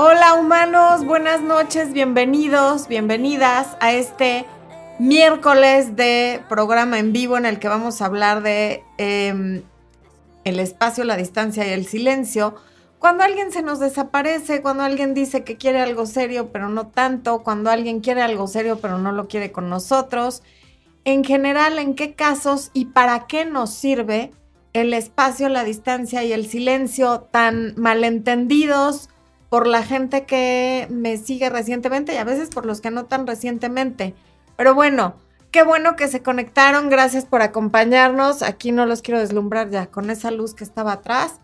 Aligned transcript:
Hola 0.00 0.34
humanos, 0.34 1.04
buenas 1.04 1.40
noches, 1.40 1.92
bienvenidos, 1.92 2.86
bienvenidas 2.86 3.76
a 3.80 3.92
este 3.92 4.46
miércoles 5.00 5.96
de 5.96 6.40
programa 6.48 7.00
en 7.00 7.12
vivo 7.12 7.36
en 7.36 7.44
el 7.44 7.58
que 7.58 7.66
vamos 7.66 8.00
a 8.00 8.06
hablar 8.06 8.44
de 8.44 8.84
em, 8.96 9.64
el 10.44 10.60
espacio, 10.60 11.02
la 11.02 11.16
distancia 11.16 11.66
y 11.66 11.72
el 11.72 11.84
silencio. 11.84 12.54
Cuando 13.00 13.24
alguien 13.24 13.50
se 13.50 13.60
nos 13.60 13.80
desaparece, 13.80 14.62
cuando 14.62 14.84
alguien 14.84 15.14
dice 15.14 15.42
que 15.42 15.56
quiere 15.56 15.80
algo 15.80 16.06
serio 16.06 16.52
pero 16.52 16.68
no 16.68 16.86
tanto, 16.86 17.42
cuando 17.42 17.68
alguien 17.68 17.98
quiere 17.98 18.22
algo 18.22 18.46
serio 18.46 18.78
pero 18.80 18.98
no 18.98 19.10
lo 19.10 19.26
quiere 19.26 19.50
con 19.50 19.68
nosotros, 19.68 20.44
en 21.04 21.24
general, 21.24 21.80
en 21.80 21.96
qué 21.96 22.14
casos 22.14 22.70
y 22.72 22.84
para 22.84 23.26
qué 23.26 23.46
nos 23.46 23.74
sirve 23.74 24.30
el 24.74 24.94
espacio, 24.94 25.48
la 25.48 25.64
distancia 25.64 26.22
y 26.22 26.32
el 26.32 26.46
silencio 26.46 27.26
tan 27.32 27.74
malentendidos 27.76 29.08
por 29.48 29.66
la 29.66 29.82
gente 29.82 30.24
que 30.24 30.86
me 30.90 31.16
sigue 31.16 31.48
recientemente 31.48 32.14
y 32.14 32.16
a 32.16 32.24
veces 32.24 32.50
por 32.50 32.66
los 32.66 32.80
que 32.80 32.90
no 32.90 33.06
tan 33.06 33.26
recientemente. 33.26 34.14
Pero 34.56 34.74
bueno, 34.74 35.14
qué 35.50 35.62
bueno 35.62 35.96
que 35.96 36.08
se 36.08 36.22
conectaron. 36.22 36.90
Gracias 36.90 37.24
por 37.24 37.42
acompañarnos. 37.42 38.42
Aquí 38.42 38.72
no 38.72 38.86
los 38.86 39.02
quiero 39.02 39.20
deslumbrar 39.20 39.70
ya 39.70 39.86
con 39.86 40.10
esa 40.10 40.30
luz 40.30 40.54
que 40.54 40.64
estaba 40.64 40.92
atrás. 40.92 41.40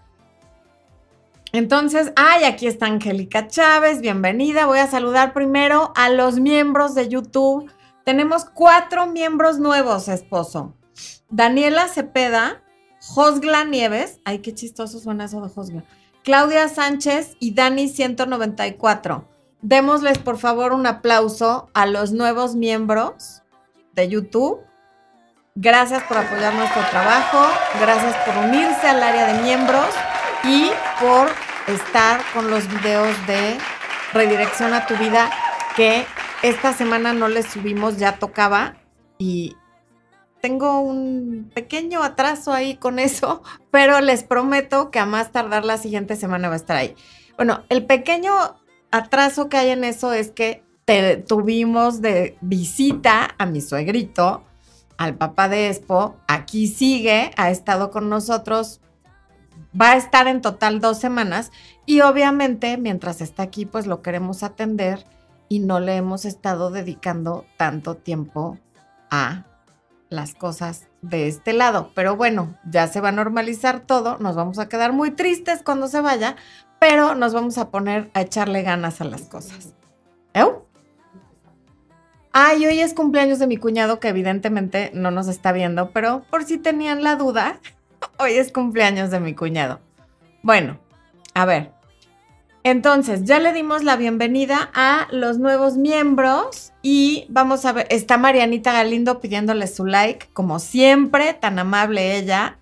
Entonces, 1.52 2.12
ay, 2.16 2.42
aquí 2.44 2.66
está 2.66 2.86
Angélica 2.86 3.46
Chávez, 3.46 4.00
bienvenida. 4.00 4.66
Voy 4.66 4.80
a 4.80 4.88
saludar 4.88 5.32
primero 5.32 5.92
a 5.94 6.10
los 6.10 6.40
miembros 6.40 6.96
de 6.96 7.08
YouTube. 7.08 7.70
Tenemos 8.04 8.44
cuatro 8.44 9.06
miembros 9.06 9.60
nuevos, 9.60 10.08
esposo. 10.08 10.74
Daniela 11.30 11.86
Cepeda, 11.86 12.60
Josgla 13.00 13.64
Nieves. 13.64 14.18
Ay, 14.24 14.40
qué 14.40 14.52
chistoso 14.52 14.98
suena 14.98 15.26
eso 15.26 15.40
de 15.40 15.48
Josgla. 15.48 15.84
Claudia 16.24 16.70
Sánchez 16.70 17.36
y 17.38 17.52
Dani 17.52 17.86
194. 17.86 19.28
Démosles 19.60 20.16
por 20.16 20.38
favor 20.38 20.72
un 20.72 20.86
aplauso 20.86 21.68
a 21.74 21.84
los 21.84 22.12
nuevos 22.12 22.56
miembros 22.56 23.42
de 23.92 24.08
YouTube. 24.08 24.62
Gracias 25.54 26.02
por 26.04 26.16
apoyar 26.16 26.54
nuestro 26.54 26.80
trabajo, 26.90 27.46
gracias 27.78 28.16
por 28.24 28.38
unirse 28.38 28.88
al 28.88 29.02
área 29.02 29.34
de 29.34 29.42
miembros 29.42 29.86
y 30.44 30.70
por 30.98 31.28
estar 31.68 32.22
con 32.32 32.50
los 32.50 32.66
videos 32.68 33.14
de 33.26 33.58
redirección 34.14 34.72
a 34.72 34.86
tu 34.86 34.96
vida 34.96 35.30
que 35.76 36.06
esta 36.42 36.72
semana 36.72 37.12
no 37.12 37.28
les 37.28 37.46
subimos, 37.48 37.98
ya 37.98 38.18
tocaba 38.18 38.76
y 39.18 39.58
tengo 40.44 40.80
un 40.80 41.50
pequeño 41.54 42.02
atraso 42.02 42.52
ahí 42.52 42.76
con 42.76 42.98
eso, 42.98 43.42
pero 43.70 44.02
les 44.02 44.24
prometo 44.24 44.90
que 44.90 44.98
a 44.98 45.06
más 45.06 45.32
tardar 45.32 45.64
la 45.64 45.78
siguiente 45.78 46.16
semana 46.16 46.48
va 46.48 46.54
a 46.54 46.58
estar 46.58 46.76
ahí. 46.76 46.94
Bueno, 47.38 47.64
el 47.70 47.86
pequeño 47.86 48.30
atraso 48.90 49.48
que 49.48 49.56
hay 49.56 49.70
en 49.70 49.84
eso 49.84 50.12
es 50.12 50.32
que 50.32 50.62
tuvimos 51.26 52.02
de 52.02 52.36
visita 52.42 53.34
a 53.38 53.46
mi 53.46 53.62
suegrito, 53.62 54.44
al 54.98 55.14
papá 55.16 55.48
de 55.48 55.70
Expo. 55.70 56.16
Aquí 56.28 56.66
sigue, 56.66 57.30
ha 57.38 57.50
estado 57.50 57.90
con 57.90 58.10
nosotros. 58.10 58.82
Va 59.80 59.92
a 59.92 59.96
estar 59.96 60.28
en 60.28 60.42
total 60.42 60.78
dos 60.78 60.98
semanas 60.98 61.52
y 61.86 62.02
obviamente 62.02 62.76
mientras 62.76 63.22
está 63.22 63.44
aquí 63.44 63.64
pues 63.64 63.86
lo 63.86 64.02
queremos 64.02 64.42
atender 64.42 65.06
y 65.48 65.60
no 65.60 65.80
le 65.80 65.96
hemos 65.96 66.26
estado 66.26 66.70
dedicando 66.70 67.46
tanto 67.56 67.96
tiempo 67.96 68.58
a 69.10 69.46
las 70.14 70.34
cosas 70.34 70.88
de 71.02 71.28
este 71.28 71.52
lado. 71.52 71.90
Pero 71.94 72.16
bueno, 72.16 72.56
ya 72.68 72.86
se 72.86 73.00
va 73.00 73.08
a 73.08 73.12
normalizar 73.12 73.80
todo, 73.80 74.18
nos 74.18 74.36
vamos 74.36 74.58
a 74.58 74.68
quedar 74.68 74.92
muy 74.92 75.10
tristes 75.10 75.62
cuando 75.62 75.88
se 75.88 76.00
vaya, 76.00 76.36
pero 76.78 77.14
nos 77.14 77.34
vamos 77.34 77.58
a 77.58 77.70
poner 77.70 78.10
a 78.14 78.22
echarle 78.22 78.62
ganas 78.62 79.00
a 79.00 79.04
las 79.04 79.22
cosas. 79.22 79.74
¿Eu? 80.34 80.66
Ay, 82.32 82.66
hoy 82.66 82.80
es 82.80 82.94
cumpleaños 82.94 83.38
de 83.38 83.46
mi 83.46 83.58
cuñado 83.58 84.00
que 84.00 84.08
evidentemente 84.08 84.90
no 84.92 85.12
nos 85.12 85.28
está 85.28 85.52
viendo, 85.52 85.90
pero 85.90 86.24
por 86.30 86.44
si 86.44 86.58
tenían 86.58 87.04
la 87.04 87.14
duda, 87.14 87.60
hoy 88.18 88.32
es 88.32 88.50
cumpleaños 88.50 89.10
de 89.10 89.20
mi 89.20 89.34
cuñado. 89.34 89.80
Bueno, 90.42 90.78
a 91.32 91.44
ver, 91.44 91.72
entonces, 92.66 93.24
ya 93.24 93.40
le 93.40 93.52
dimos 93.52 93.84
la 93.84 93.96
bienvenida 93.96 94.70
a 94.72 95.06
los 95.10 95.38
nuevos 95.38 95.76
miembros 95.76 96.72
y 96.80 97.26
vamos 97.28 97.66
a 97.66 97.72
ver, 97.72 97.86
está 97.90 98.16
Marianita 98.16 98.72
Galindo 98.72 99.20
pidiéndole 99.20 99.66
su 99.66 99.84
like, 99.84 100.28
como 100.32 100.58
siempre, 100.58 101.34
tan 101.34 101.58
amable 101.58 102.16
ella. 102.16 102.56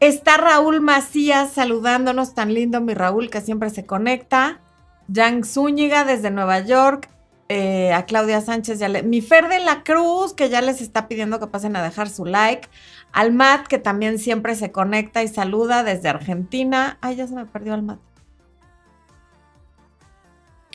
Está 0.00 0.38
Raúl 0.38 0.80
Macías 0.80 1.52
saludándonos, 1.52 2.34
tan 2.34 2.54
lindo 2.54 2.80
mi 2.80 2.94
Raúl 2.94 3.28
que 3.28 3.42
siempre 3.42 3.68
se 3.68 3.84
conecta. 3.84 4.62
Yang 5.08 5.44
Zúñiga 5.44 6.04
desde 6.04 6.30
Nueva 6.30 6.60
York. 6.60 7.10
Eh, 7.50 7.92
a 7.92 8.06
Claudia 8.06 8.40
Sánchez, 8.40 8.78
ya 8.78 8.88
le, 8.88 9.02
mi 9.02 9.20
Fer 9.20 9.48
de 9.48 9.60
la 9.60 9.84
Cruz, 9.84 10.32
que 10.32 10.48
ya 10.48 10.62
les 10.62 10.80
está 10.80 11.06
pidiendo 11.06 11.38
que 11.38 11.48
pasen 11.48 11.76
a 11.76 11.82
dejar 11.82 12.08
su 12.08 12.24
like. 12.24 12.66
Al 13.12 13.34
Matt, 13.34 13.66
que 13.66 13.76
también 13.78 14.18
siempre 14.18 14.54
se 14.54 14.72
conecta 14.72 15.22
y 15.22 15.28
saluda 15.28 15.84
desde 15.84 16.08
Argentina. 16.08 16.96
Ay, 17.02 17.16
ya 17.16 17.26
se 17.26 17.34
me 17.34 17.44
perdió 17.44 17.74
al 17.74 17.82
Matt. 17.82 18.13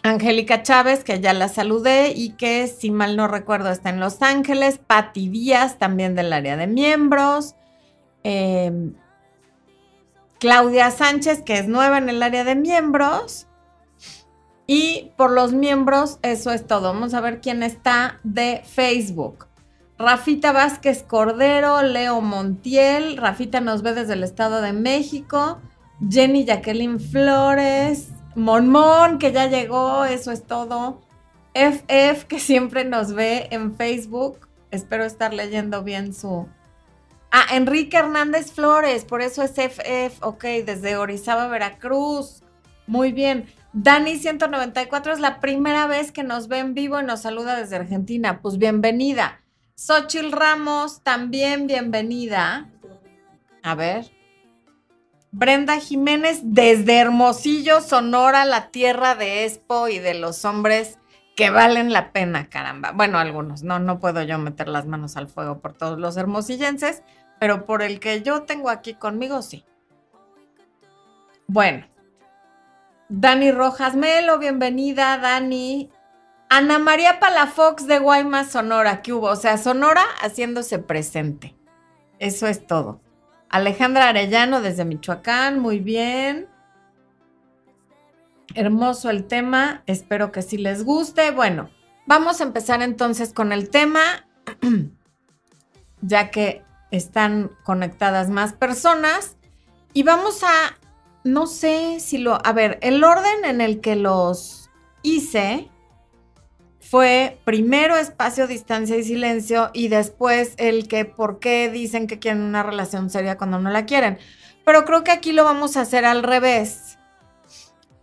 Angélica 0.01 0.63
Chávez, 0.63 1.03
que 1.03 1.19
ya 1.19 1.33
la 1.33 1.49
saludé 1.49 2.13
y 2.15 2.31
que, 2.31 2.67
si 2.67 2.89
mal 2.89 3.17
no 3.17 3.27
recuerdo, 3.27 3.69
está 3.69 3.89
en 3.89 3.99
Los 3.99 4.21
Ángeles. 4.21 4.79
Patti 4.79 5.29
Díaz, 5.29 5.77
también 5.77 6.15
del 6.15 6.31
área 6.31 6.55
de 6.55 6.67
miembros. 6.67 7.55
Em, 8.23 8.93
Claudia 10.39 10.91
Sánchez, 10.91 11.41
que 11.41 11.57
es 11.57 11.67
nueva 11.67 11.97
en 11.97 12.09
el 12.09 12.23
área 12.23 12.43
de 12.43 12.55
miembros. 12.55 13.47
Y 14.67 15.11
por 15.17 15.31
los 15.31 15.51
miembros, 15.51 16.19
eso 16.21 16.51
es 16.51 16.65
todo. 16.65 16.93
Vamos 16.93 17.13
a 17.13 17.21
ver 17.21 17.41
quién 17.41 17.63
está 17.63 18.19
de 18.23 18.61
Facebook. 18.65 19.47
Rafita 19.97 20.53
Vázquez 20.53 21.03
Cordero, 21.03 21.81
Leo 21.81 22.21
Montiel. 22.21 23.17
Rafita 23.17 23.59
nos 23.59 23.81
ve 23.81 23.93
desde 23.93 24.13
el 24.13 24.23
Estado 24.23 24.61
de 24.61 24.71
México. 24.71 25.59
Jenny 26.07 26.45
Jacqueline 26.45 26.99
Flores. 26.99 28.09
Monmon, 28.35 29.17
que 29.17 29.31
ya 29.31 29.47
llegó, 29.47 30.05
eso 30.05 30.31
es 30.31 30.43
todo. 30.43 31.01
FF, 31.53 32.25
que 32.25 32.39
siempre 32.39 32.85
nos 32.85 33.13
ve 33.13 33.47
en 33.51 33.75
Facebook. 33.75 34.47
Espero 34.71 35.03
estar 35.03 35.33
leyendo 35.33 35.83
bien 35.83 36.13
su. 36.13 36.47
Ah, 37.31 37.45
Enrique 37.51 37.97
Hernández 37.97 38.51
Flores, 38.51 39.05
por 39.05 39.21
eso 39.21 39.43
es 39.43 39.57
FF, 39.57 40.23
ok, 40.23 40.43
desde 40.65 40.97
Orizaba, 40.97 41.47
Veracruz. 41.47 42.43
Muy 42.87 43.11
bien. 43.11 43.45
Dani 43.71 44.17
194 44.17 45.13
es 45.13 45.19
la 45.19 45.39
primera 45.39 45.85
vez 45.85 46.11
que 46.11 46.23
nos 46.23 46.47
ve 46.47 46.57
en 46.57 46.73
vivo 46.73 46.99
y 46.99 47.03
nos 47.03 47.21
saluda 47.21 47.55
desde 47.55 47.75
Argentina. 47.75 48.41
Pues 48.41 48.57
bienvenida. 48.57 49.41
Xochil 49.75 50.31
Ramos, 50.31 51.03
también 51.03 51.67
bienvenida. 51.67 52.69
A 53.61 53.75
ver. 53.75 54.18
Brenda 55.31 55.79
Jiménez 55.79 56.41
desde 56.43 56.97
Hermosillo, 56.97 57.81
Sonora, 57.81 58.45
la 58.45 58.71
tierra 58.71 59.15
de 59.15 59.45
Expo 59.45 59.87
y 59.87 59.99
de 59.99 60.15
los 60.15 60.43
hombres 60.43 60.97
que 61.35 61.51
valen 61.51 61.93
la 61.93 62.11
pena, 62.11 62.49
caramba. 62.49 62.91
Bueno, 62.91 63.19
algunos, 63.19 63.63
no, 63.63 63.79
no 63.79 63.99
puedo 63.99 64.23
yo 64.23 64.37
meter 64.39 64.67
las 64.67 64.87
manos 64.87 65.17
al 65.17 65.27
fuego 65.27 65.59
por 65.59 65.73
todos 65.73 65.99
los 65.99 66.17
hermosillenses, 66.17 67.03
pero 67.39 67.65
por 67.65 67.81
el 67.81 67.99
que 67.99 68.21
yo 68.23 68.43
tengo 68.43 68.69
aquí 68.69 68.95
conmigo, 68.95 69.41
sí. 69.41 69.63
Bueno, 71.47 71.87
Dani 73.07 73.51
Rojas 73.51 73.95
Melo, 73.95 74.39
bienvenida, 74.39 75.17
Dani. 75.17 75.89
Ana 76.49 76.79
María 76.79 77.19
Palafox 77.19 77.85
de 77.85 77.99
Guaymas, 77.99 78.51
Sonora, 78.51 79.03
¿qué 79.03 79.13
hubo? 79.13 79.27
O 79.27 79.35
sea, 79.35 79.57
Sonora 79.57 80.03
haciéndose 80.21 80.79
presente. 80.79 81.55
Eso 82.17 82.47
es 82.47 82.65
todo. 82.65 82.99
Alejandra 83.49 84.09
Arellano 84.09 84.61
desde 84.61 84.85
Michoacán, 84.85 85.59
muy 85.59 85.79
bien. 85.79 86.47
Hermoso 88.53 89.09
el 89.09 89.25
tema, 89.25 89.83
espero 89.87 90.31
que 90.31 90.41
sí 90.41 90.57
les 90.57 90.83
guste. 90.83 91.31
Bueno, 91.31 91.69
vamos 92.05 92.41
a 92.41 92.43
empezar 92.43 92.81
entonces 92.81 93.33
con 93.33 93.51
el 93.51 93.69
tema, 93.69 94.01
ya 96.01 96.29
que 96.29 96.63
están 96.91 97.51
conectadas 97.63 98.29
más 98.29 98.53
personas. 98.53 99.35
Y 99.93 100.03
vamos 100.03 100.43
a, 100.43 100.77
no 101.23 101.47
sé 101.47 101.99
si 101.99 102.19
lo, 102.19 102.45
a 102.45 102.53
ver, 102.53 102.77
el 102.81 103.03
orden 103.03 103.45
en 103.45 103.61
el 103.61 103.81
que 103.81 103.95
los 103.95 104.69
hice 105.01 105.69
fue 106.89 107.39
primero 107.43 107.97
espacio, 107.97 108.47
distancia 108.47 108.97
y 108.97 109.03
silencio 109.03 109.69
y 109.73 109.89
después 109.89 110.55
el 110.57 110.87
que 110.87 111.05
por 111.05 111.37
qué 111.37 111.69
dicen 111.69 112.07
que 112.07 112.17
quieren 112.17 112.41
una 112.41 112.63
relación 112.63 113.11
seria 113.11 113.37
cuando 113.37 113.59
no 113.59 113.69
la 113.69 113.85
quieren. 113.85 114.17
Pero 114.65 114.85
creo 114.85 115.03
que 115.03 115.11
aquí 115.11 115.31
lo 115.31 115.43
vamos 115.43 115.77
a 115.77 115.81
hacer 115.81 116.03
al 116.03 116.23
revés, 116.23 116.97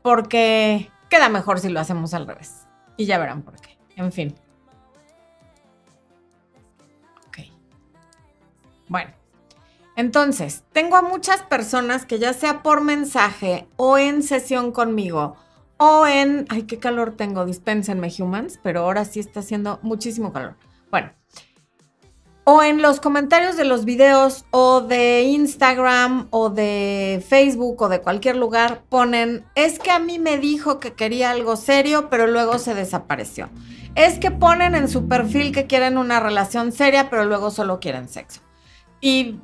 porque 0.03 0.93
queda 1.11 1.29
mejor 1.29 1.59
si 1.59 1.69
lo 1.69 1.81
hacemos 1.81 2.15
al 2.15 2.29
revés. 2.29 2.65
Y 2.97 3.07
ya 3.07 3.19
verán 3.19 3.43
por 3.43 3.61
qué. 3.61 3.77
En 3.97 4.13
fin. 4.13 4.37
Ok. 7.27 7.39
Bueno. 8.87 9.11
Entonces, 9.97 10.63
tengo 10.73 10.95
a 10.95 11.03
muchas 11.03 11.43
personas 11.43 12.07
que 12.07 12.21
ya 12.21 12.35
sea 12.35 12.63
por 12.63 12.83
mensaje 12.83 13.67
o 13.77 13.99
en 13.99 14.23
sesión 14.23 14.71
conmigo 14.71 15.37
o 15.79 16.07
en, 16.07 16.47
ay, 16.49 16.63
qué 16.63 16.79
calor 16.79 17.15
tengo, 17.17 17.45
dispénsenme 17.45 18.13
humans, 18.19 18.59
pero 18.63 18.81
ahora 18.81 19.05
sí 19.05 19.21
está 19.21 19.41
haciendo 19.41 19.79
muchísimo 19.83 20.33
calor. 20.33 20.55
Bueno, 20.91 21.13
o 22.49 22.63
en 22.63 22.81
los 22.81 23.01
comentarios 23.01 23.57
de 23.57 23.65
los 23.65 23.85
videos 23.85 24.45
o 24.53 24.81
de 24.81 25.23
Instagram 25.23 26.29
o 26.31 26.49
de 26.49 27.21
Facebook 27.29 27.83
o 27.83 27.89
de 27.89 28.01
cualquier 28.01 28.37
lugar 28.37 28.85
ponen, 28.89 29.45
es 29.57 29.81
que 29.81 29.91
a 29.91 29.99
mí 29.99 30.21
me 30.21 30.39
dijo 30.39 30.79
que 30.79 30.93
quería 30.93 31.33
algo 31.33 31.57
serio, 31.57 32.09
pero 32.09 32.29
luego 32.29 32.61
se 32.61 32.75
desapareció. 32.75 33.49
Es 33.97 34.21
que 34.21 34.31
ponen 34.31 34.77
en 34.77 34.89
su 34.89 35.09
perfil 35.09 35.51
que 35.51 35.67
quieren 35.67 35.99
una 35.99 36.21
relación 36.21 36.71
seria, 36.71 37.11
pero 37.11 37.25
luego 37.25 37.51
solo 37.51 37.81
quieren 37.81 38.09
sexo. 38.09 38.43
Y 39.01 39.41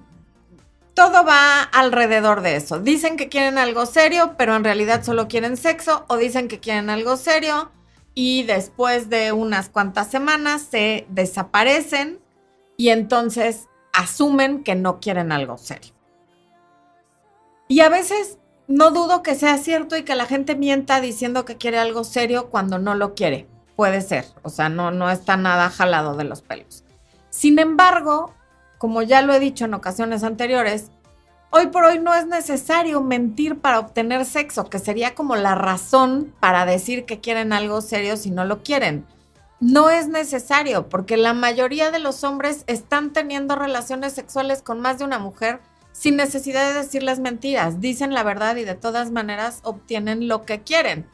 todo 0.95 1.25
va 1.25 1.63
alrededor 1.63 2.43
de 2.43 2.57
eso. 2.57 2.79
Dicen 2.79 3.17
que 3.17 3.29
quieren 3.29 3.59
algo 3.59 3.87
serio, 3.87 4.35
pero 4.37 4.55
en 4.57 4.65
realidad 4.65 5.03
solo 5.03 5.29
quieren 5.29 5.57
sexo, 5.57 6.05
o 6.09 6.17
dicen 6.17 6.49
que 6.49 6.61
quieren 6.61 6.91
algo 6.91 7.17
serio 7.17 7.71
y 8.15 8.43
después 8.43 9.09
de 9.09 9.33
unas 9.33 9.69
cuantas 9.69 10.11
semanas 10.11 10.67
se 10.71 11.07
desaparecen 11.09 12.21
y 12.77 12.91
entonces 12.91 13.69
asumen 13.93 14.65
que 14.65 14.75
no 14.75 15.01
quieren 15.01 15.33
algo 15.33 15.57
serio. 15.59 15.95
Y 17.69 17.81
a 17.81 17.89
veces 17.89 18.39
no 18.69 18.91
dudo 18.91 19.23
que 19.23 19.35
sea 19.35 19.57
cierto 19.59 19.97
y 19.97 20.03
que 20.03 20.15
la 20.15 20.27
gente 20.27 20.55
mienta 20.55 21.01
diciendo 21.01 21.45
que 21.45 21.57
quiere 21.57 21.79
algo 21.79 22.05
serio 22.05 22.51
cuando 22.51 22.79
no 22.79 22.95
lo 22.95 23.15
quiere. 23.15 23.49
Puede 23.77 24.03
ser, 24.03 24.27
o 24.43 24.51
sea, 24.51 24.69
no, 24.69 24.91
no 24.91 25.11
está 25.11 25.37
nada 25.37 25.71
jalado 25.71 26.15
de 26.15 26.25
los 26.25 26.43
pelos. 26.43 26.85
Sin 27.31 27.59
embargo, 27.59 28.35
como 28.83 29.01
ya 29.03 29.23
lo 29.23 29.33
he 29.33 29.39
dicho 29.39 29.67
en 29.67 29.75
ocasiones 29.75 30.25
anteriores, 30.25 30.91
hoy 31.51 31.69
por 31.69 31.85
hoy 31.85 32.01
no 32.01 32.15
es 32.15 32.27
necesario 32.27 33.01
mentir 33.01 33.61
para 33.61 33.79
obtener 33.79 34.25
sexo, 34.25 34.69
que 34.69 34.81
sería 34.81 35.15
como 35.15 35.37
la 35.37 35.55
razón 35.55 36.35
para 36.41 36.67
decir 36.67 37.05
que 37.05 37.21
quieren 37.21 37.53
algo 37.53 37.81
serio 37.81 38.17
si 38.17 38.33
no 38.33 38.45
lo 38.45 38.65
quieren. 38.65 39.07
No 39.61 39.89
es 39.89 40.09
necesario, 40.09 40.89
porque 40.89 41.17
la 41.17 41.33
mayoría 41.33 41.93
de 41.93 42.01
los 42.01 42.25
hombres 42.25 42.65
están 42.67 43.13
teniendo 43.13 43.55
relaciones 43.55 44.15
sexuales 44.15 44.63
con 44.63 44.81
más 44.81 44.99
de 44.99 45.05
una 45.05 45.21
mujer 45.21 45.61
sin 45.93 46.17
necesidad 46.17 46.67
de 46.67 46.81
decirles 46.81 47.21
mentiras. 47.21 47.81
Dicen 47.81 48.13
la 48.13 48.25
verdad 48.25 48.57
y 48.57 48.65
de 48.65 48.75
todas 48.75 49.13
maneras 49.13 49.61
obtienen 49.63 50.27
lo 50.27 50.45
que 50.45 50.63
quieren. 50.63 51.07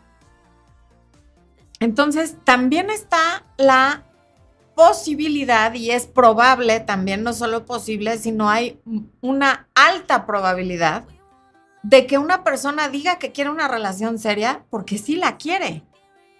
Entonces, 1.80 2.36
también 2.44 2.88
está 2.88 3.44
la 3.58 4.07
posibilidad 4.78 5.74
y 5.74 5.90
es 5.90 6.06
probable 6.06 6.78
también, 6.78 7.24
no 7.24 7.32
solo 7.32 7.66
posible, 7.66 8.16
sino 8.16 8.48
hay 8.48 8.80
una 9.20 9.68
alta 9.74 10.24
probabilidad 10.24 11.02
de 11.82 12.06
que 12.06 12.16
una 12.16 12.44
persona 12.44 12.88
diga 12.88 13.18
que 13.18 13.32
quiere 13.32 13.50
una 13.50 13.66
relación 13.66 14.20
seria 14.20 14.64
porque 14.70 14.96
sí 14.96 15.16
la 15.16 15.36
quiere. 15.36 15.82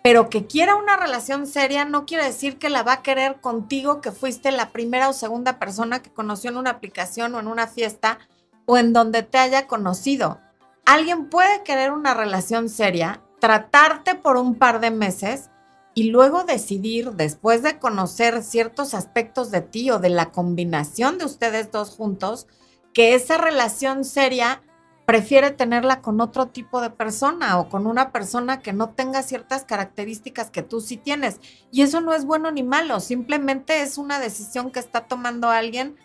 Pero 0.05 0.31
que 0.31 0.47
quiera 0.47 0.77
una 0.77 0.97
relación 0.97 1.49
seria 1.49 1.85
no 1.85 2.07
quiere 2.07 2.27
decir 2.27 2.59
que 2.59 2.69
la 2.69 2.85
va 2.85 2.93
a 2.93 3.03
querer 3.03 3.41
contigo, 3.41 4.01
que 4.01 4.13
fuiste 4.13 4.53
la 4.53 4.71
primera 4.71 5.09
o 5.09 5.13
segunda 5.13 5.59
persona 5.59 6.01
que 6.01 6.13
conoció 6.13 6.51
en 6.51 6.59
una 6.59 6.71
aplicación 6.71 7.35
o 7.35 7.41
en 7.41 7.49
una 7.49 7.67
fiesta 7.67 8.21
o 8.67 8.79
en 8.79 8.93
donde 8.93 9.25
te 9.25 9.39
haya 9.39 9.67
conocido. 9.67 10.39
Alguien 10.87 11.29
puede 11.29 11.65
querer 11.65 11.91
una 11.91 12.15
relación 12.15 12.69
seria, 12.69 13.21
tratarte 13.41 14.15
por 14.15 14.37
un 14.37 14.55
par 14.55 14.79
de 14.79 14.93
meses, 14.93 15.51
y 15.99 16.11
luego 16.11 16.45
decidir, 16.45 17.15
después 17.15 17.65
de 17.65 17.81
conocer 17.81 18.45
ciertos 18.45 18.95
aspectos 18.95 19.51
de 19.51 19.63
ti 19.63 19.91
o 19.91 19.99
de 19.99 20.11
la 20.11 20.31
combinación 20.31 21.19
de 21.19 21.25
ustedes 21.25 21.73
dos 21.73 21.91
juntos, 21.91 22.47
que 22.95 23.17
esa 23.17 23.37
relación 23.37 24.05
seria 24.05 24.63
prefiere 25.07 25.51
tenerla 25.51 26.01
con 26.01 26.21
otro 26.21 26.47
tipo 26.51 26.81
de 26.81 26.91
persona 26.91 27.59
o 27.59 27.69
con 27.69 27.89
una 27.89 28.13
persona 28.13 28.61
que 28.63 28.73
no 28.73 28.91
tenga 28.91 29.25
ciertas 29.25 29.65
características 29.65 30.53
que 30.53 30.63
tú 30.63 30.81
sí 30.81 30.99
tienes. 30.99 31.41
Y 31.73 31.83
eso 31.83 32.01
no 32.01 32.15
es 32.15 32.25
bueno 32.25 32.53
ni 32.53 32.63
malo, 32.63 33.01
simplemente 33.01 33.83
es 33.83 33.99
una 33.99 34.21
decisión 34.21 34.71
que 34.71 34.79
está 34.79 35.09
tomando 35.09 35.51
alguien 35.51 35.97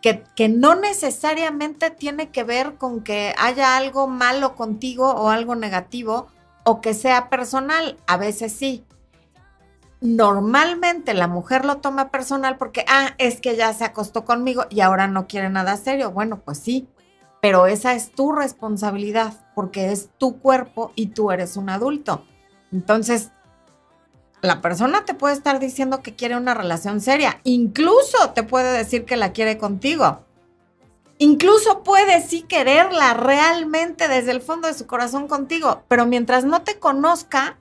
que, 0.00 0.24
que, 0.34 0.48
no 0.48 0.76
necesariamente 0.76 1.90
tiene 1.90 2.30
que 2.30 2.42
ver 2.42 2.76
con 2.76 3.02
que 3.02 3.34
haya 3.36 3.76
algo 3.76 4.06
malo 4.06 4.56
contigo 4.56 5.10
o 5.10 5.28
algo 5.28 5.56
negativo 5.56 6.28
o 6.64 6.80
que 6.80 6.94
sea 6.94 7.28
personal, 7.28 7.98
a 8.06 8.16
veces 8.16 8.54
sí, 8.54 8.86
normalmente 10.00 11.14
la 11.14 11.28
mujer 11.28 11.64
lo 11.64 11.78
toma 11.78 12.10
personal 12.10 12.56
porque, 12.56 12.84
ah, 12.88 13.10
es 13.18 13.40
que 13.40 13.56
ya 13.56 13.72
se 13.74 13.84
acostó 13.84 14.24
conmigo 14.24 14.64
y 14.70 14.80
ahora 14.80 15.06
no 15.08 15.26
quiere 15.26 15.50
nada 15.50 15.76
serio. 15.76 16.10
Bueno, 16.10 16.40
pues 16.44 16.58
sí, 16.58 16.88
pero 17.40 17.66
esa 17.66 17.94
es 17.94 18.12
tu 18.12 18.32
responsabilidad 18.32 19.34
porque 19.54 19.92
es 19.92 20.10
tu 20.18 20.40
cuerpo 20.40 20.92
y 20.94 21.08
tú 21.08 21.30
eres 21.30 21.56
un 21.56 21.70
adulto. 21.70 22.24
Entonces, 22.72 23.32
la 24.42 24.62
persona 24.62 25.04
te 25.04 25.14
puede 25.14 25.34
estar 25.34 25.58
diciendo 25.58 26.02
que 26.02 26.16
quiere 26.16 26.36
una 26.36 26.54
relación 26.54 27.00
seria, 27.00 27.40
incluso 27.44 28.30
te 28.30 28.42
puede 28.42 28.76
decir 28.76 29.04
que 29.04 29.16
la 29.16 29.32
quiere 29.32 29.58
contigo. 29.58 30.24
Incluso 31.18 31.82
puede 31.82 32.22
sí 32.22 32.42
quererla 32.42 33.12
realmente 33.12 34.08
desde 34.08 34.30
el 34.30 34.40
fondo 34.40 34.68
de 34.68 34.74
su 34.74 34.86
corazón 34.86 35.28
contigo, 35.28 35.82
pero 35.88 36.06
mientras 36.06 36.46
no 36.46 36.62
te 36.62 36.78
conozca, 36.78 37.58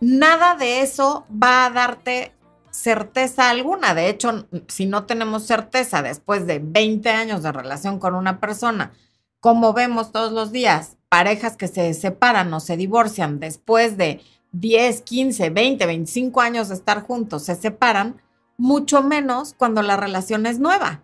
nada 0.00 0.54
de 0.56 0.80
eso 0.80 1.26
va 1.30 1.66
a 1.66 1.70
darte 1.70 2.32
certeza 2.70 3.50
alguna. 3.50 3.94
De 3.94 4.08
hecho, 4.08 4.48
si 4.68 4.86
no 4.86 5.04
tenemos 5.04 5.44
certeza 5.44 6.02
después 6.02 6.46
de 6.46 6.58
20 6.58 7.08
años 7.10 7.42
de 7.42 7.52
relación 7.52 7.98
con 7.98 8.14
una 8.14 8.40
persona, 8.40 8.92
como 9.40 9.72
vemos 9.72 10.10
todos 10.10 10.32
los 10.32 10.52
días, 10.52 10.96
parejas 11.08 11.56
que 11.56 11.68
se 11.68 11.94
separan 11.94 12.52
o 12.52 12.60
se 12.60 12.76
divorcian 12.76 13.38
después 13.38 13.96
de 13.96 14.20
10, 14.52 15.02
15, 15.02 15.50
20, 15.50 15.86
25 15.86 16.40
años 16.40 16.68
de 16.68 16.74
estar 16.74 17.02
juntos, 17.02 17.44
se 17.44 17.54
separan, 17.54 18.20
mucho 18.56 19.02
menos 19.02 19.54
cuando 19.56 19.82
la 19.82 19.96
relación 19.96 20.46
es 20.46 20.58
nueva. 20.58 21.02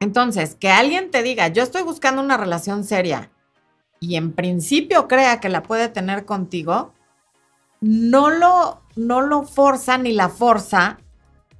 Entonces, 0.00 0.56
que 0.56 0.70
alguien 0.70 1.10
te 1.10 1.22
diga, 1.22 1.48
yo 1.48 1.62
estoy 1.62 1.82
buscando 1.82 2.22
una 2.22 2.36
relación 2.36 2.84
seria 2.84 3.30
y 4.00 4.16
en 4.16 4.32
principio 4.32 5.06
crea 5.06 5.38
que 5.40 5.48
la 5.48 5.62
puede 5.62 5.88
tener 5.88 6.24
contigo, 6.24 6.92
no 7.82 8.30
lo, 8.30 8.80
no 8.96 9.20
lo 9.20 9.42
forza 9.42 9.98
ni 9.98 10.12
la 10.12 10.30
forza 10.30 10.98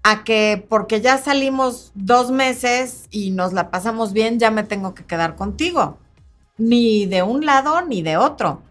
a 0.05 0.25
que 0.25 0.65
porque 0.69 1.01
ya 1.01 1.19
salimos 1.19 1.93
dos 1.95 2.31
meses 2.31 3.07
y 3.11 3.33
nos 3.33 3.53
la 3.53 3.71
pasamos 3.71 4.13
bien, 4.13 4.39
ya 4.39 4.51
me 4.51 4.63
tengo 4.63 4.95
que 4.95 5.05
quedar 5.05 5.37
contigo. 5.37 5.99
Ni 6.59 7.07
de 7.07 7.23
un 7.23 7.45
lado 7.45 7.83
ni 7.83 8.03
de 8.03 8.17
otro. 8.17 8.63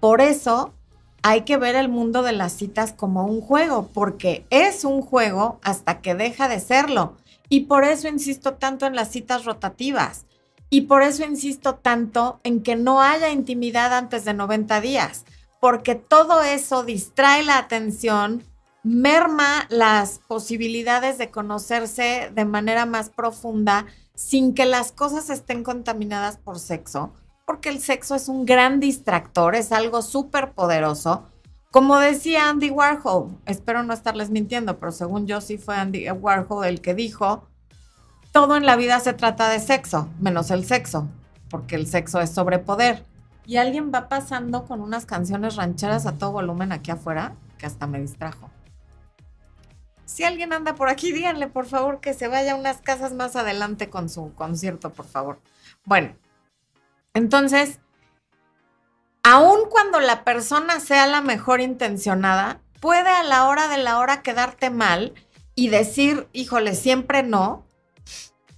Por 0.00 0.20
eso 0.20 0.74
hay 1.22 1.42
que 1.42 1.56
ver 1.56 1.76
el 1.76 1.88
mundo 1.88 2.22
de 2.22 2.32
las 2.32 2.52
citas 2.52 2.92
como 2.92 3.24
un 3.24 3.40
juego, 3.40 3.88
porque 3.92 4.44
es 4.50 4.84
un 4.84 5.00
juego 5.00 5.60
hasta 5.62 6.00
que 6.00 6.14
deja 6.14 6.48
de 6.48 6.60
serlo. 6.60 7.14
Y 7.48 7.60
por 7.62 7.84
eso 7.84 8.08
insisto 8.08 8.54
tanto 8.54 8.86
en 8.86 8.96
las 8.96 9.10
citas 9.10 9.44
rotativas. 9.44 10.26
Y 10.70 10.82
por 10.82 11.02
eso 11.02 11.24
insisto 11.24 11.76
tanto 11.76 12.40
en 12.42 12.62
que 12.62 12.74
no 12.74 13.00
haya 13.00 13.30
intimidad 13.30 13.94
antes 13.94 14.24
de 14.24 14.34
90 14.34 14.80
días 14.80 15.24
porque 15.60 15.94
todo 15.94 16.42
eso 16.42 16.84
distrae 16.84 17.42
la 17.42 17.58
atención, 17.58 18.44
merma 18.82 19.66
las 19.68 20.20
posibilidades 20.28 21.18
de 21.18 21.30
conocerse 21.30 22.30
de 22.34 22.44
manera 22.44 22.86
más 22.86 23.10
profunda 23.10 23.86
sin 24.14 24.54
que 24.54 24.64
las 24.64 24.92
cosas 24.92 25.28
estén 25.28 25.64
contaminadas 25.64 26.36
por 26.36 26.58
sexo, 26.58 27.12
porque 27.44 27.68
el 27.68 27.80
sexo 27.80 28.14
es 28.14 28.28
un 28.28 28.46
gran 28.46 28.80
distractor, 28.80 29.54
es 29.54 29.72
algo 29.72 30.02
súper 30.02 30.52
poderoso. 30.52 31.24
Como 31.70 31.98
decía 31.98 32.48
Andy 32.48 32.70
Warhol, 32.70 33.36
espero 33.44 33.82
no 33.82 33.92
estarles 33.92 34.30
mintiendo, 34.30 34.78
pero 34.78 34.92
según 34.92 35.26
yo 35.26 35.40
sí 35.40 35.58
fue 35.58 35.76
Andy 35.76 36.08
Warhol 36.10 36.64
el 36.64 36.80
que 36.80 36.94
dijo, 36.94 37.48
todo 38.32 38.56
en 38.56 38.66
la 38.66 38.76
vida 38.76 39.00
se 39.00 39.12
trata 39.12 39.48
de 39.48 39.60
sexo, 39.60 40.08
menos 40.20 40.50
el 40.50 40.64
sexo, 40.64 41.08
porque 41.50 41.74
el 41.74 41.86
sexo 41.86 42.20
es 42.20 42.30
sobrepoder 42.30 43.04
y 43.46 43.58
alguien 43.58 43.92
va 43.94 44.08
pasando 44.08 44.64
con 44.64 44.80
unas 44.80 45.06
canciones 45.06 45.56
rancheras 45.56 46.06
a 46.06 46.18
todo 46.18 46.32
volumen 46.32 46.72
aquí 46.72 46.90
afuera, 46.90 47.34
que 47.58 47.66
hasta 47.66 47.86
me 47.86 48.00
distrajo. 48.00 48.50
Si 50.04 50.24
alguien 50.24 50.52
anda 50.52 50.74
por 50.74 50.88
aquí, 50.88 51.12
díganle 51.12 51.48
por 51.48 51.66
favor 51.66 52.00
que 52.00 52.14
se 52.14 52.28
vaya 52.28 52.52
a 52.52 52.56
unas 52.56 52.80
casas 52.80 53.12
más 53.12 53.36
adelante 53.36 53.90
con 53.90 54.08
su 54.08 54.34
concierto, 54.34 54.90
por 54.90 55.06
favor. 55.06 55.40
Bueno, 55.84 56.14
entonces, 57.12 57.80
aun 59.22 59.68
cuando 59.68 60.00
la 60.00 60.24
persona 60.24 60.80
sea 60.80 61.06
la 61.06 61.20
mejor 61.20 61.60
intencionada, 61.60 62.60
puede 62.80 63.10
a 63.10 63.24
la 63.24 63.48
hora 63.48 63.68
de 63.68 63.78
la 63.78 63.98
hora 63.98 64.22
quedarte 64.22 64.70
mal 64.70 65.14
y 65.54 65.68
decir, 65.68 66.28
híjole, 66.32 66.74
siempre 66.74 67.22
no, 67.22 67.65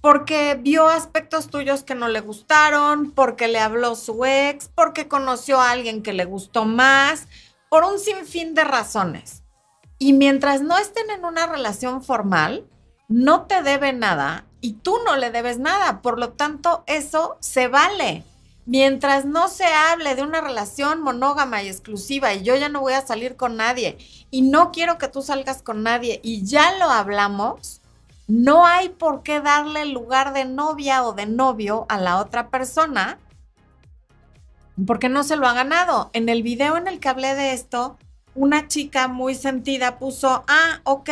porque 0.01 0.57
vio 0.59 0.87
aspectos 0.87 1.49
tuyos 1.49 1.83
que 1.83 1.95
no 1.95 2.07
le 2.07 2.21
gustaron, 2.21 3.11
porque 3.11 3.47
le 3.47 3.59
habló 3.59 3.95
su 3.95 4.25
ex, 4.25 4.69
porque 4.73 5.07
conoció 5.07 5.59
a 5.59 5.71
alguien 5.71 6.01
que 6.01 6.13
le 6.13 6.25
gustó 6.25 6.65
más, 6.65 7.27
por 7.69 7.83
un 7.83 7.99
sinfín 7.99 8.55
de 8.55 8.63
razones. 8.63 9.43
Y 9.97 10.13
mientras 10.13 10.61
no 10.61 10.77
estén 10.77 11.09
en 11.09 11.25
una 11.25 11.47
relación 11.47 12.01
formal, 12.03 12.65
no 13.09 13.47
te 13.47 13.61
debe 13.61 13.91
nada 13.91 14.45
y 14.61 14.73
tú 14.73 14.97
no 15.05 15.17
le 15.17 15.31
debes 15.31 15.59
nada. 15.59 16.01
Por 16.01 16.19
lo 16.19 16.29
tanto, 16.29 16.83
eso 16.87 17.37
se 17.41 17.67
vale. 17.67 18.23
Mientras 18.65 19.25
no 19.25 19.47
se 19.47 19.65
hable 19.65 20.15
de 20.15 20.21
una 20.21 20.41
relación 20.41 21.01
monógama 21.01 21.63
y 21.63 21.67
exclusiva 21.67 22.33
y 22.33 22.43
yo 22.43 22.55
ya 22.55 22.69
no 22.69 22.81
voy 22.81 22.93
a 22.93 23.05
salir 23.05 23.35
con 23.35 23.57
nadie 23.57 23.97
y 24.29 24.43
no 24.43 24.71
quiero 24.71 24.99
que 24.99 25.07
tú 25.07 25.23
salgas 25.23 25.63
con 25.63 25.81
nadie 25.81 26.19
y 26.23 26.45
ya 26.45 26.77
lo 26.77 26.85
hablamos, 26.85 27.78
no 28.29 28.65
hay 28.65 28.87
por 28.87 29.21
qué 29.23 29.41
darle 29.41 29.85
lugar 29.85 30.31
de 30.31 30.45
novia 30.45 31.03
o 31.03 31.11
de 31.11 31.25
novio 31.25 31.85
a 31.89 31.97
la 31.97 32.19
otra 32.19 32.47
persona 32.47 33.19
porque 34.87 35.09
no 35.09 35.25
se 35.25 35.35
lo 35.35 35.45
ha 35.45 35.53
ganado. 35.53 36.09
En 36.13 36.29
el 36.29 36.41
video 36.41 36.77
en 36.77 36.87
el 36.87 37.01
que 37.01 37.09
hablé 37.09 37.35
de 37.35 37.51
esto, 37.51 37.97
una 38.35 38.69
chica 38.69 39.09
muy 39.09 39.35
sentida 39.35 39.99
puso, 39.99 40.45
ah, 40.47 40.79
ok, 40.85 41.09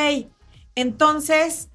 entonces 0.76 1.68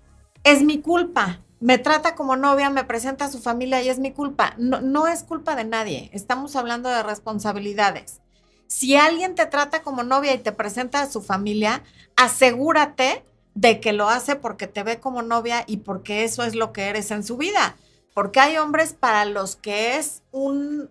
es 0.42 0.62
mi 0.62 0.80
culpa 0.80 1.42
me 1.62 1.78
trata 1.78 2.16
como 2.16 2.34
novia, 2.34 2.70
me 2.70 2.82
presenta 2.82 3.26
a 3.26 3.30
su 3.30 3.38
familia 3.38 3.80
y 3.82 3.88
es 3.88 4.00
mi 4.00 4.10
culpa. 4.10 4.54
No, 4.58 4.80
no 4.80 5.06
es 5.06 5.22
culpa 5.22 5.54
de 5.54 5.62
nadie. 5.62 6.10
Estamos 6.12 6.56
hablando 6.56 6.88
de 6.88 7.04
responsabilidades. 7.04 8.20
Si 8.66 8.96
alguien 8.96 9.36
te 9.36 9.46
trata 9.46 9.82
como 9.82 10.02
novia 10.02 10.34
y 10.34 10.38
te 10.38 10.50
presenta 10.50 11.02
a 11.02 11.08
su 11.08 11.22
familia, 11.22 11.84
asegúrate 12.16 13.24
de 13.54 13.80
que 13.80 13.92
lo 13.92 14.08
hace 14.08 14.36
porque 14.36 14.66
te 14.66 14.82
ve 14.82 15.00
como 15.00 15.22
novia 15.22 15.64
y 15.66 15.78
porque 15.78 16.24
eso 16.24 16.42
es 16.44 16.54
lo 16.54 16.72
que 16.72 16.88
eres 16.88 17.10
en 17.10 17.24
su 17.24 17.36
vida. 17.36 17.76
Porque 18.14 18.40
hay 18.40 18.56
hombres 18.56 18.92
para 18.92 19.24
los 19.24 19.56
que 19.56 19.96
es 19.96 20.22
un 20.30 20.90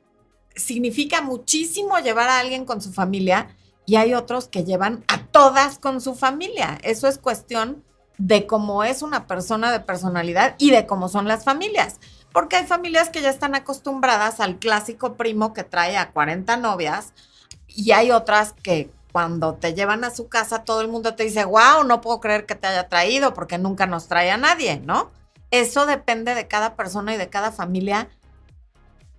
significa 0.55 1.21
muchísimo 1.21 1.97
llevar 1.99 2.29
a 2.29 2.39
alguien 2.39 2.65
con 2.65 2.81
su 2.81 2.91
familia 2.91 3.55
y 3.85 3.95
hay 3.95 4.13
otros 4.13 4.47
que 4.47 4.63
llevan 4.63 5.03
a 5.07 5.25
todas 5.27 5.79
con 5.79 6.01
su 6.01 6.15
familia. 6.15 6.77
Eso 6.83 7.07
es 7.07 7.17
cuestión 7.17 7.83
de 8.17 8.45
cómo 8.45 8.83
es 8.83 9.01
una 9.01 9.27
persona 9.27 9.71
de 9.71 9.79
personalidad 9.79 10.55
y 10.57 10.71
de 10.71 10.85
cómo 10.85 11.09
son 11.09 11.27
las 11.27 11.43
familias. 11.43 11.99
Porque 12.31 12.55
hay 12.55 12.65
familias 12.65 13.09
que 13.09 13.21
ya 13.21 13.29
están 13.29 13.55
acostumbradas 13.55 14.39
al 14.39 14.59
clásico 14.59 15.15
primo 15.15 15.53
que 15.53 15.63
trae 15.63 15.97
a 15.97 16.11
40 16.11 16.57
novias 16.57 17.13
y 17.67 17.91
hay 17.91 18.11
otras 18.11 18.53
que 18.53 18.91
cuando 19.11 19.55
te 19.55 19.73
llevan 19.73 20.03
a 20.03 20.11
su 20.11 20.27
casa 20.27 20.63
todo 20.63 20.81
el 20.81 20.87
mundo 20.87 21.15
te 21.15 21.23
dice, 21.23 21.45
wow, 21.45 21.83
no 21.85 22.01
puedo 22.01 22.19
creer 22.19 22.45
que 22.45 22.55
te 22.55 22.67
haya 22.67 22.87
traído 22.87 23.33
porque 23.33 23.57
nunca 23.57 23.87
nos 23.87 24.07
trae 24.07 24.31
a 24.31 24.37
nadie, 24.37 24.81
¿no? 24.85 25.11
Eso 25.51 25.85
depende 25.85 26.33
de 26.33 26.47
cada 26.47 26.75
persona 26.75 27.13
y 27.13 27.17
de 27.17 27.29
cada 27.29 27.51
familia, 27.51 28.09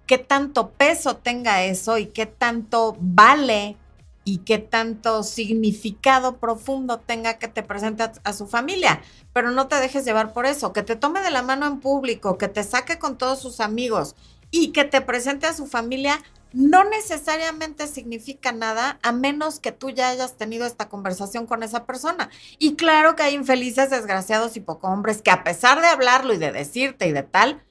qué 0.07 0.19
tanto 0.19 0.71
peso 0.71 1.17
tenga 1.17 1.63
eso 1.63 1.99
y 1.99 2.07
qué 2.07 2.27
tanto 2.27 2.97
vale 3.01 3.77
y 4.25 4.39
qué 4.39 4.59
tanto 4.59 5.23
significado 5.25 6.37
profundo 6.37 6.99
tenga 6.99 7.39
que 7.39 7.49
te 7.49 7.63
presente 7.63 8.05
a, 8.23 8.33
su 8.33 8.47
familia. 8.47 9.03
Pero 9.33 9.51
no 9.51 9.69
te 9.69 9.77
dejes 9.77 10.05
llevar 10.05 10.33
por 10.33 10.47
eso, 10.47 10.73
que 10.73 10.83
te 10.83 10.97
tome 10.97 11.21
de 11.21 11.31
la 11.31 11.43
mano 11.43 11.67
en 11.67 11.81
público, 11.81 12.39
que 12.39 12.49
te 12.49 12.63
saque 12.63 12.99
con 12.99 13.19
todos 13.19 13.41
sus 13.41 13.61
amigos 13.61 14.15
y 14.51 14.69
que 14.69 14.85
te 14.85 15.01
presente 15.01 15.47
a 15.47 15.55
su 15.55 15.67
familia, 15.67 16.23
no 16.52 16.85
necesariamente 16.85 17.87
significa 17.87 18.52
nada 18.52 18.99
a 19.02 19.12
menos 19.12 19.61
que 19.61 19.73
tú 19.73 19.90
ya 19.90 20.11
hayas 20.11 20.37
tenido 20.37 20.66
esta 20.66 20.88
conversación 20.88 21.47
con 21.47 21.62
esa 21.62 21.87
persona. 21.87 22.30
Y 22.59 22.76
claro 22.76 23.16
que 23.16 23.23
hay 23.23 23.35
infelices, 23.35 23.90
desgraciados 23.90 24.56
y 24.56 24.61
poco 24.61 24.88
hombres 24.88 25.23
que 25.23 25.30
a 25.30 25.44
pesar 25.44 25.80
de 25.80 25.88
hablarlo 25.88 26.35
y 26.35 26.38
de 26.38 26.52
decirte 26.52 27.06
y 27.06 27.12
de 27.12 27.23
tal, 27.23 27.62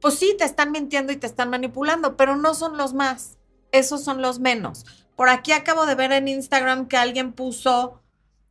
pues 0.00 0.18
sí, 0.18 0.34
te 0.38 0.44
están 0.44 0.72
mintiendo 0.72 1.12
y 1.12 1.16
te 1.16 1.26
están 1.26 1.50
manipulando, 1.50 2.16
pero 2.16 2.36
no 2.36 2.54
son 2.54 2.76
los 2.76 2.94
más, 2.94 3.38
esos 3.72 4.02
son 4.02 4.22
los 4.22 4.38
menos. 4.38 4.84
Por 5.16 5.28
aquí 5.28 5.52
acabo 5.52 5.86
de 5.86 5.96
ver 5.96 6.12
en 6.12 6.28
Instagram 6.28 6.86
que 6.86 6.96
alguien 6.96 7.32
puso, 7.32 8.00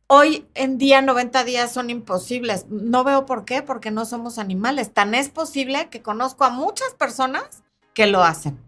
hoy 0.06 0.46
en 0.54 0.76
día 0.76 1.00
90 1.00 1.44
días 1.44 1.72
son 1.72 1.88
imposibles. 1.88 2.66
No 2.68 3.04
veo 3.04 3.24
por 3.24 3.44
qué, 3.44 3.62
porque 3.62 3.90
no 3.90 4.04
somos 4.04 4.38
animales. 4.38 4.92
Tan 4.92 5.14
es 5.14 5.30
posible 5.30 5.88
que 5.88 6.02
conozco 6.02 6.44
a 6.44 6.50
muchas 6.50 6.92
personas 6.94 7.62
que 7.94 8.06
lo 8.06 8.22
hacen. 8.22 8.67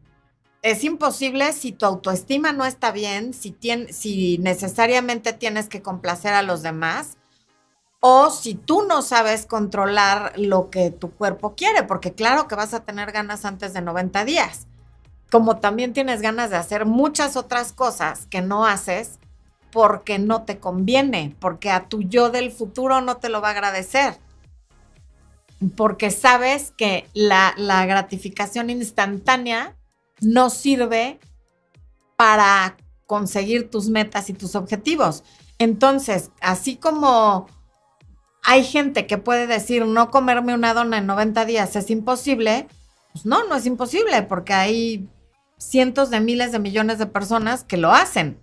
Es 0.62 0.84
imposible 0.84 1.52
si 1.52 1.72
tu 1.72 1.86
autoestima 1.86 2.52
no 2.52 2.66
está 2.66 2.92
bien, 2.92 3.32
si, 3.32 4.38
necesariamente 4.38 5.32
tienes 5.32 5.68
que 5.68 5.80
complacer 5.80 6.34
a 6.34 6.42
los 6.42 6.62
demás 6.62 7.16
o 8.00 8.30
si 8.30 8.54
tú 8.54 8.82
no 8.82 9.02
sabes 9.02 9.46
controlar 9.46 10.32
lo 10.36 10.70
que 10.70 10.90
tu 10.90 11.10
cuerpo 11.10 11.54
quiere, 11.54 11.82
porque 11.82 12.12
claro 12.12 12.48
que 12.48 12.54
vas 12.54 12.74
a 12.74 12.84
tener 12.84 13.12
ganas 13.12 13.44
antes 13.44 13.72
de 13.72 13.82
90 13.82 14.24
días. 14.24 14.66
Como 15.30 15.58
también 15.58 15.92
tienes 15.92 16.22
ganas 16.22 16.50
de 16.50 16.56
hacer 16.56 16.86
muchas 16.86 17.36
otras 17.36 17.72
cosas 17.72 18.26
que 18.26 18.40
no 18.40 18.66
haces 18.66 19.18
porque 19.70 20.18
no 20.18 20.42
te 20.42 20.58
conviene, 20.58 21.36
porque 21.40 21.70
a 21.70 21.88
tu 21.88 22.02
yo 22.02 22.30
del 22.30 22.50
futuro 22.50 23.00
no 23.00 23.18
te 23.18 23.28
lo 23.28 23.40
va 23.40 23.48
a 23.48 23.52
agradecer, 23.52 24.18
porque 25.76 26.10
sabes 26.10 26.72
que 26.76 27.06
la, 27.14 27.54
gratificación 27.86 28.70
instantánea 28.70 29.76
no 30.20 30.50
sirve 30.50 31.18
para 32.16 32.76
conseguir 33.06 33.70
tus 33.70 33.88
metas 33.88 34.30
y 34.30 34.34
tus 34.34 34.54
objetivos. 34.54 35.24
Entonces, 35.58 36.30
así 36.40 36.76
como 36.76 37.46
hay 38.42 38.64
gente 38.64 39.06
que 39.06 39.18
puede 39.18 39.46
decir 39.46 39.86
no 39.86 40.10
comerme 40.10 40.54
una 40.54 40.74
dona 40.74 40.98
en 40.98 41.06
90 41.06 41.44
días 41.44 41.76
es 41.76 41.90
imposible, 41.90 42.68
pues 43.12 43.26
no, 43.26 43.46
no 43.46 43.56
es 43.56 43.66
imposible, 43.66 44.22
porque 44.22 44.54
hay 44.54 45.08
cientos 45.58 46.10
de 46.10 46.20
miles 46.20 46.52
de 46.52 46.58
millones 46.58 46.98
de 46.98 47.06
personas 47.06 47.64
que 47.64 47.76
lo 47.76 47.92
hacen, 47.92 48.38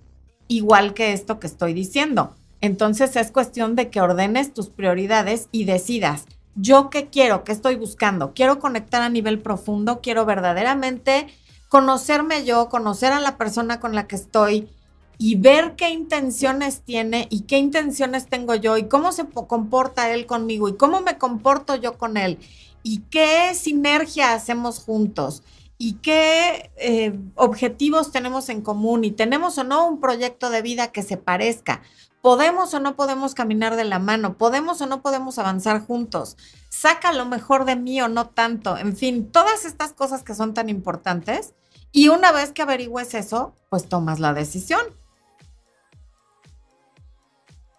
igual 0.47 0.93
que 0.93 1.13
esto 1.13 1.39
que 1.39 1.47
estoy 1.47 1.73
diciendo. 1.73 2.35
Entonces 2.61 3.15
es 3.15 3.31
cuestión 3.31 3.75
de 3.75 3.89
que 3.89 4.01
ordenes 4.01 4.53
tus 4.53 4.69
prioridades 4.69 5.47
y 5.51 5.65
decidas, 5.65 6.25
yo 6.55 6.89
qué 6.89 7.07
quiero, 7.07 7.43
qué 7.43 7.51
estoy 7.51 7.75
buscando, 7.75 8.33
quiero 8.33 8.59
conectar 8.59 9.01
a 9.01 9.09
nivel 9.09 9.39
profundo, 9.39 10.01
quiero 10.01 10.25
verdaderamente 10.25 11.27
conocerme 11.69 12.45
yo, 12.45 12.69
conocer 12.69 13.11
a 13.13 13.19
la 13.19 13.37
persona 13.37 13.79
con 13.79 13.95
la 13.95 14.07
que 14.07 14.15
estoy 14.15 14.69
y 15.17 15.35
ver 15.35 15.75
qué 15.75 15.89
intenciones 15.89 16.81
tiene 16.81 17.27
y 17.29 17.41
qué 17.41 17.57
intenciones 17.57 18.27
tengo 18.27 18.55
yo 18.55 18.77
y 18.77 18.87
cómo 18.87 19.11
se 19.11 19.25
comporta 19.25 20.11
él 20.11 20.25
conmigo 20.25 20.69
y 20.69 20.77
cómo 20.77 21.01
me 21.01 21.17
comporto 21.17 21.75
yo 21.75 21.97
con 21.97 22.17
él 22.17 22.37
y 22.83 22.99
qué 23.09 23.53
sinergia 23.55 24.33
hacemos 24.33 24.79
juntos 24.79 25.43
y 25.79 25.93
qué 25.93 26.71
eh, 26.77 27.17
objetivos 27.35 28.11
tenemos 28.11 28.49
en 28.49 28.61
común 28.61 29.03
y 29.03 29.11
tenemos 29.11 29.57
o 29.57 29.63
no 29.63 29.87
un 29.87 29.99
proyecto 29.99 30.49
de 30.49 30.61
vida 30.61 30.91
que 30.91 31.03
se 31.03 31.17
parezca. 31.17 31.81
Podemos 32.21 32.73
o 32.73 32.79
no 32.79 32.95
podemos 32.95 33.35
caminar 33.35 33.75
de 33.75 33.83
la 33.83 33.99
mano, 33.99 34.37
podemos 34.37 34.81
o 34.81 34.85
no 34.85 35.01
podemos 35.01 35.37
avanzar 35.37 35.85
juntos. 35.85 36.37
Saca 36.69 37.13
lo 37.13 37.25
mejor 37.25 37.65
de 37.65 37.75
mí 37.75 38.01
o 38.01 38.07
no 38.07 38.29
tanto. 38.29 38.77
En 38.77 38.95
fin, 38.95 39.31
todas 39.31 39.65
estas 39.65 39.93
cosas 39.93 40.23
que 40.23 40.35
son 40.35 40.53
tan 40.53 40.69
importantes. 40.69 41.53
Y 41.91 42.09
una 42.09 42.31
vez 42.31 42.51
que 42.51 42.63
averigües 42.63 43.13
eso, 43.13 43.55
pues 43.69 43.87
tomas 43.87 44.19
la 44.19 44.33
decisión. 44.33 44.81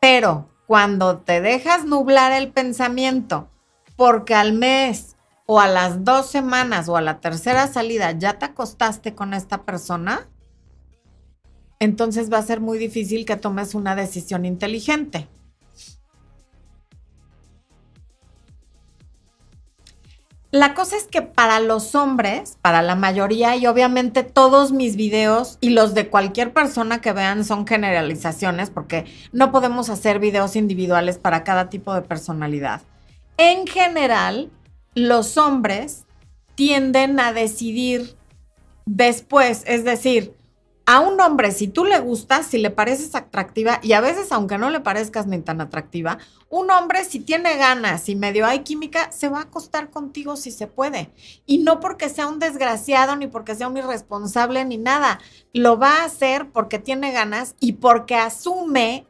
Pero 0.00 0.48
cuando 0.66 1.18
te 1.18 1.40
dejas 1.40 1.84
nublar 1.84 2.32
el 2.32 2.52
pensamiento, 2.52 3.48
porque 3.96 4.34
al 4.34 4.52
mes 4.52 5.16
o 5.46 5.60
a 5.60 5.66
las 5.66 6.04
dos 6.04 6.26
semanas 6.30 6.88
o 6.88 6.96
a 6.96 7.00
la 7.00 7.20
tercera 7.20 7.66
salida 7.66 8.12
ya 8.12 8.38
te 8.38 8.44
acostaste 8.44 9.14
con 9.14 9.34
esta 9.34 9.62
persona, 9.62 10.28
entonces 11.80 12.32
va 12.32 12.38
a 12.38 12.42
ser 12.42 12.60
muy 12.60 12.78
difícil 12.78 13.24
que 13.24 13.36
tomes 13.36 13.74
una 13.74 13.94
decisión 13.94 14.44
inteligente. 14.44 15.28
La 20.50 20.72
cosa 20.72 20.96
es 20.96 21.04
que 21.04 21.20
para 21.20 21.60
los 21.60 21.94
hombres, 21.94 22.56
para 22.62 22.80
la 22.80 22.94
mayoría 22.94 23.54
y 23.56 23.66
obviamente 23.66 24.22
todos 24.22 24.72
mis 24.72 24.96
videos 24.96 25.58
y 25.60 25.70
los 25.70 25.92
de 25.92 26.08
cualquier 26.08 26.54
persona 26.54 27.02
que 27.02 27.12
vean 27.12 27.44
son 27.44 27.66
generalizaciones 27.66 28.70
porque 28.70 29.04
no 29.30 29.52
podemos 29.52 29.90
hacer 29.90 30.20
videos 30.20 30.56
individuales 30.56 31.18
para 31.18 31.44
cada 31.44 31.68
tipo 31.68 31.92
de 31.92 32.00
personalidad. 32.00 32.80
En 33.36 33.66
general, 33.66 34.50
los 34.94 35.36
hombres 35.36 36.06
tienden 36.54 37.20
a 37.20 37.34
decidir 37.34 38.16
después, 38.86 39.64
es 39.66 39.84
decir, 39.84 40.34
a 40.90 41.00
un 41.00 41.20
hombre, 41.20 41.52
si 41.52 41.68
tú 41.68 41.84
le 41.84 41.98
gustas, 41.98 42.46
si 42.46 42.56
le 42.56 42.70
pareces 42.70 43.14
atractiva, 43.14 43.78
y 43.82 43.92
a 43.92 44.00
veces, 44.00 44.32
aunque 44.32 44.56
no 44.56 44.70
le 44.70 44.80
parezcas 44.80 45.26
ni 45.26 45.38
tan 45.38 45.60
atractiva, 45.60 46.16
un 46.48 46.70
hombre, 46.70 47.04
si 47.04 47.20
tiene 47.20 47.58
ganas 47.58 48.08
y 48.08 48.16
medio 48.16 48.46
hay 48.46 48.60
química, 48.60 49.12
se 49.12 49.28
va 49.28 49.40
a 49.40 49.42
acostar 49.42 49.90
contigo 49.90 50.34
si 50.36 50.50
se 50.50 50.66
puede. 50.66 51.10
Y 51.44 51.58
no 51.58 51.78
porque 51.78 52.08
sea 52.08 52.26
un 52.26 52.38
desgraciado, 52.38 53.16
ni 53.16 53.26
porque 53.26 53.54
sea 53.54 53.68
un 53.68 53.76
irresponsable, 53.76 54.64
ni 54.64 54.78
nada. 54.78 55.20
Lo 55.52 55.78
va 55.78 55.96
a 55.96 56.04
hacer 56.06 56.48
porque 56.52 56.78
tiene 56.78 57.12
ganas 57.12 57.54
y 57.60 57.72
porque 57.74 58.14
asume 58.14 59.06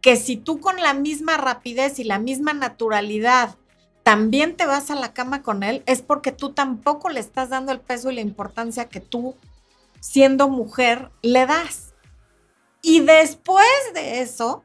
que 0.00 0.16
si 0.16 0.36
tú 0.36 0.58
con 0.58 0.80
la 0.80 0.92
misma 0.92 1.36
rapidez 1.36 2.00
y 2.00 2.04
la 2.04 2.18
misma 2.18 2.52
naturalidad 2.52 3.54
también 4.02 4.56
te 4.56 4.66
vas 4.66 4.90
a 4.90 4.96
la 4.96 5.12
cama 5.12 5.44
con 5.44 5.62
él, 5.62 5.84
es 5.86 6.02
porque 6.02 6.32
tú 6.32 6.52
tampoco 6.52 7.10
le 7.10 7.20
estás 7.20 7.50
dando 7.50 7.70
el 7.70 7.78
peso 7.78 8.10
y 8.10 8.16
la 8.16 8.22
importancia 8.22 8.88
que 8.88 8.98
tú, 8.98 9.36
siendo 10.02 10.48
mujer, 10.48 11.12
le 11.22 11.46
das. 11.46 11.94
Y 12.82 13.00
después 13.00 13.64
de 13.94 14.20
eso, 14.20 14.64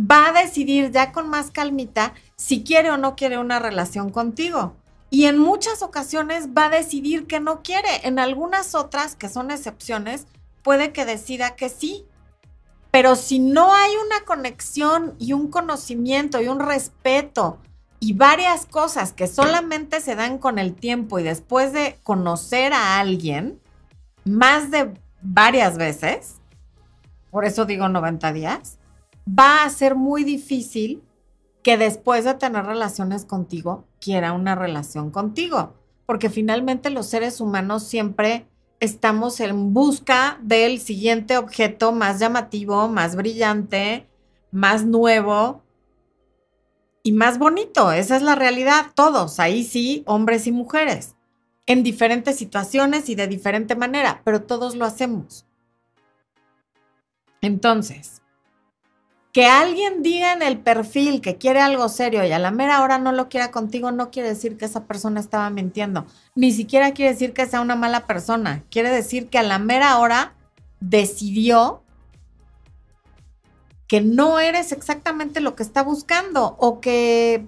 va 0.00 0.28
a 0.28 0.42
decidir 0.42 0.90
ya 0.90 1.12
con 1.12 1.28
más 1.28 1.50
calmita 1.50 2.14
si 2.34 2.64
quiere 2.64 2.90
o 2.90 2.96
no 2.96 3.16
quiere 3.16 3.36
una 3.36 3.58
relación 3.58 4.10
contigo. 4.10 4.74
Y 5.10 5.26
en 5.26 5.38
muchas 5.38 5.82
ocasiones 5.82 6.48
va 6.56 6.66
a 6.66 6.70
decidir 6.70 7.26
que 7.26 7.38
no 7.38 7.62
quiere. 7.62 8.00
En 8.02 8.18
algunas 8.18 8.74
otras, 8.74 9.14
que 9.14 9.28
son 9.28 9.50
excepciones, 9.50 10.26
puede 10.62 10.92
que 10.92 11.04
decida 11.04 11.54
que 11.54 11.68
sí. 11.68 12.06
Pero 12.90 13.16
si 13.16 13.38
no 13.38 13.74
hay 13.74 13.92
una 14.06 14.24
conexión 14.24 15.14
y 15.18 15.34
un 15.34 15.50
conocimiento 15.50 16.40
y 16.40 16.48
un 16.48 16.60
respeto 16.60 17.58
y 18.00 18.14
varias 18.14 18.64
cosas 18.64 19.12
que 19.12 19.26
solamente 19.26 20.00
se 20.00 20.16
dan 20.16 20.38
con 20.38 20.58
el 20.58 20.74
tiempo 20.74 21.18
y 21.18 21.24
después 21.24 21.74
de 21.74 21.98
conocer 22.02 22.72
a 22.72 22.98
alguien, 22.98 23.60
más 24.24 24.70
de 24.70 24.92
varias 25.22 25.76
veces, 25.76 26.40
por 27.30 27.44
eso 27.44 27.64
digo 27.64 27.88
90 27.88 28.32
días, 28.32 28.78
va 29.28 29.64
a 29.64 29.70
ser 29.70 29.94
muy 29.94 30.24
difícil 30.24 31.02
que 31.62 31.76
después 31.78 32.24
de 32.24 32.34
tener 32.34 32.66
relaciones 32.66 33.24
contigo 33.24 33.84
quiera 34.00 34.32
una 34.32 34.54
relación 34.54 35.10
contigo, 35.10 35.74
porque 36.06 36.28
finalmente 36.28 36.90
los 36.90 37.06
seres 37.06 37.40
humanos 37.40 37.84
siempre 37.84 38.46
estamos 38.80 39.40
en 39.40 39.72
busca 39.72 40.38
del 40.42 40.78
siguiente 40.78 41.38
objeto 41.38 41.92
más 41.92 42.20
llamativo, 42.20 42.88
más 42.88 43.16
brillante, 43.16 44.06
más 44.50 44.84
nuevo 44.84 45.62
y 47.02 47.12
más 47.12 47.38
bonito. 47.38 47.92
Esa 47.92 48.16
es 48.16 48.22
la 48.22 48.34
realidad, 48.34 48.86
todos, 48.94 49.40
ahí 49.40 49.64
sí, 49.64 50.02
hombres 50.06 50.46
y 50.46 50.52
mujeres, 50.52 51.16
en 51.66 51.82
diferentes 51.82 52.36
situaciones 52.36 53.08
y 53.08 53.14
de 53.14 53.26
diferente 53.26 53.74
manera, 53.74 54.20
pero 54.24 54.42
todos 54.42 54.76
lo 54.76 54.84
hacemos. 54.84 55.46
Entonces, 57.40 58.22
que 59.32 59.46
alguien 59.46 60.02
diga 60.02 60.32
en 60.32 60.42
el 60.42 60.58
perfil 60.58 61.20
que 61.20 61.36
quiere 61.36 61.60
algo 61.60 61.88
serio 61.88 62.24
y 62.24 62.30
a 62.30 62.38
la 62.38 62.50
mera 62.52 62.82
hora 62.82 62.98
no 62.98 63.10
lo 63.10 63.28
quiera 63.28 63.50
contigo, 63.50 63.90
no 63.90 64.10
quiere 64.10 64.28
decir 64.28 64.56
que 64.56 64.64
esa 64.64 64.84
persona 64.86 65.18
estaba 65.18 65.50
mintiendo. 65.50 66.06
Ni 66.36 66.52
siquiera 66.52 66.94
quiere 66.94 67.12
decir 67.12 67.32
que 67.32 67.46
sea 67.46 67.60
una 67.60 67.74
mala 67.74 68.06
persona. 68.06 68.62
Quiere 68.70 68.90
decir 68.90 69.28
que 69.28 69.38
a 69.38 69.42
la 69.42 69.58
mera 69.58 69.98
hora 69.98 70.34
decidió 70.78 71.82
que 73.88 74.00
no 74.00 74.38
eres 74.38 74.70
exactamente 74.70 75.40
lo 75.40 75.56
que 75.56 75.64
está 75.64 75.82
buscando 75.82 76.56
o 76.60 76.80
que 76.80 77.46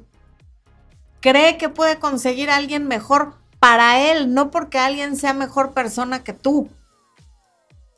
cree 1.21 1.57
que 1.57 1.69
puede 1.69 1.99
conseguir 1.99 2.51
a 2.51 2.57
alguien 2.57 2.89
mejor 2.89 3.37
para 3.67 4.13
él, 4.13 4.33
no 4.33 4.53
porque 4.53 4.79
alguien 4.79 5.17
sea 5.17 5.35
mejor 5.35 5.73
persona 5.73 6.23
que 6.23 6.33
tú. 6.33 6.69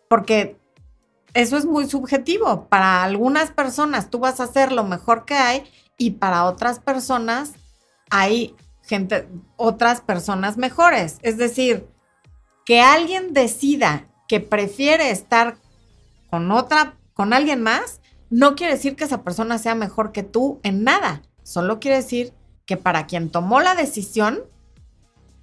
Porque 0.08 0.56
eso 1.34 1.58
es 1.58 1.66
muy 1.66 1.86
subjetivo. 1.86 2.70
Para 2.70 3.02
algunas 3.02 3.50
personas 3.50 4.08
tú 4.08 4.18
vas 4.18 4.40
a 4.40 4.44
hacer 4.44 4.72
lo 4.72 4.82
mejor 4.82 5.26
que 5.26 5.34
hay 5.34 5.64
y 5.98 6.12
para 6.12 6.46
otras 6.46 6.78
personas 6.78 7.52
hay 8.08 8.56
gente, 8.80 9.28
otras 9.56 10.00
personas 10.00 10.56
mejores. 10.56 11.18
Es 11.20 11.36
decir, 11.36 11.86
que 12.64 12.80
alguien 12.80 13.34
decida 13.34 14.08
que 14.26 14.40
prefiere 14.40 15.10
estar 15.10 15.58
con 16.30 16.50
otra, 16.50 16.96
con 17.12 17.34
alguien 17.34 17.62
más, 17.62 18.00
no 18.30 18.54
quiere 18.54 18.72
decir 18.72 18.96
que 18.96 19.04
esa 19.04 19.22
persona 19.22 19.58
sea 19.58 19.74
mejor 19.74 20.12
que 20.12 20.22
tú 20.22 20.60
en 20.62 20.82
nada. 20.82 21.20
Solo 21.42 21.78
quiere 21.78 21.98
decir 21.98 22.32
que 22.64 22.78
para 22.78 23.06
quien 23.06 23.28
tomó 23.28 23.60
la 23.60 23.74
decisión, 23.74 24.40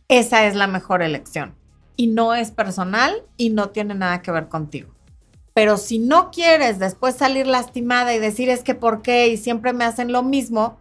esa 0.08 0.46
es 0.46 0.56
la 0.56 0.68
mejor 0.68 1.02
elección. 1.02 1.56
Y 1.96 2.08
no 2.08 2.36
es 2.36 2.52
personal 2.52 3.24
y 3.38 3.50
no 3.50 3.70
tiene 3.70 3.96
nada 3.96 4.22
que 4.22 4.32
ver 4.32 4.48
contigo. 4.48 4.94
Pero 5.54 5.78
si 5.78 6.00
no 6.00 6.32
quieres 6.32 6.80
después 6.80 7.16
salir 7.16 7.48
lastimada 7.48 8.14
y 8.14 8.20
decir 8.20 8.50
es 8.50 8.62
que 8.62 8.76
por 8.76 9.02
qué 9.02 9.30
y 9.30 9.38
siempre 9.38 9.72
me 9.72 9.86
hacen 9.86 10.12
lo 10.12 10.22
mismo, 10.22 10.78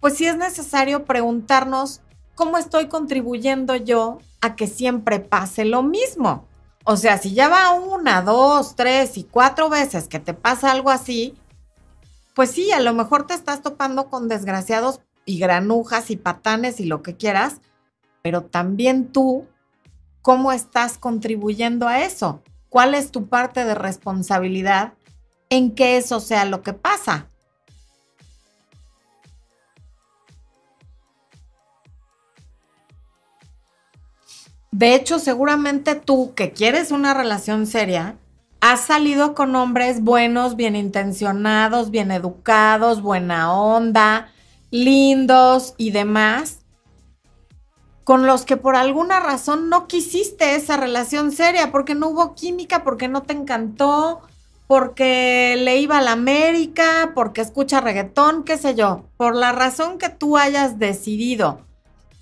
pues 0.00 0.16
sí 0.16 0.26
es 0.26 0.36
necesario 0.36 1.04
preguntarnos 1.04 2.00
cómo 2.34 2.56
estoy 2.56 2.88
contribuyendo 2.88 3.76
yo 3.76 4.18
a 4.40 4.56
que 4.56 4.66
siempre 4.66 5.20
pase 5.20 5.64
lo 5.64 5.82
mismo. 5.82 6.46
O 6.84 6.96
sea, 6.96 7.18
si 7.18 7.32
ya 7.34 7.48
va 7.48 7.72
una, 7.72 8.22
dos, 8.22 8.76
tres 8.76 9.16
y 9.16 9.24
cuatro 9.24 9.70
veces 9.70 10.08
que 10.08 10.18
te 10.18 10.34
pasa 10.34 10.70
algo 10.70 10.90
así, 10.90 11.34
pues 12.34 12.50
sí, 12.50 12.72
a 12.72 12.80
lo 12.80 12.92
mejor 12.92 13.26
te 13.26 13.34
estás 13.34 13.62
topando 13.62 14.10
con 14.10 14.28
desgraciados 14.28 15.00
y 15.24 15.38
granujas 15.38 16.10
y 16.10 16.16
patanes 16.16 16.80
y 16.80 16.84
lo 16.84 17.02
que 17.02 17.16
quieras, 17.16 17.60
pero 18.24 18.42
también 18.42 19.12
tú, 19.12 19.46
¿cómo 20.22 20.50
estás 20.50 20.96
contribuyendo 20.96 21.86
a 21.86 22.04
eso? 22.04 22.42
¿Cuál 22.70 22.94
es 22.94 23.10
tu 23.10 23.26
parte 23.26 23.66
de 23.66 23.74
responsabilidad 23.74 24.94
en 25.50 25.74
que 25.74 25.98
eso 25.98 26.20
sea 26.20 26.46
lo 26.46 26.62
que 26.62 26.72
pasa? 26.72 27.28
De 34.72 34.94
hecho, 34.94 35.18
seguramente 35.18 35.94
tú 35.94 36.32
que 36.34 36.52
quieres 36.52 36.92
una 36.92 37.12
relación 37.12 37.66
seria, 37.66 38.16
has 38.62 38.80
salido 38.80 39.34
con 39.34 39.54
hombres 39.54 40.02
buenos, 40.02 40.56
bien 40.56 40.76
intencionados, 40.76 41.90
bien 41.90 42.10
educados, 42.10 43.02
buena 43.02 43.52
onda, 43.52 44.32
lindos 44.70 45.74
y 45.76 45.90
demás, 45.90 46.63
con 48.04 48.26
los 48.26 48.44
que 48.44 48.58
por 48.58 48.76
alguna 48.76 49.18
razón 49.18 49.70
no 49.70 49.88
quisiste 49.88 50.54
esa 50.54 50.76
relación 50.76 51.32
seria, 51.32 51.72
porque 51.72 51.94
no 51.94 52.08
hubo 52.08 52.34
química, 52.34 52.84
porque 52.84 53.08
no 53.08 53.22
te 53.22 53.32
encantó, 53.32 54.20
porque 54.66 55.56
le 55.58 55.78
iba 55.78 55.98
a 55.98 56.02
la 56.02 56.12
América, 56.12 57.12
porque 57.14 57.40
escucha 57.40 57.80
reggaetón, 57.80 58.44
qué 58.44 58.58
sé 58.58 58.74
yo. 58.74 59.04
Por 59.16 59.34
la 59.34 59.52
razón 59.52 59.98
que 59.98 60.10
tú 60.10 60.36
hayas 60.36 60.78
decidido 60.78 61.60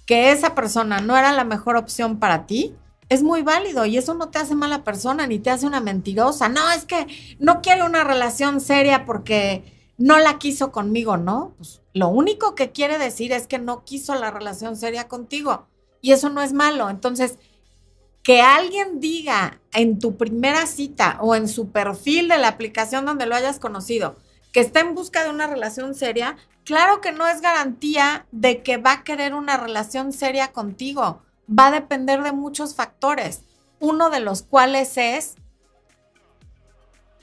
que 0.07 0.31
esa 0.31 0.55
persona 0.55 1.01
no 1.01 1.17
era 1.17 1.33
la 1.33 1.45
mejor 1.45 1.77
opción 1.77 2.19
para 2.19 2.47
ti, 2.47 2.77
es 3.09 3.23
muy 3.23 3.43
válido 3.43 3.85
y 3.85 3.99
eso 3.99 4.15
no 4.15 4.31
te 4.31 4.39
hace 4.39 4.55
mala 4.55 4.85
persona 4.85 5.27
ni 5.27 5.39
te 5.39 5.51
hace 5.51 5.67
una 5.67 5.81
mentirosa. 5.81 6.49
No, 6.49 6.71
es 6.71 6.85
que 6.85 7.07
no 7.41 7.61
quiere 7.61 7.83
una 7.83 8.05
relación 8.05 8.61
seria 8.61 9.05
porque 9.05 9.93
no 9.99 10.19
la 10.19 10.39
quiso 10.39 10.73
conmigo, 10.73 11.17
¿no? 11.17 11.55
Pues 11.59 11.83
lo 11.93 12.09
único 12.09 12.55
que 12.55 12.71
quiere 12.71 12.99
decir 12.99 13.33
es 13.33 13.47
que 13.47 13.59
no 13.59 13.85
quiso 13.85 14.15
la 14.15 14.31
relación 14.31 14.77
seria 14.77 15.09
contigo 15.09 15.67
y 16.03 16.13
eso 16.13 16.29
no 16.29 16.43
es 16.43 16.53
malo. 16.53 16.91
Entonces, 16.91 17.39
que 18.23 18.43
alguien 18.43 19.01
diga 19.01 19.61
en 19.73 19.99
tu 19.99 20.19
primera 20.19 20.67
cita 20.67 21.17
o 21.23 21.35
en 21.35 21.49
su 21.49 21.71
perfil 21.71 22.29
de 22.29 22.37
la 22.37 22.49
aplicación 22.49 23.07
donde 23.07 23.25
lo 23.25 23.35
hayas 23.35 23.59
conocido 23.59 24.17
que 24.53 24.61
está 24.61 24.81
en 24.81 24.95
busca 24.95 25.25
de 25.25 25.31
una 25.31 25.47
relación 25.47 25.95
seria, 25.95 26.37
claro 26.65 27.01
que 27.01 27.13
no 27.13 27.27
es 27.27 27.41
garantía 27.41 28.27
de 28.31 28.63
que 28.63 28.77
va 28.77 28.93
a 28.93 29.05
querer 29.05 29.35
una 29.35 29.57
relación 29.57 30.13
seria 30.13 30.53
contigo. 30.53 31.23
Va 31.49 31.69
a 31.69 31.73
depender 31.73 32.23
de 32.23 32.33
muchos 32.33 32.75
factores, 32.75 33.43
uno 33.81 34.11
de 34.11 34.21
los 34.21 34.43
cuales 34.43 34.97
es, 34.97 35.35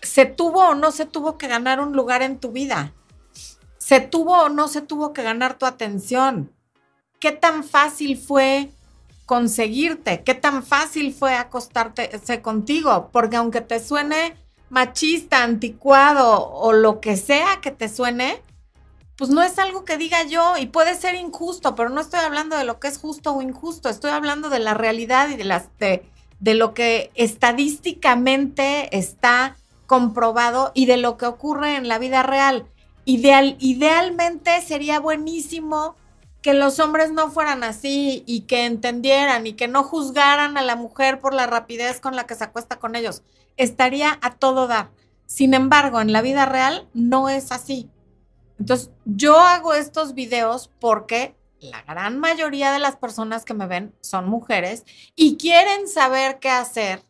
¿se 0.02 0.26
tuvo 0.26 0.70
o 0.70 0.76
no 0.76 0.92
se 0.92 1.06
tuvo 1.06 1.38
que 1.38 1.48
ganar 1.48 1.80
un 1.80 1.94
lugar 1.94 2.22
en 2.22 2.40
tu 2.40 2.52
vida? 2.52 2.94
¿Se 3.78 4.02
tuvo 4.02 4.44
o 4.44 4.50
no 4.50 4.68
se 4.68 4.82
tuvo 4.82 5.14
que 5.14 5.24
ganar 5.24 5.58
tu 5.58 5.66
atención? 5.66 6.52
¿Qué 7.20 7.34
tan 7.34 7.66
fácil 7.66 8.18
fue 8.18 8.70
conseguirte? 9.26 10.24
¿Qué 10.24 10.34
tan 10.34 10.64
fácil 10.64 11.14
fue 11.14 11.36
acostarte 11.36 12.10
contigo? 12.42 13.10
Porque 13.12 13.36
aunque 13.36 13.60
te 13.60 13.80
suene 13.80 14.36
machista, 14.70 15.44
anticuado 15.44 16.50
o 16.50 16.72
lo 16.72 17.02
que 17.02 17.18
sea 17.18 17.60
que 17.62 17.72
te 17.72 17.90
suene, 17.90 18.42
pues 19.18 19.30
no 19.30 19.44
es 19.44 19.60
algo 19.60 19.84
que 19.84 19.98
diga 19.98 20.24
yo 20.24 20.56
y 20.58 20.68
puede 20.68 20.96
ser 20.96 21.16
injusto, 21.16 21.76
pero 21.76 21.90
no 21.90 22.00
estoy 22.00 22.22
hablando 22.22 22.56
de 22.56 22.64
lo 22.64 22.80
que 22.80 22.88
es 22.88 22.98
justo 22.98 23.34
o 23.34 23.42
injusto, 23.42 23.90
estoy 23.90 24.12
hablando 24.12 24.50
de 24.50 24.60
la 24.60 24.74
realidad 24.74 25.28
y 25.28 25.36
de, 25.36 26.04
de 26.40 26.54
lo 26.54 26.74
que 26.74 27.12
estadísticamente 27.16 28.98
está 28.98 29.58
comprobado 29.88 30.72
y 30.74 30.86
de 30.86 30.96
lo 30.96 31.18
que 31.18 31.26
ocurre 31.26 31.76
en 31.76 31.90
la 31.90 32.00
vida 32.00 32.24
real. 32.24 32.66
Ideal, 33.04 33.58
idealmente 33.60 34.62
sería 34.62 35.02
buenísimo 35.02 35.96
que 36.42 36.54
los 36.54 36.80
hombres 36.80 37.12
no 37.12 37.30
fueran 37.32 37.64
así 37.64 38.24
y 38.26 38.42
que 38.42 38.66
entendieran 38.66 39.46
y 39.46 39.54
que 39.54 39.68
no 39.68 39.84
juzgaran 39.84 40.58
a 40.58 40.62
la 40.62 40.76
mujer 40.76 41.20
por 41.20 41.34
la 41.34 41.48
rapidez 41.48 42.00
con 42.00 42.16
la 42.16 42.26
que 42.26 42.36
se 42.36 42.46
acuesta 42.46 42.80
con 42.80 42.96
ellos. 42.96 43.24
Estaría 43.58 44.18
a 44.22 44.36
todo 44.36 44.68
dar. 44.68 44.92
Sin 45.26 45.54
embargo, 45.54 46.02
en 46.02 46.14
la 46.14 46.22
vida 46.22 46.46
real 46.46 46.88
no 46.94 47.30
es 47.30 47.52
así. 47.52 47.90
Entonces, 48.58 48.90
yo 49.06 49.40
hago 49.40 49.74
estos 49.74 50.14
videos 50.14 50.72
porque 50.80 51.36
la 51.60 51.82
gran 51.84 52.20
mayoría 52.20 52.72
de 52.72 52.80
las 52.80 52.96
personas 52.96 53.44
que 53.44 53.54
me 53.54 53.68
ven 53.68 53.94
son 54.02 54.30
mujeres 54.30 54.86
y 55.16 55.38
quieren 55.38 55.88
saber 55.88 56.40
qué 56.40 56.50
hacer 56.50 57.04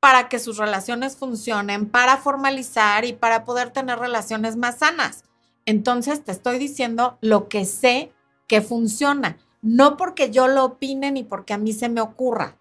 para 0.00 0.28
que 0.30 0.38
sus 0.38 0.56
relaciones 0.56 1.16
funcionen, 1.16 1.88
para 1.88 2.16
formalizar 2.16 3.04
y 3.04 3.12
para 3.12 3.44
poder 3.44 3.70
tener 3.70 3.98
relaciones 3.98 4.56
más 4.56 4.78
sanas. 4.78 5.24
Entonces, 5.66 6.24
te 6.24 6.32
estoy 6.32 6.58
diciendo 6.58 7.18
lo 7.20 7.48
que 7.48 7.66
sé 7.66 8.12
que 8.50 8.62
funciona, 8.62 9.38
no 9.62 9.96
porque 9.96 10.32
yo 10.32 10.48
lo 10.48 10.64
opine 10.64 11.12
ni 11.12 11.22
porque 11.22 11.52
a 11.52 11.58
mí 11.58 11.72
se 11.72 11.88
me 11.88 12.00
ocurra, 12.00 12.56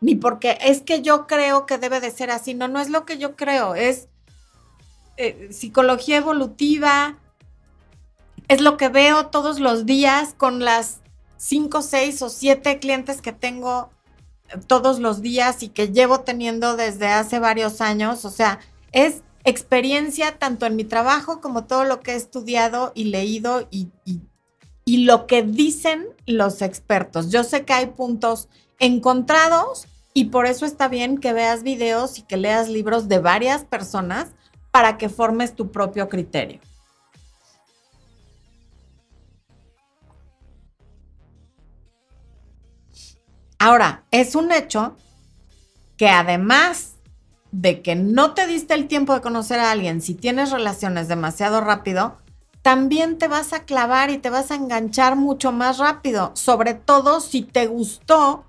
ni 0.00 0.16
porque 0.16 0.58
es 0.60 0.82
que 0.82 1.02
yo 1.02 1.28
creo 1.28 1.66
que 1.66 1.78
debe 1.78 2.00
de 2.00 2.10
ser 2.10 2.32
así, 2.32 2.52
no, 2.52 2.66
no 2.66 2.80
es 2.80 2.90
lo 2.90 3.06
que 3.06 3.16
yo 3.16 3.36
creo, 3.36 3.76
es 3.76 4.08
eh, 5.18 5.46
psicología 5.52 6.16
evolutiva, 6.16 7.16
es 8.48 8.60
lo 8.60 8.76
que 8.76 8.88
veo 8.88 9.28
todos 9.28 9.60
los 9.60 9.86
días 9.86 10.34
con 10.36 10.64
las 10.64 10.98
cinco, 11.36 11.80
seis 11.80 12.20
o 12.22 12.28
siete 12.28 12.80
clientes 12.80 13.22
que 13.22 13.30
tengo 13.30 13.90
todos 14.66 14.98
los 14.98 15.22
días 15.22 15.62
y 15.62 15.68
que 15.68 15.92
llevo 15.92 16.22
teniendo 16.22 16.74
desde 16.74 17.06
hace 17.06 17.38
varios 17.38 17.80
años. 17.80 18.24
O 18.24 18.30
sea, 18.30 18.58
es 18.90 19.22
experiencia 19.44 20.40
tanto 20.40 20.66
en 20.66 20.74
mi 20.74 20.82
trabajo 20.82 21.40
como 21.40 21.66
todo 21.66 21.84
lo 21.84 22.00
que 22.00 22.14
he 22.14 22.16
estudiado 22.16 22.90
y 22.96 23.04
leído 23.04 23.68
y, 23.70 23.90
lo 24.98 25.26
que 25.26 25.42
dicen 25.42 26.06
los 26.26 26.62
expertos. 26.62 27.30
Yo 27.30 27.44
sé 27.44 27.64
que 27.64 27.72
hay 27.72 27.86
puntos 27.86 28.48
encontrados 28.78 29.86
y 30.14 30.26
por 30.26 30.46
eso 30.46 30.66
está 30.66 30.88
bien 30.88 31.18
que 31.18 31.32
veas 31.32 31.62
videos 31.62 32.18
y 32.18 32.22
que 32.22 32.36
leas 32.36 32.68
libros 32.68 33.08
de 33.08 33.18
varias 33.18 33.64
personas 33.64 34.28
para 34.70 34.98
que 34.98 35.08
formes 35.08 35.54
tu 35.54 35.70
propio 35.70 36.08
criterio. 36.08 36.60
Ahora, 43.58 44.04
es 44.10 44.34
un 44.34 44.52
hecho 44.52 44.96
que 45.98 46.08
además 46.08 46.94
de 47.52 47.82
que 47.82 47.94
no 47.94 48.32
te 48.32 48.46
diste 48.46 48.72
el 48.72 48.88
tiempo 48.88 49.12
de 49.12 49.20
conocer 49.20 49.58
a 49.58 49.70
alguien, 49.70 50.00
si 50.00 50.14
tienes 50.14 50.50
relaciones 50.50 51.08
demasiado 51.08 51.60
rápido, 51.60 52.16
también 52.62 53.18
te 53.18 53.28
vas 53.28 53.52
a 53.52 53.64
clavar 53.64 54.10
y 54.10 54.18
te 54.18 54.30
vas 54.30 54.50
a 54.50 54.54
enganchar 54.54 55.16
mucho 55.16 55.52
más 55.52 55.78
rápido, 55.78 56.32
sobre 56.34 56.74
todo 56.74 57.20
si 57.20 57.42
te 57.42 57.66
gustó 57.66 58.44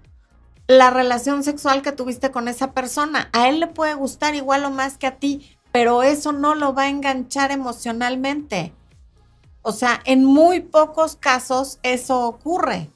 la 0.67 0.89
relación 0.89 1.43
sexual 1.43 1.81
que 1.81 1.91
tuviste 1.91 2.31
con 2.31 2.47
esa 2.47 2.73
persona. 2.73 3.29
A 3.33 3.49
él 3.49 3.59
le 3.59 3.67
puede 3.67 3.93
gustar 3.93 4.35
igual 4.35 4.65
o 4.65 4.69
más 4.69 4.97
que 4.97 5.07
a 5.07 5.17
ti, 5.17 5.57
pero 5.71 6.03
eso 6.03 6.31
no 6.31 6.55
lo 6.55 6.73
va 6.73 6.83
a 6.83 6.89
enganchar 6.89 7.51
emocionalmente. 7.51 8.73
O 9.61 9.71
sea, 9.71 10.01
en 10.05 10.25
muy 10.25 10.59
pocos 10.59 11.15
casos 11.15 11.79
eso 11.83 12.27
ocurre 12.27 12.91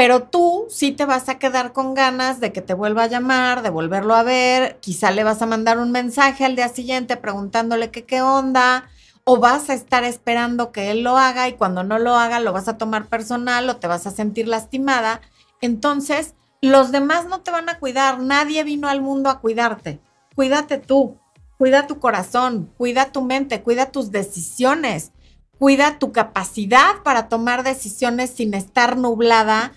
pero 0.00 0.22
tú 0.22 0.64
sí 0.70 0.92
te 0.92 1.04
vas 1.04 1.28
a 1.28 1.38
quedar 1.38 1.74
con 1.74 1.92
ganas 1.92 2.40
de 2.40 2.54
que 2.54 2.62
te 2.62 2.72
vuelva 2.72 3.02
a 3.02 3.08
llamar, 3.08 3.60
de 3.60 3.68
volverlo 3.68 4.14
a 4.14 4.22
ver, 4.22 4.78
quizá 4.80 5.10
le 5.10 5.24
vas 5.24 5.42
a 5.42 5.46
mandar 5.46 5.76
un 5.76 5.92
mensaje 5.92 6.46
al 6.46 6.56
día 6.56 6.70
siguiente 6.70 7.18
preguntándole 7.18 7.90
qué 7.90 8.06
qué 8.06 8.22
onda, 8.22 8.88
o 9.24 9.40
vas 9.40 9.68
a 9.68 9.74
estar 9.74 10.04
esperando 10.04 10.72
que 10.72 10.90
él 10.90 11.02
lo 11.02 11.18
haga 11.18 11.48
y 11.48 11.52
cuando 11.52 11.84
no 11.84 11.98
lo 11.98 12.14
haga 12.14 12.40
lo 12.40 12.54
vas 12.54 12.66
a 12.66 12.78
tomar 12.78 13.08
personal 13.08 13.68
o 13.68 13.76
te 13.76 13.88
vas 13.88 14.06
a 14.06 14.10
sentir 14.10 14.48
lastimada. 14.48 15.20
Entonces, 15.60 16.32
los 16.62 16.92
demás 16.92 17.26
no 17.26 17.42
te 17.42 17.50
van 17.50 17.68
a 17.68 17.78
cuidar, 17.78 18.20
nadie 18.20 18.64
vino 18.64 18.88
al 18.88 19.02
mundo 19.02 19.28
a 19.28 19.40
cuidarte. 19.40 20.00
Cuídate 20.34 20.78
tú, 20.78 21.18
cuida 21.58 21.86
tu 21.86 21.98
corazón, 21.98 22.72
cuida 22.78 23.12
tu 23.12 23.20
mente, 23.20 23.60
cuida 23.60 23.92
tus 23.92 24.10
decisiones, 24.10 25.12
cuida 25.58 25.98
tu 25.98 26.10
capacidad 26.10 27.02
para 27.04 27.28
tomar 27.28 27.64
decisiones 27.64 28.30
sin 28.30 28.54
estar 28.54 28.96
nublada 28.96 29.74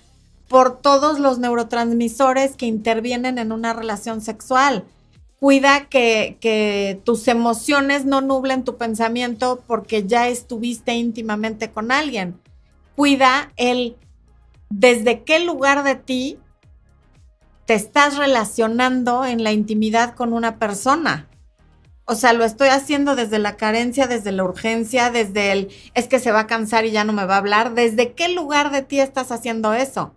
por 0.54 0.80
todos 0.80 1.18
los 1.18 1.39
neurotransmisores 1.39 2.56
que 2.56 2.68
intervienen 2.68 3.39
en 3.39 3.52
una 3.52 3.74
relación 3.74 4.22
sexual. 4.22 4.86
Cuida 5.39 5.86
que, 5.89 7.02
tus 7.04 7.28
emociones 7.28 8.06
no 8.06 8.22
nublen 8.22 8.63
tu 8.63 8.78
pensamiento 8.78 9.63
porque 9.66 10.06
ya 10.06 10.28
estuviste 10.28 10.94
íntimamente 10.94 11.72
con 11.72 11.92
alguien. 11.92 12.39
Cuida 12.96 13.52
el 13.58 13.98
desde 14.70 15.24
qué 15.24 15.39
lugar 15.39 15.84
de 15.84 15.96
ti 15.96 16.38
te 17.66 17.74
estás 17.74 18.18
relacionando 18.18 19.26
en 19.26 19.44
la 19.44 19.54
intimidad 19.54 20.13
con 20.13 20.34
una 20.34 20.60
persona. 20.60 21.28
O 22.06 22.13
sea, 22.13 22.32
lo 22.34 22.46
estoy 22.46 22.68
haciendo 22.68 23.16
desde 23.16 23.39
la 23.39 23.58
carencia, 23.58 24.06
desde 24.06 24.32
la 24.32 24.44
urgencia, 24.44 25.10
desde 25.10 25.52
el 25.52 25.70
es 25.96 26.08
que 26.08 26.20
se 26.20 26.32
va 26.32 26.42
a 26.42 26.48
cansar 26.48 26.86
y 26.86 26.92
ya 26.92 27.06
no 27.06 27.12
me 27.12 27.26
va 27.26 27.34
a 27.34 27.39
hablar. 27.39 27.74
¿Desde 27.74 28.13
qué 28.13 28.30
lugar 28.30 28.72
de 28.72 28.84
ti 28.84 29.00
estás 29.00 29.32
haciendo 29.32 29.74
eso? 29.74 30.13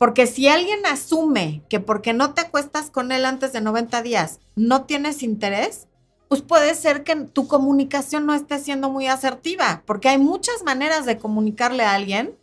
Porque 0.00 0.26
si 0.26 0.48
alguien 0.48 0.86
asume 0.86 1.62
que 1.68 1.78
porque 1.78 2.14
no 2.14 2.32
te 2.32 2.40
acuestas 2.40 2.88
con 2.88 3.12
él 3.12 3.26
antes 3.26 3.52
de 3.52 3.60
90 3.60 4.00
días 4.00 4.40
no 4.56 4.84
tienes 4.84 5.22
interés, 5.22 5.88
pues 6.26 6.40
puede 6.40 6.74
ser 6.74 7.04
que 7.04 7.16
tu 7.16 7.46
comunicación 7.46 8.24
no 8.24 8.32
esté 8.32 8.58
siendo 8.60 8.88
muy 8.88 9.08
asertiva, 9.08 9.82
porque 9.84 10.08
hay 10.08 10.16
muchas 10.16 10.62
maneras 10.64 11.04
de 11.04 11.18
comunicarle 11.18 11.82
a 11.82 11.92
alguien, 11.92 12.34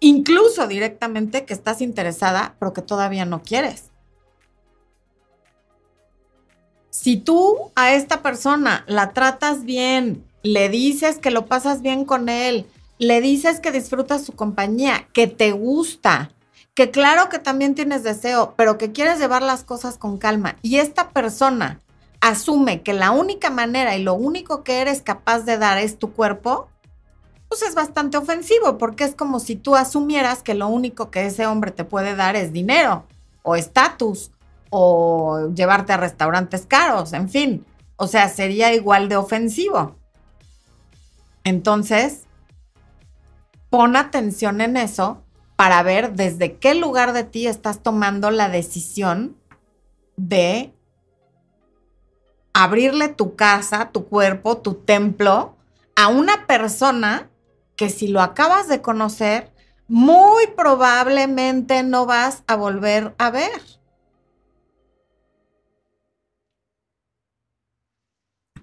incluso 0.00 0.66
directamente 0.66 1.44
que 1.44 1.54
estás 1.54 1.82
interesada, 1.82 2.56
pero 2.58 2.72
que 2.72 2.82
todavía 2.82 3.24
no 3.24 3.44
quieres. 3.44 3.92
Si 6.90 7.16
tú 7.16 7.70
a 7.76 7.94
esta 7.94 8.22
persona 8.22 8.82
la 8.88 9.12
tratas 9.12 9.62
bien, 9.62 10.24
le 10.42 10.68
dices 10.68 11.20
que 11.20 11.30
lo 11.30 11.46
pasas 11.46 11.80
bien 11.80 12.04
con 12.04 12.28
él, 12.28 12.66
le 12.98 13.20
dices 13.20 13.60
que 13.60 13.70
disfrutas 13.70 14.24
su 14.24 14.32
compañía, 14.32 15.06
que 15.12 15.28
te 15.28 15.52
gusta, 15.52 16.32
que 16.78 16.92
claro 16.92 17.28
que 17.28 17.40
también 17.40 17.74
tienes 17.74 18.04
deseo, 18.04 18.54
pero 18.56 18.78
que 18.78 18.92
quieres 18.92 19.18
llevar 19.18 19.42
las 19.42 19.64
cosas 19.64 19.98
con 19.98 20.16
calma 20.16 20.58
y 20.62 20.76
esta 20.76 21.08
persona 21.08 21.80
asume 22.20 22.82
que 22.82 22.92
la 22.92 23.10
única 23.10 23.50
manera 23.50 23.96
y 23.96 24.04
lo 24.04 24.14
único 24.14 24.62
que 24.62 24.80
eres 24.80 25.02
capaz 25.02 25.40
de 25.40 25.58
dar 25.58 25.78
es 25.78 25.98
tu 25.98 26.12
cuerpo, 26.12 26.68
pues 27.48 27.62
es 27.62 27.74
bastante 27.74 28.16
ofensivo 28.16 28.78
porque 28.78 29.02
es 29.02 29.16
como 29.16 29.40
si 29.40 29.56
tú 29.56 29.74
asumieras 29.74 30.44
que 30.44 30.54
lo 30.54 30.68
único 30.68 31.10
que 31.10 31.26
ese 31.26 31.46
hombre 31.46 31.72
te 31.72 31.82
puede 31.82 32.14
dar 32.14 32.36
es 32.36 32.52
dinero 32.52 33.02
o 33.42 33.56
estatus 33.56 34.30
o 34.70 35.50
llevarte 35.52 35.94
a 35.94 35.96
restaurantes 35.96 36.64
caros, 36.64 37.12
en 37.12 37.28
fin. 37.28 37.66
O 37.96 38.06
sea, 38.06 38.28
sería 38.28 38.72
igual 38.72 39.08
de 39.08 39.16
ofensivo. 39.16 39.96
Entonces, 41.42 42.20
pon 43.68 43.96
atención 43.96 44.60
en 44.60 44.76
eso 44.76 45.24
para 45.58 45.82
ver 45.82 46.12
desde 46.12 46.56
qué 46.56 46.76
lugar 46.76 47.12
de 47.12 47.24
ti 47.24 47.48
estás 47.48 47.82
tomando 47.82 48.30
la 48.30 48.48
decisión 48.48 49.36
de 50.16 50.72
abrirle 52.52 53.08
tu 53.08 53.34
casa, 53.34 53.90
tu 53.90 54.06
cuerpo, 54.06 54.58
tu 54.58 54.74
templo 54.74 55.56
a 55.96 56.06
una 56.06 56.46
persona 56.46 57.28
que 57.74 57.90
si 57.90 58.06
lo 58.06 58.22
acabas 58.22 58.68
de 58.68 58.80
conocer, 58.82 59.52
muy 59.88 60.46
probablemente 60.56 61.82
no 61.82 62.06
vas 62.06 62.44
a 62.46 62.54
volver 62.54 63.16
a 63.18 63.32
ver. 63.32 63.60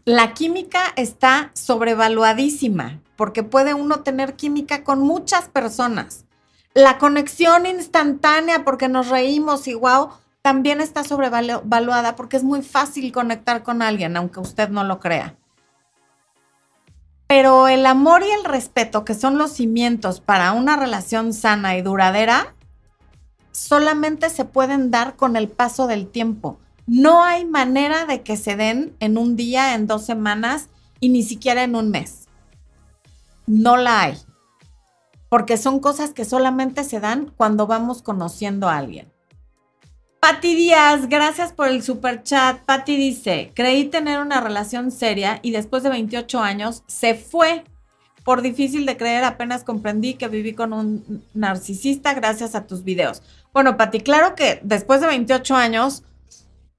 La 0.05 0.33
química 0.33 0.93
está 0.95 1.51
sobrevaluadísima 1.55 3.01
porque 3.17 3.43
puede 3.43 3.73
uno 3.73 3.99
tener 3.99 4.37
química 4.37 4.85
con 4.85 5.01
muchas 5.01 5.49
personas 5.49 6.24
la 6.75 6.97
conexión 6.97 7.65
instantánea 7.65 8.65
porque 8.65 8.89
nos 8.89 9.07
reímos 9.07 9.67
y 9.67 9.73
wow, 9.73 10.09
también 10.41 10.81
está 10.81 11.03
sobrevaluada 11.05 12.15
porque 12.17 12.37
es 12.37 12.43
muy 12.43 12.61
fácil 12.61 13.11
conectar 13.13 13.63
con 13.63 13.81
alguien, 13.81 14.15
aunque 14.17 14.41
usted 14.41 14.69
no 14.69 14.83
lo 14.83 14.99
crea. 14.99 15.37
Pero 17.27 17.69
el 17.69 17.85
amor 17.85 18.23
y 18.23 18.29
el 18.29 18.43
respeto, 18.43 19.05
que 19.05 19.15
son 19.15 19.37
los 19.37 19.53
cimientos 19.53 20.19
para 20.19 20.51
una 20.51 20.75
relación 20.75 21.33
sana 21.33 21.77
y 21.77 21.81
duradera, 21.81 22.53
solamente 23.51 24.29
se 24.29 24.43
pueden 24.43 24.91
dar 24.91 25.15
con 25.15 25.37
el 25.37 25.47
paso 25.47 25.87
del 25.87 26.07
tiempo. 26.07 26.59
No 26.85 27.23
hay 27.23 27.45
manera 27.45 28.05
de 28.05 28.21
que 28.21 28.35
se 28.35 28.57
den 28.57 28.93
en 28.99 29.17
un 29.17 29.37
día, 29.37 29.75
en 29.75 29.87
dos 29.87 30.05
semanas 30.05 30.67
y 30.99 31.07
ni 31.07 31.23
siquiera 31.23 31.63
en 31.63 31.75
un 31.75 31.89
mes. 31.89 32.27
No 33.47 33.77
la 33.77 34.01
hay 34.01 34.24
porque 35.29 35.57
son 35.57 35.79
cosas 35.79 36.11
que 36.11 36.25
solamente 36.25 36.83
se 36.83 36.99
dan 36.99 37.31
cuando 37.37 37.67
vamos 37.67 38.01
conociendo 38.01 38.69
a 38.69 38.77
alguien. 38.77 39.11
Patti 40.19 40.55
Díaz, 40.55 41.07
gracias 41.07 41.53
por 41.53 41.67
el 41.67 41.83
super 41.83 42.23
chat. 42.23 42.57
Patti 42.61 42.97
dice, 42.97 43.51
creí 43.53 43.85
tener 43.85 44.19
una 44.19 44.41
relación 44.41 44.91
seria 44.91 45.39
y 45.43 45.51
después 45.51 45.83
de 45.83 45.89
28 45.89 46.39
años 46.39 46.83
se 46.87 47.13
fue. 47.13 47.63
Por 48.23 48.41
difícil 48.41 48.87
de 48.87 48.97
creer, 48.97 49.23
apenas 49.23 49.63
comprendí 49.63 50.15
que 50.15 50.27
viví 50.27 50.53
con 50.53 50.73
un 50.73 51.23
narcisista 51.35 52.15
gracias 52.15 52.55
a 52.55 52.65
tus 52.65 52.83
videos. 52.83 53.21
Bueno, 53.53 53.77
Patti, 53.77 53.99
claro 53.99 54.33
que 54.33 54.59
después 54.63 54.99
de 54.99 55.05
28 55.05 55.55
años 55.55 56.03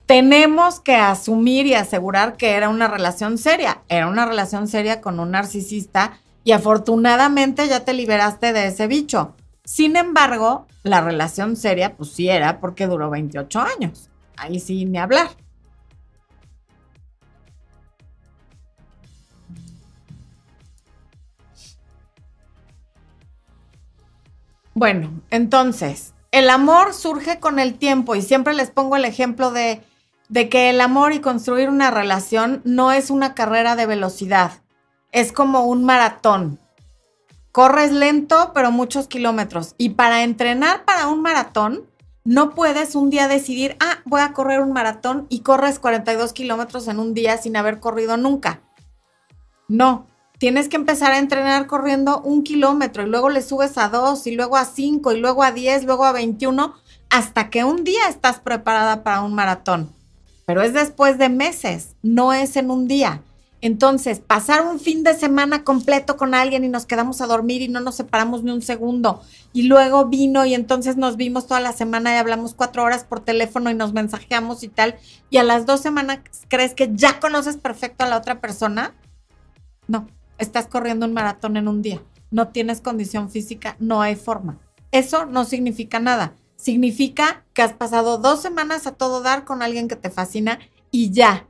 tenemos 0.07 0.81
que 0.81 0.97
asumir 0.97 1.67
y 1.67 1.75
asegurar 1.75 2.37
que 2.37 2.51
era 2.51 2.69
una 2.69 2.89
relación 2.89 3.39
seria. 3.39 3.83
Era 3.89 4.09
una 4.09 4.27
relación 4.27 4.67
seria 4.67 5.01
con 5.01 5.21
un 5.21 5.31
narcisista 5.31 6.19
y 6.47 6.53
afortunadamente 6.53 7.67
ya 7.67 7.85
te 7.85 7.93
liberaste 7.93 8.53
de 8.53 8.69
ese 8.69 8.87
bicho. 8.87 9.35
Sin 9.65 9.97
embargo, 9.97 10.69
la 10.85 11.01
relación 11.01 11.57
seria, 11.57 11.97
pues 11.97 12.13
sí 12.13 12.29
era 12.29 12.61
porque 12.61 12.87
duró 12.87 13.11
28 13.11 13.61
años. 13.61 14.11
Ahí 14.37 14.61
sí, 14.61 14.85
ni 14.85 14.97
hablar. 14.97 15.31
Bueno, 24.73 25.21
entonces, 25.31 26.15
el 26.31 26.49
amor 26.49 26.95
surge 26.95 27.41
con 27.41 27.59
el 27.59 27.75
tiempo 27.75 28.15
y 28.15 28.23
siempre 28.23 28.55
les 28.55 28.71
pongo 28.71 28.95
el 28.95 29.05
ejemplo 29.05 29.51
de, 29.51 29.83
de 30.29 30.49
que 30.49 30.71
el 30.71 30.81
amor 30.81 31.13
y 31.13 31.19
construir 31.19 31.71
una 31.71 31.91
relación 31.91 32.63
no 32.65 32.93
es 32.93 33.11
una 33.11 33.35
carrera 33.35 33.75
de 33.75 33.87
velocidad 33.87 34.53
es 35.17 35.33
como 35.33 35.65
un 35.65 35.83
maratón. 35.83 36.61
corres 37.51 37.91
lento, 37.91 38.53
pero 38.53 38.71
muchos 38.71 39.09
kilómetros. 39.09 39.75
Y 39.79 39.91
para 39.91 40.25
entrenar 40.25 40.85
para 40.85 41.07
un 41.07 41.23
maratón, 41.23 41.87
no 42.23 42.51
puedes 42.51 42.95
un 42.95 43.09
día 43.09 43.27
decidir, 43.27 43.79
ah, 43.81 44.01
voy 44.05 44.21
a 44.21 44.35
correr 44.35 44.61
un 44.61 44.75
maratón 44.75 45.27
y 45.31 45.41
corres 45.41 45.79
42 45.79 46.35
kilómetros 46.35 46.87
en 46.87 46.99
un 46.99 47.15
día 47.15 47.39
sin 47.39 47.57
haber 47.57 47.81
corrido 47.81 48.19
nunca. 48.19 48.61
No, 49.69 50.07
tienes 50.37 50.69
que 50.69 50.77
empezar 50.77 51.13
a 51.13 51.19
entrenar 51.19 51.67
corriendo 51.67 52.21
un 52.21 52.43
kilómetro 52.43 53.03
y 53.05 53.09
luego 53.09 53.31
le 53.31 53.41
subes 53.41 53.79
a 53.79 53.89
dos 53.89 54.27
y 54.27 54.33
luego 54.33 54.59
a 54.59 54.67
cinco 54.67 55.13
y 55.13 55.19
luego 55.19 55.43
a 55.43 55.51
diez, 55.51 55.85
luego 55.85 56.05
a 56.05 56.13
21, 56.13 56.75
hasta 57.09 57.49
que 57.49 57.65
un 57.65 57.85
día 57.85 58.07
estás 58.11 58.41
preparada 58.41 59.03
para 59.03 59.23
un 59.23 59.33
maratón. 59.33 59.95
Pero 60.45 60.61
es 60.61 60.75
después 60.75 61.17
de 61.17 61.31
meses, 61.31 61.97
no 62.03 62.35
es 62.35 62.57
en 62.57 62.71
un 62.71 62.87
día. 62.87 63.23
Entonces, 63.63 64.21
pasar 64.21 64.67
un 64.67 64.79
fin 64.79 65.03
de 65.03 65.15
semana 65.15 65.65
completo 65.65 66.17
con 66.17 66.35
alguien 66.35 66.65
y 66.65 66.69
nos 66.69 66.85
quedamos 66.85 67.21
a 67.21 67.27
dormir 67.27 67.63
y 67.63 67.69
no 67.69 67.81
nos 67.81 67.95
separamos 67.95 68.43
ni 68.43 68.51
un 68.51 68.61
segundo. 68.61 69.23
Y 69.53 69.63
luego 69.63 70.07
vino 70.07 70.45
y 70.45 70.55
entonces 70.55 70.97
nos 70.97 71.17
vimos 71.17 71.47
toda 71.47 71.61
la 71.61 71.73
semana 71.73 72.13
y 72.15 72.19
hablamos 72.19 72.55
cuatro 72.55 72.85
horas 72.85 73.05
por 73.05 73.21
teléfono 73.21 73.71
y 73.71 73.75
nos 73.75 73.95
mensajeamos 73.95 74.63
y 74.63 74.69
tal. 74.69 74.97
Y 75.31 75.39
a 75.39 75.43
las 75.43 75.65
dos 75.65 75.81
semanas 75.81 76.21
crees 76.49 76.75
que 76.75 76.91
ya 76.93 77.19
conoces 77.19 77.57
perfecto 77.57 78.05
a 78.05 78.09
la 78.09 78.19
otra 78.19 78.41
persona. 78.41 78.95
No, 79.89 80.07
estás 80.39 80.67
corriendo 80.67 81.07
un 81.07 81.15
maratón 81.15 81.57
en 81.57 81.69
un 81.69 81.81
día. 81.81 82.03
No 82.31 82.49
tienes 82.49 82.83
condición 82.83 83.31
física, 83.31 83.77
no 83.79 84.03
hay 84.03 84.17
forma. 84.17 84.59
Eso 84.93 85.25
no 85.25 85.45
significa 85.45 85.99
nada. 85.99 86.35
Significa 86.57 87.45
que 87.55 87.63
has 87.63 87.73
pasado 87.73 88.19
dos 88.19 88.43
semanas 88.43 88.87
a 88.87 88.93
todo 88.93 89.23
dar 89.23 89.45
con 89.45 89.63
alguien 89.63 89.89
que 89.89 89.97
te 89.97 90.11
fascina 90.11 90.59
y 90.91 91.11
ya 91.11 91.47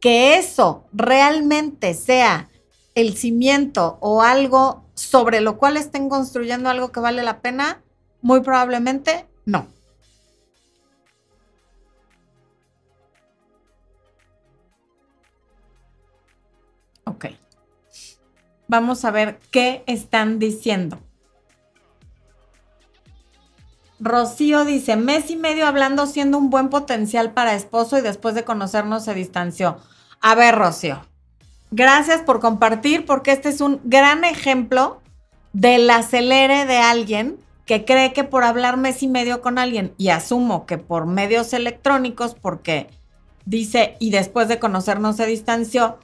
que 0.00 0.36
eso 0.36 0.84
realmente 0.92 1.94
sea 1.94 2.48
el 2.94 3.16
cimiento 3.16 3.98
o 4.00 4.22
algo 4.22 4.84
sobre 4.94 5.40
lo 5.40 5.58
cual 5.58 5.76
estén 5.76 6.08
construyendo 6.08 6.68
algo 6.68 6.90
que 6.90 7.00
vale 7.00 7.22
la 7.22 7.40
pena, 7.40 7.82
muy 8.20 8.40
probablemente 8.40 9.26
no. 9.44 9.66
Ok. 17.04 17.26
Vamos 18.66 19.04
a 19.04 19.10
ver 19.10 19.40
qué 19.50 19.82
están 19.86 20.38
diciendo. 20.38 20.98
Rocío 24.00 24.64
dice, 24.64 24.96
mes 24.96 25.30
y 25.30 25.36
medio 25.36 25.66
hablando 25.66 26.06
siendo 26.06 26.38
un 26.38 26.50
buen 26.50 26.68
potencial 26.68 27.32
para 27.32 27.54
esposo 27.54 27.98
y 27.98 28.00
después 28.00 28.34
de 28.34 28.44
conocernos 28.44 29.04
se 29.04 29.14
distanció. 29.14 29.78
A 30.20 30.34
ver, 30.34 30.54
Rocío, 30.54 31.00
gracias 31.70 32.22
por 32.22 32.40
compartir 32.40 33.04
porque 33.06 33.32
este 33.32 33.48
es 33.48 33.60
un 33.60 33.80
gran 33.84 34.24
ejemplo 34.24 35.00
del 35.52 35.90
acelere 35.90 36.66
de 36.66 36.78
alguien 36.78 37.38
que 37.66 37.84
cree 37.84 38.12
que 38.12 38.24
por 38.24 38.44
hablar 38.44 38.78
mes 38.78 39.02
y 39.02 39.08
medio 39.08 39.42
con 39.42 39.58
alguien, 39.58 39.92
y 39.98 40.08
asumo 40.08 40.64
que 40.64 40.78
por 40.78 41.04
medios 41.04 41.52
electrónicos, 41.52 42.34
porque 42.34 42.88
dice, 43.44 43.96
y 43.98 44.10
después 44.10 44.48
de 44.48 44.58
conocernos 44.58 45.16
se 45.16 45.26
distanció, 45.26 45.98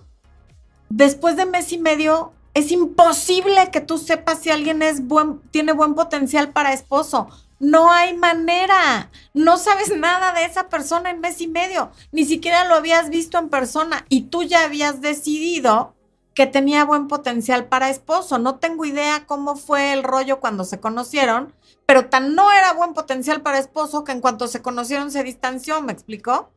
después 0.91 1.37
de 1.37 1.47
mes 1.47 1.73
y 1.73 1.79
medio 1.79 2.33
es 2.53 2.71
imposible 2.71 3.71
que 3.73 3.81
tú 3.81 3.97
sepas 3.97 4.41
si 4.41 4.51
alguien 4.51 4.83
es 4.83 5.07
buen, 5.07 5.41
tiene 5.51 5.73
buen 5.73 5.95
potencial 5.95 6.51
para 6.51 6.75
esposo. 6.75 7.29
No 7.65 7.91
hay 7.91 8.15
manera. 8.15 9.11
No 9.33 9.57
sabes 9.57 9.97
nada 9.97 10.33
de 10.35 10.45
esa 10.45 10.69
persona 10.69 11.09
en 11.09 11.21
mes 11.21 11.41
y 11.41 11.47
medio. 11.47 11.91
Ni 12.13 12.27
siquiera 12.27 12.67
lo 12.67 12.75
habías 12.75 13.09
visto 13.09 13.39
en 13.39 13.49
persona 13.49 14.05
y 14.11 14.25
tú 14.25 14.43
ya 14.43 14.65
habías 14.65 15.01
decidido 15.01 15.95
que 16.35 16.47
tenía 16.47 16.85
buen 16.85 17.09
potencial 17.09 17.65
para 17.65 17.89
esposo. 17.89 18.39
No 18.39 18.57
tengo 18.57 18.85
idea 18.85 19.25
cómo 19.27 19.57
fue 19.57 19.95
el 19.95 20.03
rollo 20.03 20.41
cuando 20.41 20.65
se 20.65 20.79
conocieron, 20.79 21.55
pero 21.87 22.11
tan 22.11 22.35
no 22.35 22.53
era 22.53 22.75
buen 22.75 22.93
potencial 22.93 23.41
para 23.41 23.59
esposo 23.59 24.05
que 24.05 24.13
en 24.13 24.21
cuanto 24.21 24.47
se 24.47 24.61
conocieron 24.61 25.11
se 25.11 25.23
distanció, 25.25 25.81
¿me 25.81 25.95
explicó? 25.95 26.53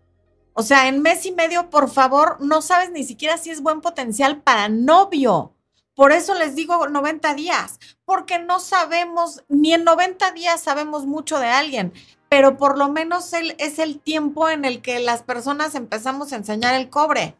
O 0.51 0.61
sea, 0.61 0.89
en 0.89 1.01
mes 1.01 1.25
y 1.25 1.31
medio, 1.31 1.69
por 1.69 1.89
favor, 1.89 2.35
no 2.41 2.61
sabes 2.61 2.91
ni 2.91 3.05
siquiera 3.05 3.37
si 3.37 3.49
es 3.49 3.61
buen 3.61 3.79
potencial 3.79 4.41
para 4.41 4.67
novio. 4.67 5.53
Por 5.97 6.11
eso 6.11 6.35
les 6.35 6.53
digo 6.53 6.87
90 6.87 7.33
días, 7.33 7.79
porque 8.05 8.37
no 8.37 8.59
sabemos, 8.59 9.43
ni 9.49 9.73
en 9.73 9.83
90 9.83 10.29
días 10.29 10.61
sabemos 10.61 11.07
mucho 11.07 11.39
de 11.39 11.47
alguien, 11.47 11.91
pero 12.29 12.55
por 12.55 12.77
lo 12.77 12.87
menos 12.87 13.33
es 13.33 13.79
el 13.79 13.99
tiempo 13.99 14.47
en 14.47 14.63
el 14.63 14.83
que 14.83 14.99
las 14.99 15.23
personas 15.23 15.73
empezamos 15.73 16.31
a 16.31 16.35
enseñar 16.35 16.75
el 16.75 16.91
cobre. 16.91 17.35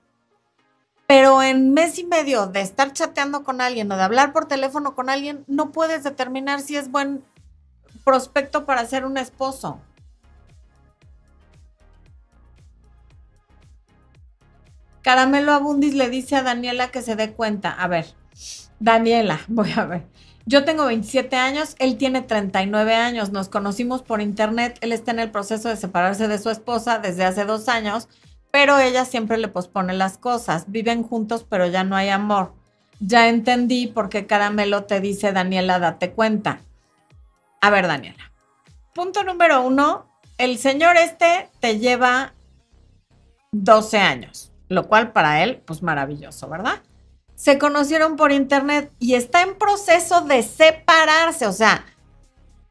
Pero 1.05 1.43
en 1.43 1.75
mes 1.75 1.99
y 1.99 2.05
medio 2.05 2.47
de 2.47 2.61
estar 2.61 2.93
chateando 2.93 3.43
con 3.43 3.61
alguien 3.61 3.91
o 3.91 3.95
de 3.95 4.01
hablar 4.01 4.33
por 4.33 4.47
teléfono 4.47 4.95
con 4.95 5.11
alguien, 5.11 5.45
no 5.45 5.71
puedes 5.71 6.03
determinar 6.03 6.59
si 6.59 6.77
es 6.77 6.89
buen 6.89 7.23
prospecto 8.03 8.65
para 8.65 8.87
ser 8.87 9.05
un 9.05 9.19
esposo. 9.19 9.79
Caramelo 15.03 15.53
Abundis 15.53 15.93
le 15.93 16.09
dice 16.09 16.35
a 16.35 16.41
Daniela 16.41 16.89
que 16.89 17.03
se 17.03 17.15
dé 17.15 17.33
cuenta. 17.33 17.71
A 17.71 17.87
ver, 17.87 18.15
Daniela, 18.79 19.41
voy 19.47 19.71
a 19.75 19.85
ver. 19.85 20.03
Yo 20.45 20.63
tengo 20.63 20.85
27 20.85 21.35
años, 21.35 21.75
él 21.77 21.97
tiene 21.97 22.21
39 22.21 22.95
años, 22.95 23.31
nos 23.31 23.49
conocimos 23.49 24.01
por 24.01 24.21
internet, 24.21 24.77
él 24.79 24.93
está 24.93 25.11
en 25.11 25.19
el 25.19 25.29
proceso 25.29 25.67
de 25.67 25.75
separarse 25.75 26.29
de 26.29 26.39
su 26.39 26.49
esposa 26.49 26.99
desde 26.99 27.25
hace 27.25 27.43
dos 27.43 27.67
años, 27.67 28.07
pero 28.49 28.79
ella 28.79 29.03
siempre 29.03 29.37
le 29.37 29.49
pospone 29.49 29.93
las 29.93 30.17
cosas, 30.17 30.71
viven 30.71 31.03
juntos 31.03 31.45
pero 31.47 31.67
ya 31.67 31.83
no 31.83 31.97
hay 31.97 32.09
amor. 32.09 32.53
Ya 32.99 33.27
entendí 33.27 33.87
por 33.87 34.09
qué 34.09 34.25
Caramelo 34.25 34.85
te 34.85 35.01
dice, 35.01 35.33
Daniela, 35.33 35.79
date 35.79 36.11
cuenta. 36.11 36.61
A 37.61 37.69
ver, 37.69 37.85
Daniela. 37.87 38.31
Punto 38.93 39.23
número 39.23 39.61
uno, 39.61 40.07
el 40.37 40.57
señor 40.57 40.95
este 40.97 41.49
te 41.59 41.77
lleva 41.77 42.33
12 43.51 43.97
años, 43.97 44.51
lo 44.69 44.87
cual 44.87 45.11
para 45.11 45.43
él, 45.43 45.61
pues 45.65 45.83
maravilloso, 45.83 46.47
¿verdad? 46.47 46.81
Se 47.37 47.59
conocieron 47.59 48.15
por 48.15 48.31
internet 48.31 48.91
y 48.97 49.13
está 49.13 49.43
en 49.43 49.55
proceso 49.55 50.21
de 50.21 50.41
separarse. 50.41 51.45
O 51.45 51.53
sea, 51.53 51.85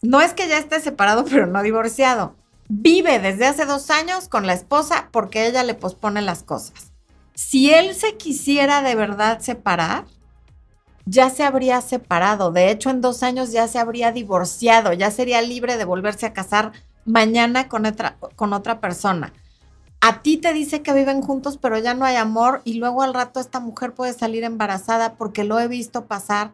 no 0.02 0.20
es 0.20 0.34
que 0.34 0.48
ya 0.48 0.58
esté 0.58 0.80
separado, 0.80 1.24
pero 1.30 1.46
no 1.46 1.62
divorciado. 1.62 2.34
Vive 2.68 3.20
desde 3.20 3.46
hace 3.46 3.64
dos 3.64 3.90
años 3.90 4.28
con 4.28 4.46
la 4.46 4.52
esposa 4.52 5.08
porque 5.12 5.46
ella 5.46 5.62
le 5.62 5.74
pospone 5.74 6.20
las 6.20 6.42
cosas. 6.42 6.92
Si 7.34 7.72
él 7.72 7.94
se 7.94 8.16
quisiera 8.16 8.82
de 8.82 8.96
verdad 8.96 9.38
separar, 9.38 10.04
ya 11.04 11.30
se 11.30 11.44
habría 11.44 11.80
separado. 11.80 12.50
De 12.50 12.70
hecho, 12.70 12.90
en 12.90 13.00
dos 13.00 13.22
años 13.22 13.52
ya 13.52 13.68
se 13.68 13.78
habría 13.78 14.10
divorciado, 14.10 14.92
ya 14.92 15.12
sería 15.12 15.40
libre 15.42 15.76
de 15.76 15.84
volverse 15.84 16.26
a 16.26 16.32
casar 16.32 16.72
mañana 17.04 17.68
con 17.68 17.86
otra, 17.86 18.16
con 18.34 18.52
otra 18.52 18.80
persona 18.80 19.32
a 20.00 20.22
ti 20.22 20.36
te 20.36 20.52
dice 20.52 20.82
que 20.82 20.92
viven 20.92 21.22
juntos, 21.22 21.58
pero 21.58 21.78
ya 21.78 21.94
no 21.94 22.04
hay 22.04 22.16
amor 22.16 22.60
y 22.64 22.74
luego 22.74 23.02
al 23.02 23.14
rato 23.14 23.40
esta 23.40 23.60
mujer 23.60 23.94
puede 23.94 24.12
salir 24.12 24.44
embarazada 24.44 25.14
porque 25.14 25.44
lo 25.44 25.58
he 25.58 25.68
visto 25.68 26.06
pasar 26.06 26.52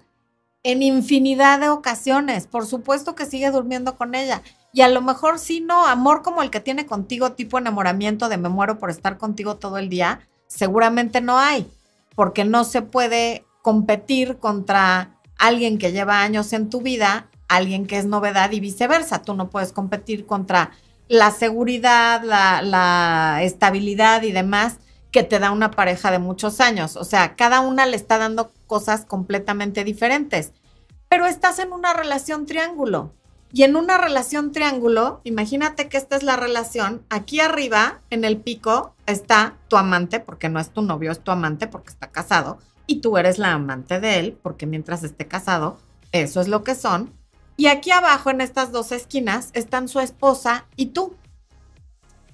en 0.62 0.82
infinidad 0.82 1.60
de 1.60 1.68
ocasiones. 1.68 2.46
Por 2.46 2.66
supuesto 2.66 3.14
que 3.14 3.26
sigue 3.26 3.50
durmiendo 3.50 3.96
con 3.96 4.14
ella. 4.14 4.42
Y 4.72 4.80
a 4.82 4.88
lo 4.88 5.02
mejor 5.02 5.38
sí, 5.38 5.60
no, 5.60 5.86
amor 5.86 6.22
como 6.22 6.42
el 6.42 6.50
que 6.50 6.60
tiene 6.60 6.86
contigo, 6.86 7.32
tipo 7.32 7.58
enamoramiento 7.58 8.28
de 8.28 8.38
me 8.38 8.48
muero 8.48 8.78
por 8.78 8.90
estar 8.90 9.18
contigo 9.18 9.56
todo 9.56 9.76
el 9.76 9.88
día, 9.88 10.26
seguramente 10.46 11.20
no 11.20 11.38
hay, 11.38 11.70
porque 12.14 12.44
no 12.44 12.64
se 12.64 12.80
puede 12.80 13.44
competir 13.60 14.38
contra 14.38 15.20
alguien 15.36 15.78
que 15.78 15.92
lleva 15.92 16.22
años 16.22 16.52
en 16.54 16.70
tu 16.70 16.80
vida, 16.80 17.28
alguien 17.48 17.86
que 17.86 17.98
es 17.98 18.06
novedad 18.06 18.50
y 18.52 18.60
viceversa. 18.60 19.22
Tú 19.22 19.34
no 19.34 19.50
puedes 19.50 19.72
competir 19.72 20.24
contra 20.24 20.70
la 21.12 21.30
seguridad, 21.30 22.22
la, 22.22 23.42
estabilidad 23.42 24.22
y 24.22 24.32
demás 24.32 24.78
que 25.10 25.22
te 25.22 25.38
da 25.38 25.50
una 25.50 25.70
pareja 25.70 26.10
de 26.10 26.18
muchos 26.18 26.58
años. 26.58 26.96
O 26.96 27.04
sea, 27.04 27.36
cada 27.36 27.60
una 27.60 27.84
le 27.84 27.96
está 27.96 28.16
dando 28.16 28.50
cosas 28.66 29.04
completamente 29.04 29.84
diferentes. 29.84 30.52
Pero 31.10 31.26
estás 31.26 31.58
en 31.58 31.70
una 31.74 31.92
relación 31.92 32.46
triángulo. 32.46 33.12
Y 33.52 33.64
en 33.64 33.76
una 33.76 33.98
relación 33.98 34.52
triángulo, 34.52 35.20
imagínate 35.24 35.90
que 35.90 35.98
esta 35.98 36.16
es 36.16 36.22
la 36.22 36.36
relación. 36.36 37.04
Aquí 37.10 37.40
arriba, 37.40 38.00
en 38.08 38.24
el 38.24 38.38
pico, 38.38 38.94
está 39.04 39.58
tu 39.68 39.76
amante, 39.76 40.18
porque 40.18 40.48
no 40.48 40.60
es 40.60 40.70
tu 40.70 40.80
novio, 40.80 41.12
es 41.12 41.22
tu 41.22 41.30
amante 41.30 41.66
porque 41.66 41.90
está 41.90 42.10
casado. 42.10 42.56
Y 42.86 43.02
tú 43.02 43.18
eres 43.18 43.38
la 43.38 43.52
amante 43.52 44.00
de 44.00 44.18
él, 44.18 44.38
porque 44.42 44.64
mientras 44.64 45.02
esté 45.02 45.28
casado, 45.28 45.76
eso 46.12 46.40
es 46.40 46.48
lo 46.48 46.64
que 46.64 46.74
son. 46.74 47.12
Y 47.62 47.68
aquí 47.68 47.92
abajo, 47.92 48.30
en 48.30 48.40
estas 48.40 48.72
dos 48.72 48.90
esquinas, 48.90 49.50
están 49.52 49.86
su 49.86 50.00
esposa 50.00 50.66
y 50.74 50.86
tú. 50.86 51.14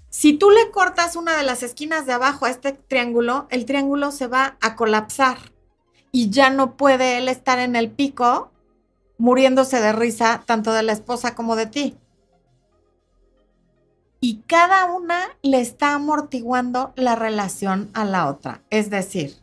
Si 0.09 0.33
tú 0.33 0.49
le 0.49 0.71
cortas 0.71 1.17
una 1.17 1.37
de 1.37 1.43
las 1.43 1.63
esquinas 1.63 2.07
de 2.07 2.15
abajo 2.15 2.47
a 2.47 2.51
este 2.51 2.73
triángulo, 2.73 3.47
el 3.51 3.67
triángulo 3.67 4.11
se 4.11 4.27
va 4.27 4.57
a 4.63 4.75
colapsar 4.75 5.37
y 6.13 6.31
ya 6.31 6.49
no 6.49 6.79
puede 6.79 7.19
él 7.19 7.29
estar 7.29 7.59
en 7.59 7.77
el 7.77 7.91
pico 7.91 8.51
muriéndose 9.19 9.83
de 9.83 9.93
risa 9.93 10.45
tanto 10.47 10.73
de 10.73 10.83
la 10.83 10.93
esposa 10.93 11.35
como 11.35 11.57
de 11.57 11.67
ti. 11.67 11.99
Y 14.21 14.45
cada 14.47 14.87
una 14.87 15.21
le 15.43 15.61
está 15.61 15.93
amortiguando 15.93 16.95
la 16.97 17.17
relación 17.17 17.91
a 17.93 18.07
la 18.07 18.29
otra. 18.31 18.63
Es 18.71 18.89
decir, 18.89 19.37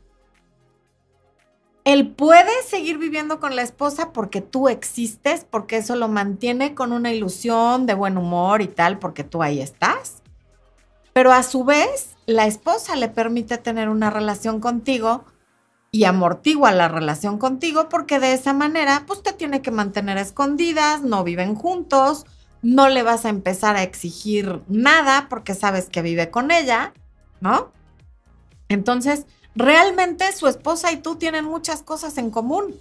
él 1.86 2.12
puede 2.12 2.52
seguir 2.68 2.98
viviendo 2.98 3.40
con 3.40 3.56
la 3.56 3.62
esposa 3.62 4.12
porque 4.12 4.42
tú 4.42 4.70
existes, 4.70 5.46
porque 5.48 5.78
eso 5.78 5.96
lo 5.96 6.08
mantiene 6.08 6.74
con 6.74 6.92
una 6.92 7.14
ilusión 7.14 7.86
de 7.86 7.94
buen 7.94 8.18
humor 8.18 8.64
y 8.64 8.68
tal, 8.68 8.98
porque 8.98 9.24
tú 9.24 9.44
ahí 9.44 9.62
estás. 9.62 10.24
Pero 11.14 11.32
a 11.32 11.44
su 11.44 11.64
vez, 11.64 12.16
la 12.26 12.48
esposa 12.48 12.96
le 12.96 13.08
permite 13.08 13.60
tener 13.60 13.88
una 13.88 14.10
relación 14.10 14.60
contigo 14.60 15.26
y 15.92 16.06
amortigua 16.06 16.72
la 16.72 16.88
relación 16.88 17.38
contigo 17.38 17.88
porque 17.88 18.20
de 18.20 18.34
esa 18.34 18.52
manera, 18.52 19.04
pues 19.06 19.22
te 19.22 19.32
tiene 19.32 19.62
que 19.62 19.72
mantener 19.72 20.18
escondidas, 20.18 21.04
no 21.04 21.24
viven 21.24 21.54
juntos, 21.54 22.26
no 22.64 22.90
le 22.90 23.04
vas 23.04 23.26
a 23.26 23.30
empezar 23.30 23.76
a 23.76 23.84
exigir 23.84 24.64
nada 24.68 25.28
porque 25.30 25.54
sabes 25.54 25.88
que 25.88 26.02
vive 26.02 26.32
con 26.32 26.50
ella, 26.50 26.94
¿no? 27.42 27.72
Entonces, 28.70 29.28
realmente 29.56 30.32
su 30.34 30.48
esposa 30.48 30.92
y 30.92 30.98
tú 30.98 31.16
tienen 31.16 31.46
muchas 31.46 31.82
cosas 31.82 32.18
en 32.18 32.30
común. 32.30 32.76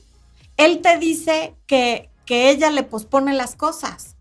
Él 0.56 0.80
te 0.82 0.98
dice 0.98 1.54
que, 1.66 2.10
que 2.26 2.50
ella 2.50 2.70
le 2.70 2.82
pospone 2.82 3.32
las 3.34 3.54
cosas. 3.54 4.16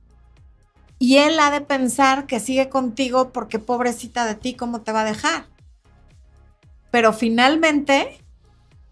Y 1.00 1.18
él 1.18 1.40
ha 1.40 1.52
de 1.52 1.62
pensar 1.62 2.28
que 2.28 2.40
sigue 2.40 2.70
contigo 2.70 3.32
porque 3.34 3.60
pobrecita 3.60 4.26
de 4.26 4.36
ti, 4.36 4.54
¿cómo 4.54 4.82
te 4.82 4.92
va 4.92 5.02
a 5.02 5.06
dejar? 5.06 5.48
Pero 6.92 7.12
finalmente, 7.12 8.24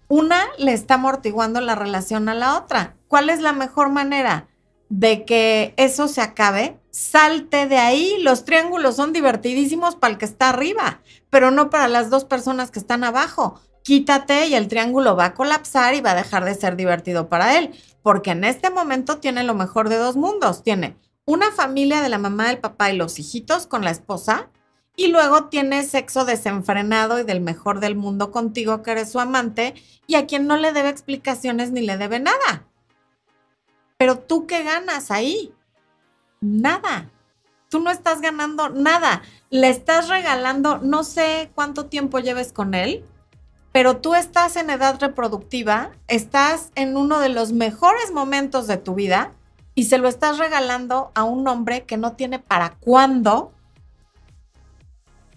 una 0.08 0.44
le 0.58 0.74
está 0.74 0.96
amortiguando 0.96 1.62
la 1.62 1.76
relación 1.76 2.28
a 2.28 2.36
la 2.36 2.58
otra. 2.58 2.96
¿Cuál 3.08 3.30
es 3.30 3.40
la 3.40 3.54
mejor 3.54 3.90
manera 3.90 4.48
de 4.92 5.24
que 5.24 5.74
eso 5.78 6.10
se 6.10 6.20
acabe? 6.20 6.78
Salte 6.92 7.66
de 7.66 7.78
ahí. 7.78 8.18
Los 8.22 8.44
triángulos 8.44 8.98
son 8.98 9.14
divertidísimos 9.14 9.96
para 9.96 10.12
el 10.12 10.20
que 10.20 10.26
está 10.26 10.50
arriba, 10.50 11.00
pero 11.30 11.50
no 11.50 11.70
para 11.70 11.88
las 11.88 12.10
dos 12.10 12.26
personas 12.26 12.72
que 12.72 12.80
están 12.80 13.06
abajo. 13.06 13.60
Quítate 13.84 14.48
y 14.48 14.54
el 14.54 14.68
triángulo 14.68 15.16
va 15.16 15.26
a 15.26 15.34
colapsar 15.34 15.96
y 15.96 16.02
va 16.02 16.12
a 16.12 16.16
dejar 16.16 16.44
de 16.44 16.56
ser 16.56 16.76
divertido 16.76 17.30
para 17.30 17.58
él, 17.58 17.72
porque 18.04 18.32
en 18.32 18.44
este 18.44 18.70
momento 18.70 19.18
tiene 19.20 19.44
lo 19.44 19.56
mejor 19.56 19.88
de 19.88 19.96
dos 19.96 20.18
mundos. 20.18 20.62
Tiene 20.62 20.98
una 21.26 21.52
familia 21.52 22.02
de 22.02 22.10
la 22.10 22.18
mamá, 22.18 22.52
el 22.52 22.60
papá 22.60 22.92
y 22.92 22.98
los 22.98 23.18
hijitos 23.18 23.68
con 23.68 23.86
la 23.86 23.92
esposa, 23.92 24.50
y 24.98 25.08
luego 25.08 25.46
tiene 25.46 25.84
sexo 25.84 26.26
desenfrenado 26.26 27.18
y 27.18 27.24
del 27.24 27.40
mejor 27.40 27.80
del 27.80 27.96
mundo 27.96 28.30
contigo, 28.30 28.84
que 28.84 28.92
eres 28.92 29.10
su 29.10 29.22
amante, 29.22 29.74
y 30.06 30.16
a 30.16 30.28
quien 30.28 30.48
no 30.48 30.58
le 30.58 30.74
debe 30.74 30.90
explicaciones 30.90 31.72
ni 31.72 31.80
le 31.80 31.98
debe 31.98 32.20
nada. 32.20 32.68
Pero 34.02 34.18
tú 34.18 34.48
qué 34.48 34.64
ganas 34.64 35.12
ahí? 35.12 35.54
Nada 36.40 37.12
tú 37.72 37.80
no 37.80 37.90
estás 37.90 38.20
ganando 38.20 38.70
nada. 38.70 39.22
Le 39.50 39.70
estás 39.70 40.10
regalando, 40.10 40.80
no 40.80 41.06
sé 41.06 41.50
cuánto 41.56 41.86
tiempo 41.86 42.20
lleves 42.20 42.52
con 42.52 42.74
él, 42.74 43.06
pero 43.72 43.98
tú 43.98 44.14
estás 44.14 44.58
en 44.58 44.70
edad 44.70 45.00
reproductiva, 45.00 45.92
estás 46.10 46.72
en 46.76 46.98
uno 46.98 47.20
de 47.20 47.30
los 47.30 47.54
mejores 47.54 48.12
momentos 48.12 48.68
de 48.68 48.76
tu 48.76 48.94
vida 48.94 49.32
y 49.74 49.86
se 49.86 49.98
lo 49.98 50.10
estás 50.10 50.38
regalando 50.38 51.14
a 51.16 51.24
un 51.24 51.48
hombre 51.48 51.86
que 51.86 51.96
no 51.96 52.12
tiene 52.18 52.40
para 52.40 52.72
cuándo 52.82 53.54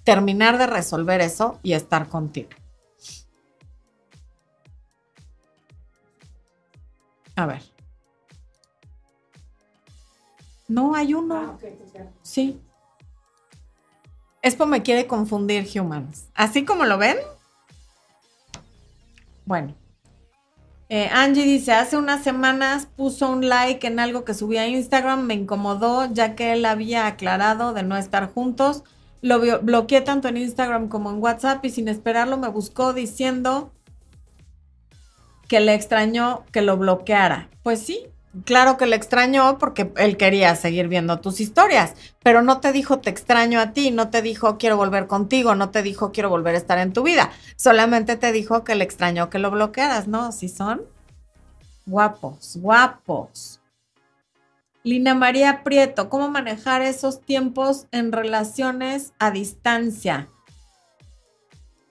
terminar 0.02 0.58
de 0.58 0.66
resolver 0.66 1.20
eso 1.20 1.60
y 1.62 1.74
estar 1.74 2.08
contigo. 2.08 2.50
A 7.36 7.46
ver. 7.46 7.73
No, 10.68 10.94
hay 10.94 11.14
uno. 11.14 11.36
Ah, 11.36 11.66
sí. 12.22 12.60
Expo 14.42 14.66
me 14.66 14.82
quiere 14.82 15.06
confundir, 15.06 15.68
humans. 15.74 16.28
¿Así 16.34 16.64
como 16.64 16.84
lo 16.84 16.98
ven? 16.98 17.16
Bueno. 19.44 19.74
Eh, 20.90 21.08
Angie 21.10 21.44
dice, 21.44 21.72
hace 21.72 21.96
unas 21.96 22.22
semanas 22.22 22.86
puso 22.94 23.30
un 23.30 23.48
like 23.48 23.86
en 23.86 23.98
algo 23.98 24.24
que 24.24 24.34
subí 24.34 24.58
a 24.58 24.68
Instagram, 24.68 25.22
me 25.22 25.34
incomodó 25.34 26.12
ya 26.12 26.36
que 26.36 26.52
él 26.52 26.66
había 26.66 27.06
aclarado 27.06 27.72
de 27.72 27.82
no 27.82 27.96
estar 27.96 28.32
juntos. 28.32 28.84
Lo 29.22 29.40
bloqueé 29.62 30.02
tanto 30.02 30.28
en 30.28 30.36
Instagram 30.36 30.88
como 30.88 31.10
en 31.10 31.22
WhatsApp 31.22 31.64
y 31.64 31.70
sin 31.70 31.88
esperarlo 31.88 32.36
me 32.36 32.48
buscó 32.48 32.92
diciendo 32.92 33.72
que 35.48 35.60
le 35.60 35.74
extrañó 35.74 36.44
que 36.52 36.60
lo 36.60 36.76
bloqueara. 36.76 37.48
Pues 37.62 37.80
sí, 37.80 38.06
claro 38.44 38.76
que 38.76 38.86
le 38.86 38.96
extrañó 38.96 39.58
porque 39.58 39.92
él 39.96 40.16
quería 40.16 40.56
seguir 40.56 40.88
viendo 40.88 41.20
tus 41.20 41.40
historias, 41.40 41.94
pero 42.22 42.42
no 42.42 42.60
te 42.60 42.72
dijo 42.72 42.98
te 42.98 43.10
extraño 43.10 43.60
a 43.60 43.72
ti, 43.72 43.90
no 43.90 44.10
te 44.10 44.22
dijo 44.22 44.58
quiero 44.58 44.76
volver 44.76 45.06
contigo, 45.06 45.54
no 45.54 45.70
te 45.70 45.82
dijo 45.82 46.12
quiero 46.12 46.30
volver 46.30 46.54
a 46.54 46.58
estar 46.58 46.78
en 46.78 46.92
tu 46.92 47.02
vida, 47.02 47.30
solamente 47.56 48.16
te 48.16 48.32
dijo 48.32 48.64
que 48.64 48.74
le 48.74 48.84
extrañó 48.84 49.30
que 49.30 49.38
lo 49.38 49.50
bloquearas, 49.50 50.08
¿no? 50.08 50.32
Si 50.32 50.48
son 50.48 50.82
guapos, 51.86 52.56
guapos. 52.56 53.60
Lina 54.82 55.14
María 55.14 55.62
Prieto, 55.64 56.10
¿cómo 56.10 56.28
manejar 56.28 56.82
esos 56.82 57.22
tiempos 57.22 57.86
en 57.90 58.12
relaciones 58.12 59.14
a 59.18 59.30
distancia? 59.30 60.28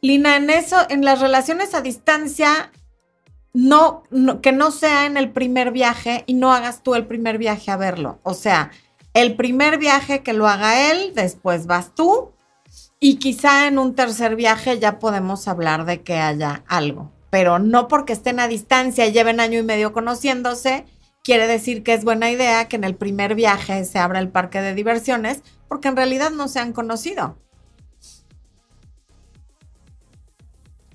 Lina, 0.01 0.35
en 0.35 0.49
eso, 0.49 0.77
en 0.89 1.03
las 1.03 1.21
relaciones 1.21 1.73
a 1.73 1.81
distancia, 1.81 2.71
no, 3.53 4.03
que 4.41 4.51
no 4.51 4.71
sea 4.71 5.05
en 5.05 5.15
el 5.15 5.31
primer 5.31 5.71
viaje 5.71 6.23
y 6.25 6.33
no 6.33 6.51
hagas 6.51 6.81
tú 6.83 6.95
el 6.95 7.05
primer 7.05 7.37
viaje 7.37 7.71
a 7.71 7.77
verlo. 7.77 8.19
O 8.23 8.33
sea, 8.33 8.71
el 9.13 9.35
primer 9.35 9.77
viaje 9.77 10.23
que 10.23 10.33
lo 10.33 10.47
haga 10.47 10.91
él, 10.91 11.13
después 11.13 11.67
vas 11.67 11.93
tú 11.93 12.31
y 12.99 13.17
quizá 13.17 13.67
en 13.67 13.77
un 13.77 13.95
tercer 13.95 14.35
viaje 14.35 14.79
ya 14.79 14.97
podemos 14.97 15.47
hablar 15.47 15.85
de 15.85 16.01
que 16.01 16.15
haya 16.15 16.63
algo. 16.67 17.11
Pero 17.29 17.59
no 17.59 17.87
porque 17.87 18.13
estén 18.13 18.39
a 18.39 18.47
distancia 18.47 19.05
y 19.05 19.11
lleven 19.11 19.39
año 19.39 19.59
y 19.59 19.63
medio 19.63 19.93
conociéndose, 19.93 20.85
quiere 21.23 21.47
decir 21.47 21.83
que 21.83 21.93
es 21.93 22.03
buena 22.03 22.31
idea 22.31 22.67
que 22.67 22.75
en 22.75 22.83
el 22.83 22.95
primer 22.95 23.35
viaje 23.35 23.85
se 23.85 23.99
abra 23.99 24.19
el 24.19 24.29
parque 24.29 24.61
de 24.61 24.73
diversiones, 24.73 25.41
porque 25.67 25.87
en 25.87 25.95
realidad 25.95 26.31
no 26.31 26.47
se 26.47 26.59
han 26.59 26.73
conocido. 26.73 27.37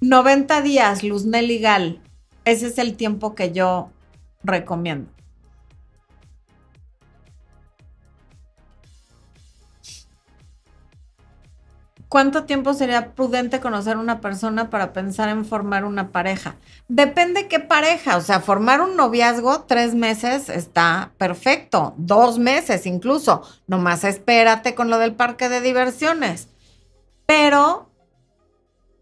90 0.01 0.63
días, 0.63 1.03
Luz 1.03 1.25
Nelly 1.25 1.59
Gal. 1.59 2.03
Ese 2.49 2.69
es 2.69 2.79
el 2.79 2.97
tiempo 2.97 3.35
que 3.35 3.53
yo 3.53 3.91
recomiendo. 4.43 5.11
¿Cuánto 12.09 12.45
tiempo 12.45 12.73
sería 12.73 13.13
prudente 13.13 13.61
conocer 13.61 13.99
una 13.99 14.23
persona 14.23 14.71
para 14.71 14.95
pensar 14.95 15.29
en 15.29 15.45
formar 15.45 15.85
una 15.85 16.09
pareja? 16.09 16.57
Depende 16.89 17.49
qué 17.49 17.61
pareja, 17.61 18.17
o 18.17 18.23
sea, 18.23 18.41
formar 18.41 18.81
un 18.81 18.97
noviazgo 18.97 19.65
tres 19.65 19.95
meses 19.95 20.49
está 20.49 21.13
perfecto, 21.19 21.93
dos 21.99 22.39
meses 22.39 22.87
incluso, 22.87 23.43
nomás 23.67 24.05
espérate 24.05 24.75
con 24.75 24.89
lo 24.89 24.97
del 24.97 25.15
parque 25.15 25.51
de 25.51 25.61
diversiones. 25.61 26.49
Pero 27.27 27.91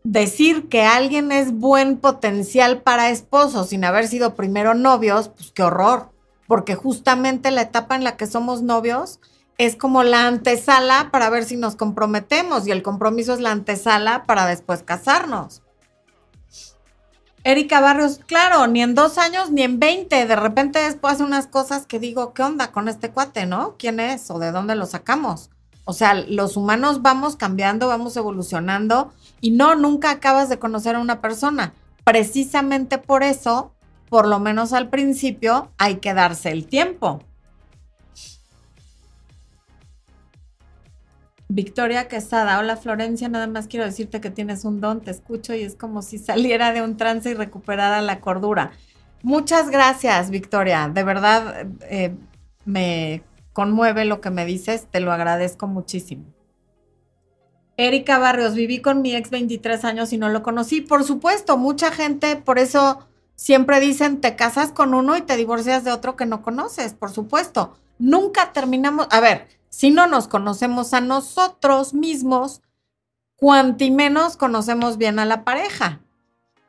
decir 0.06 0.68
que 0.68 0.82
alguien 0.82 1.32
es 1.32 1.52
buen 1.52 1.98
potencial 1.98 2.80
para 2.82 3.10
esposo 3.10 3.64
sin 3.64 3.84
haber 3.84 4.06
sido 4.06 4.36
primero 4.36 4.72
novios, 4.72 5.30
pues 5.30 5.50
qué 5.50 5.64
horror, 5.64 6.10
porque 6.46 6.76
justamente 6.76 7.50
la 7.50 7.62
etapa 7.62 7.96
en 7.96 8.04
la 8.04 8.16
que 8.16 8.28
somos 8.28 8.62
novios 8.62 9.18
es 9.58 9.74
como 9.74 10.04
la 10.04 10.28
antesala 10.28 11.08
para 11.10 11.28
ver 11.28 11.44
si 11.44 11.56
nos 11.56 11.74
comprometemos 11.74 12.68
y 12.68 12.70
el 12.70 12.84
compromiso 12.84 13.34
es 13.34 13.40
la 13.40 13.50
antesala 13.50 14.24
para 14.24 14.46
después 14.46 14.84
casarnos. 14.84 15.62
Erika 17.42 17.80
Barrios, 17.80 18.20
claro, 18.26 18.66
ni 18.68 18.82
en 18.82 18.94
dos 18.94 19.18
años 19.18 19.50
ni 19.50 19.62
en 19.62 19.80
veinte. 19.80 20.26
De 20.26 20.36
repente 20.36 20.78
después 20.80 21.14
hace 21.14 21.22
unas 21.24 21.46
cosas 21.46 21.86
que 21.86 21.98
digo, 21.98 22.32
¿qué 22.32 22.42
onda 22.42 22.70
con 22.70 22.88
este 22.88 23.10
cuate, 23.10 23.46
no? 23.46 23.76
¿Quién 23.78 23.98
es 23.98 24.30
o 24.30 24.38
de 24.38 24.52
dónde 24.52 24.74
lo 24.76 24.86
sacamos? 24.86 25.50
O 25.84 25.92
sea, 25.92 26.14
los 26.14 26.56
humanos 26.56 27.02
vamos 27.02 27.36
cambiando, 27.36 27.86
vamos 27.86 28.16
evolucionando 28.16 29.12
y 29.46 29.52
no, 29.52 29.76
nunca 29.76 30.10
acabas 30.10 30.48
de 30.48 30.58
conocer 30.58 30.96
a 30.96 30.98
una 30.98 31.20
persona. 31.20 31.72
Precisamente 32.02 32.98
por 32.98 33.22
eso, 33.22 33.72
por 34.08 34.26
lo 34.26 34.40
menos 34.40 34.72
al 34.72 34.90
principio, 34.90 35.70
hay 35.78 35.98
que 35.98 36.14
darse 36.14 36.50
el 36.50 36.66
tiempo. 36.66 37.20
Victoria 41.48 42.08
Quesada, 42.08 42.58
hola 42.58 42.76
Florencia, 42.76 43.28
nada 43.28 43.46
más 43.46 43.68
quiero 43.68 43.86
decirte 43.86 44.20
que 44.20 44.30
tienes 44.32 44.64
un 44.64 44.80
don, 44.80 45.00
te 45.00 45.12
escucho 45.12 45.54
y 45.54 45.62
es 45.62 45.76
como 45.76 46.02
si 46.02 46.18
saliera 46.18 46.72
de 46.72 46.82
un 46.82 46.96
trance 46.96 47.30
y 47.30 47.34
recuperara 47.34 48.02
la 48.02 48.18
cordura. 48.18 48.72
Muchas 49.22 49.70
gracias, 49.70 50.30
Victoria, 50.30 50.90
de 50.92 51.04
verdad 51.04 51.68
eh, 51.82 52.16
me 52.64 53.22
conmueve 53.52 54.06
lo 54.06 54.20
que 54.20 54.30
me 54.30 54.44
dices, 54.44 54.88
te 54.90 54.98
lo 54.98 55.12
agradezco 55.12 55.68
muchísimo. 55.68 56.35
Erika 57.76 58.18
Barrios, 58.18 58.54
viví 58.54 58.80
con 58.80 59.02
mi 59.02 59.14
ex 59.14 59.30
23 59.30 59.84
años 59.84 60.12
y 60.12 60.18
no 60.18 60.30
lo 60.30 60.42
conocí. 60.42 60.80
Por 60.80 61.04
supuesto, 61.04 61.58
mucha 61.58 61.90
gente, 61.90 62.36
por 62.36 62.58
eso 62.58 63.06
siempre 63.34 63.80
dicen, 63.80 64.20
te 64.20 64.34
casas 64.34 64.72
con 64.72 64.94
uno 64.94 65.16
y 65.16 65.22
te 65.22 65.36
divorcias 65.36 65.84
de 65.84 65.92
otro 65.92 66.16
que 66.16 66.24
no 66.24 66.42
conoces, 66.42 66.94
por 66.94 67.10
supuesto. 67.12 67.76
Nunca 67.98 68.52
terminamos, 68.52 69.08
a 69.10 69.20
ver, 69.20 69.48
si 69.68 69.90
no 69.90 70.06
nos 70.06 70.26
conocemos 70.26 70.94
a 70.94 71.02
nosotros 71.02 71.92
mismos, 71.92 72.62
cuanti 73.36 73.90
menos 73.90 74.38
conocemos 74.38 74.96
bien 74.96 75.18
a 75.18 75.26
la 75.26 75.44
pareja. 75.44 76.00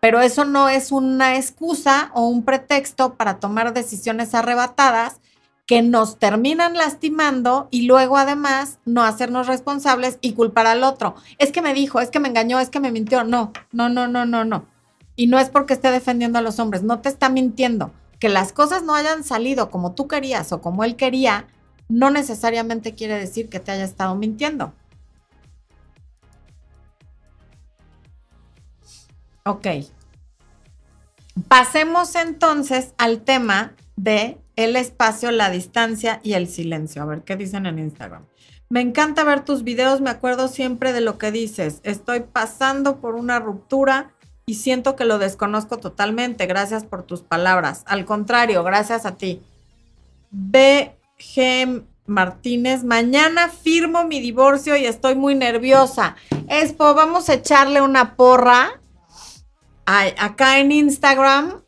Pero 0.01 0.19
eso 0.19 0.43
no 0.43 0.67
es 0.67 0.91
una 0.91 1.37
excusa 1.37 2.11
o 2.13 2.27
un 2.27 2.43
pretexto 2.43 3.15
para 3.15 3.39
tomar 3.39 3.73
decisiones 3.73 4.35
arrebatadas 4.35 5.21
que 5.67 5.81
nos 5.81 6.17
terminan 6.17 6.75
lastimando 6.75 7.67
y 7.71 7.83
luego 7.83 8.17
además 8.17 8.79
no 8.85 9.03
hacernos 9.03 9.47
responsables 9.47 10.17
y 10.21 10.31
culpar 10.31 10.65
al 10.65 10.85
otro. 10.85 11.15
Es 11.39 11.51
que 11.51 11.61
me 11.61 11.73
dijo, 11.73 11.99
es 11.99 12.09
que 12.09 12.21
me 12.21 12.29
engañó, 12.29 12.59
es 12.61 12.69
que 12.69 12.79
me 12.79 12.89
mintió. 12.89 13.25
No, 13.25 13.51
no, 13.73 13.89
no, 13.89 14.07
no, 14.07 14.25
no, 14.25 14.45
no. 14.45 14.65
Y 15.17 15.27
no 15.27 15.37
es 15.37 15.49
porque 15.49 15.73
esté 15.73 15.91
defendiendo 15.91 16.39
a 16.39 16.41
los 16.41 16.59
hombres, 16.59 16.83
no 16.83 17.01
te 17.01 17.09
está 17.09 17.27
mintiendo. 17.27 17.91
Que 18.17 18.29
las 18.29 18.53
cosas 18.53 18.83
no 18.83 18.95
hayan 18.95 19.25
salido 19.25 19.69
como 19.69 19.93
tú 19.93 20.07
querías 20.07 20.53
o 20.53 20.61
como 20.61 20.85
él 20.85 20.95
quería, 20.95 21.47
no 21.89 22.11
necesariamente 22.11 22.95
quiere 22.95 23.19
decir 23.19 23.49
que 23.49 23.59
te 23.59 23.71
haya 23.71 23.83
estado 23.83 24.15
mintiendo. 24.15 24.73
Ok. 29.43 29.67
Pasemos 31.49 32.15
entonces 32.15 32.93
al 32.97 33.21
tema 33.21 33.73
de 33.97 34.37
el 34.57 34.75
espacio, 34.75 35.31
la 35.31 35.49
distancia 35.49 36.19
y 36.23 36.33
el 36.33 36.49
silencio. 36.49 37.01
A 37.01 37.05
ver 37.05 37.21
qué 37.21 37.37
dicen 37.37 37.65
en 37.65 37.79
Instagram. 37.79 38.25
Me 38.69 38.81
encanta 38.81 39.23
ver 39.23 39.45
tus 39.45 39.63
videos, 39.63 40.01
me 40.01 40.09
acuerdo 40.09 40.49
siempre 40.49 40.91
de 40.91 40.99
lo 40.99 41.17
que 41.17 41.31
dices. 41.31 41.79
Estoy 41.83 42.21
pasando 42.21 42.99
por 42.99 43.15
una 43.15 43.39
ruptura 43.39 44.11
y 44.45 44.55
siento 44.55 44.97
que 44.97 45.05
lo 45.05 45.19
desconozco 45.19 45.77
totalmente. 45.77 46.47
Gracias 46.47 46.83
por 46.83 47.03
tus 47.03 47.21
palabras. 47.21 47.83
Al 47.85 48.03
contrario, 48.03 48.63
gracias 48.63 49.05
a 49.05 49.15
ti. 49.15 49.41
BG 50.31 51.83
Martínez, 52.07 52.83
mañana 52.83 53.49
firmo 53.49 54.05
mi 54.05 54.19
divorcio 54.19 54.75
y 54.75 54.85
estoy 54.85 55.15
muy 55.15 55.35
nerviosa. 55.35 56.15
Espo, 56.49 56.93
vamos 56.93 57.29
a 57.29 57.35
echarle 57.35 57.81
una 57.81 58.15
porra 58.15 58.81
acá 59.85 60.59
en 60.59 60.71
Instagram, 60.71 61.61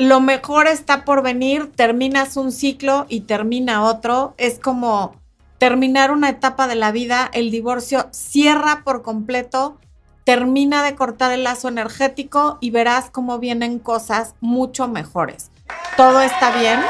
lo 0.00 0.20
mejor 0.20 0.66
está 0.66 1.04
por 1.04 1.22
venir, 1.22 1.70
terminas 1.72 2.38
un 2.38 2.52
ciclo 2.52 3.04
y 3.10 3.20
termina 3.20 3.82
otro, 3.82 4.32
es 4.38 4.58
como 4.58 5.14
terminar 5.58 6.10
una 6.10 6.30
etapa 6.30 6.66
de 6.66 6.74
la 6.74 6.90
vida, 6.90 7.28
el 7.34 7.50
divorcio 7.50 8.08
cierra 8.10 8.80
por 8.82 9.02
completo, 9.02 9.76
termina 10.24 10.82
de 10.82 10.94
cortar 10.94 11.32
el 11.32 11.44
lazo 11.44 11.68
energético 11.68 12.56
y 12.62 12.70
verás 12.70 13.10
cómo 13.10 13.38
vienen 13.38 13.78
cosas 13.78 14.36
mucho 14.40 14.88
mejores. 14.88 15.50
Todo 15.98 16.22
está 16.22 16.58
bien, 16.58 16.80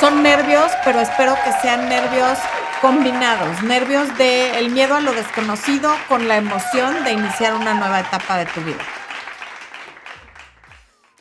son 0.00 0.24
nervios, 0.24 0.72
pero 0.84 0.98
espero 0.98 1.36
que 1.44 1.52
sean 1.62 1.88
nervios 1.88 2.38
combinados, 2.82 3.62
nervios 3.62 4.08
del 4.18 4.70
miedo 4.72 4.96
a 4.96 5.00
lo 5.00 5.12
desconocido 5.12 5.92
con 6.08 6.26
la 6.26 6.38
emoción 6.38 7.04
de 7.04 7.12
iniciar 7.12 7.54
una 7.54 7.74
nueva 7.74 8.00
etapa 8.00 8.36
de 8.36 8.46
tu 8.46 8.60
vida. 8.62 8.82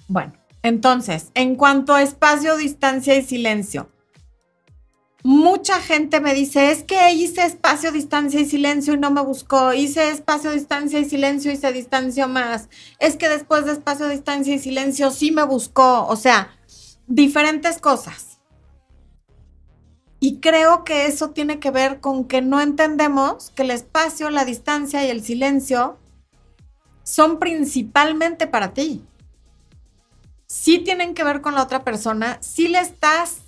Bueno, 0.08 0.34
entonces, 0.68 1.32
en 1.34 1.56
cuanto 1.56 1.94
a 1.94 2.02
espacio, 2.02 2.58
distancia 2.58 3.16
y 3.16 3.24
silencio, 3.24 3.90
mucha 5.24 5.82
gente 5.82 6.20
me 6.20 6.34
dice, 6.34 6.72
es 6.72 6.84
que 6.84 7.14
hice 7.14 7.44
espacio, 7.46 7.92
distancia 7.92 8.40
y 8.40 8.46
silencio 8.46 8.94
y 8.94 8.98
no 8.98 9.12
me 9.12 9.22
buscó, 9.22 9.74
hice 9.74 10.10
espacio, 10.10 10.52
distancia 10.52 11.00
y 11.00 11.06
silencio 11.06 11.52
y 11.52 11.58
se 11.58 11.72
distanció 11.74 12.28
más, 12.28 12.70
es 13.00 13.18
que 13.18 13.28
después 13.28 13.66
de 13.66 13.74
espacio, 13.74 14.08
distancia 14.08 14.56
y 14.56 14.60
silencio 14.60 15.12
sí 15.12 15.32
me 15.32 15.44
buscó, 15.44 16.06
o 16.08 16.16
sea, 16.16 16.56
diferentes 17.08 17.80
cosas. 17.80 18.40
Y 20.20 20.40
creo 20.40 20.84
que 20.84 21.06
eso 21.06 21.30
tiene 21.30 21.60
que 21.60 21.72
ver 21.72 22.00
con 22.00 22.26
que 22.26 22.42
no 22.42 22.60
entendemos 22.60 23.52
que 23.52 23.64
el 23.64 23.72
espacio, 23.72 24.30
la 24.30 24.46
distancia 24.46 25.06
y 25.06 25.10
el 25.10 25.24
silencio 25.24 26.00
son 27.04 27.38
principalmente 27.38 28.48
para 28.48 28.74
ti 28.74 29.06
sí 30.48 30.80
tienen 30.80 31.14
que 31.14 31.24
ver 31.24 31.42
con 31.42 31.54
la 31.54 31.64
otra 31.64 31.84
persona, 31.84 32.38
sí 32.42 32.70
le 32.70 32.80
estás 32.80 33.40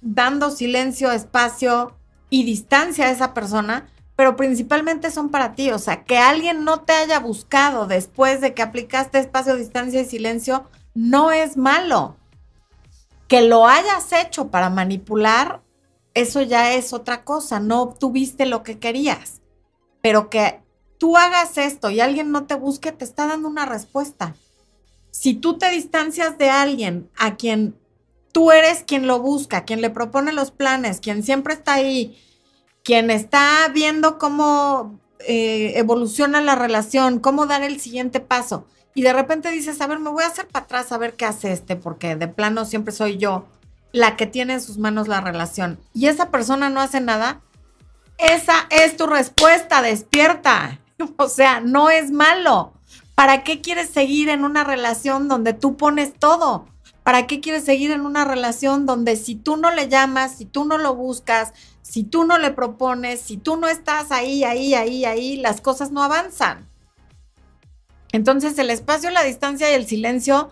dando 0.00 0.50
silencio, 0.50 1.10
espacio 1.10 1.96
y 2.30 2.44
distancia 2.44 3.06
a 3.06 3.10
esa 3.10 3.34
persona, 3.34 3.88
pero 4.16 4.36
principalmente 4.36 5.10
son 5.10 5.30
para 5.30 5.54
ti. 5.54 5.70
O 5.70 5.78
sea, 5.78 6.04
que 6.04 6.18
alguien 6.18 6.64
no 6.64 6.80
te 6.80 6.92
haya 6.92 7.18
buscado 7.18 7.86
después 7.86 8.40
de 8.40 8.54
que 8.54 8.62
aplicaste 8.62 9.18
espacio, 9.18 9.56
distancia 9.56 10.00
y 10.00 10.06
silencio, 10.06 10.64
no 10.94 11.32
es 11.32 11.56
malo. 11.56 12.16
Que 13.26 13.42
lo 13.42 13.66
hayas 13.66 14.12
hecho 14.12 14.48
para 14.48 14.70
manipular, 14.70 15.60
eso 16.14 16.40
ya 16.42 16.72
es 16.72 16.92
otra 16.92 17.24
cosa, 17.24 17.60
no 17.60 17.82
obtuviste 17.82 18.46
lo 18.46 18.62
que 18.62 18.78
querías. 18.78 19.42
Pero 20.00 20.30
que 20.30 20.62
tú 20.98 21.16
hagas 21.16 21.58
esto 21.58 21.90
y 21.90 22.00
alguien 22.00 22.30
no 22.30 22.46
te 22.46 22.54
busque, 22.54 22.92
te 22.92 23.04
está 23.04 23.26
dando 23.26 23.48
una 23.48 23.66
respuesta 23.66 24.34
si 25.10 25.34
tú 25.34 25.58
te 25.58 25.70
distancias 25.70 26.38
de 26.38 26.50
alguien 26.50 27.10
a 27.16 27.36
quien 27.36 27.76
tú 28.32 28.52
eres 28.52 28.84
quien 28.86 29.06
lo 29.06 29.20
busca, 29.20 29.64
quien 29.64 29.80
le 29.80 29.90
propone 29.90 30.32
los 30.32 30.50
planes, 30.50 31.00
quien 31.00 31.22
siempre 31.22 31.54
está 31.54 31.74
ahí, 31.74 32.18
quien 32.84 33.10
está 33.10 33.68
viendo 33.72 34.18
cómo 34.18 35.00
eh, 35.20 35.72
evoluciona 35.76 36.40
la 36.40 36.54
relación, 36.54 37.18
cómo 37.18 37.46
dar 37.46 37.62
el 37.62 37.80
siguiente 37.80 38.20
paso, 38.20 38.66
y 38.94 39.02
de 39.02 39.12
repente 39.12 39.50
dices, 39.50 39.80
a 39.80 39.86
ver, 39.86 39.98
me 39.98 40.10
voy 40.10 40.24
a 40.24 40.28
hacer 40.28 40.46
para 40.48 40.64
atrás 40.64 40.92
a 40.92 40.98
ver 40.98 41.14
qué 41.14 41.24
hace 41.24 41.52
este, 41.52 41.76
porque 41.76 42.16
de 42.16 42.28
plano 42.28 42.64
siempre 42.64 42.92
soy 42.92 43.16
yo 43.16 43.46
la 43.92 44.16
que 44.16 44.26
tiene 44.26 44.54
en 44.54 44.60
sus 44.60 44.78
manos 44.78 45.08
la 45.08 45.20
relación, 45.20 45.80
y 45.94 46.06
esa 46.06 46.30
persona 46.30 46.70
no 46.70 46.80
hace 46.80 47.00
nada, 47.00 47.40
esa 48.18 48.66
es 48.70 48.96
tu 48.96 49.06
respuesta, 49.06 49.82
despierta. 49.82 50.80
O 51.16 51.28
sea, 51.28 51.60
no 51.60 51.90
es 51.90 52.10
malo. 52.10 52.72
¿Para 53.18 53.42
qué 53.42 53.60
quieres 53.60 53.90
seguir 53.90 54.28
en 54.28 54.44
una 54.44 54.62
relación 54.62 55.26
donde 55.26 55.52
tú 55.52 55.76
pones 55.76 56.14
todo? 56.14 56.68
¿Para 57.02 57.26
qué 57.26 57.40
quieres 57.40 57.64
seguir 57.64 57.90
en 57.90 58.02
una 58.02 58.24
relación 58.24 58.86
donde 58.86 59.16
si 59.16 59.34
tú 59.34 59.56
no 59.56 59.72
le 59.72 59.88
llamas, 59.88 60.36
si 60.36 60.44
tú 60.44 60.64
no 60.64 60.78
lo 60.78 60.94
buscas, 60.94 61.52
si 61.82 62.04
tú 62.04 62.22
no 62.22 62.38
le 62.38 62.52
propones, 62.52 63.20
si 63.20 63.36
tú 63.36 63.56
no 63.56 63.66
estás 63.66 64.12
ahí, 64.12 64.44
ahí, 64.44 64.72
ahí, 64.74 65.04
ahí, 65.04 65.36
las 65.36 65.60
cosas 65.60 65.90
no 65.90 66.04
avanzan? 66.04 66.68
Entonces 68.12 68.56
el 68.56 68.70
espacio, 68.70 69.10
la 69.10 69.24
distancia 69.24 69.68
y 69.68 69.74
el 69.74 69.88
silencio, 69.88 70.50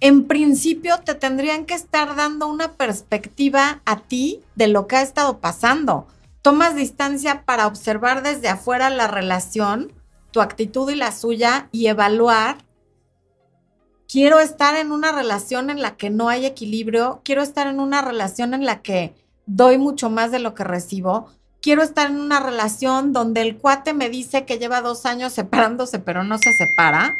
en 0.00 0.26
principio 0.26 0.98
te 0.98 1.14
tendrían 1.14 1.64
que 1.64 1.72
estar 1.72 2.16
dando 2.16 2.48
una 2.48 2.74
perspectiva 2.74 3.80
a 3.86 4.00
ti 4.00 4.42
de 4.56 4.68
lo 4.68 4.88
que 4.88 4.96
ha 4.96 5.00
estado 5.00 5.38
pasando. 5.38 6.06
Tomas 6.42 6.74
distancia 6.74 7.46
para 7.46 7.66
observar 7.66 8.22
desde 8.22 8.50
afuera 8.50 8.90
la 8.90 9.08
relación 9.08 9.97
tu 10.38 10.42
actitud 10.42 10.88
y 10.88 10.94
la 10.94 11.10
suya 11.10 11.68
y 11.72 11.88
evaluar, 11.88 12.58
quiero 14.06 14.38
estar 14.38 14.76
en 14.76 14.92
una 14.92 15.10
relación 15.10 15.68
en 15.68 15.82
la 15.82 15.96
que 15.96 16.10
no 16.10 16.28
hay 16.28 16.46
equilibrio, 16.46 17.22
quiero 17.24 17.42
estar 17.42 17.66
en 17.66 17.80
una 17.80 18.02
relación 18.02 18.54
en 18.54 18.64
la 18.64 18.80
que 18.80 19.16
doy 19.46 19.78
mucho 19.78 20.10
más 20.10 20.30
de 20.30 20.38
lo 20.38 20.54
que 20.54 20.62
recibo, 20.62 21.26
quiero 21.60 21.82
estar 21.82 22.08
en 22.08 22.20
una 22.20 22.38
relación 22.38 23.12
donde 23.12 23.40
el 23.40 23.56
cuate 23.56 23.94
me 23.94 24.10
dice 24.10 24.44
que 24.44 24.60
lleva 24.60 24.80
dos 24.80 25.06
años 25.06 25.32
separándose 25.32 25.98
pero 25.98 26.22
no 26.22 26.38
se 26.38 26.52
separa. 26.52 27.18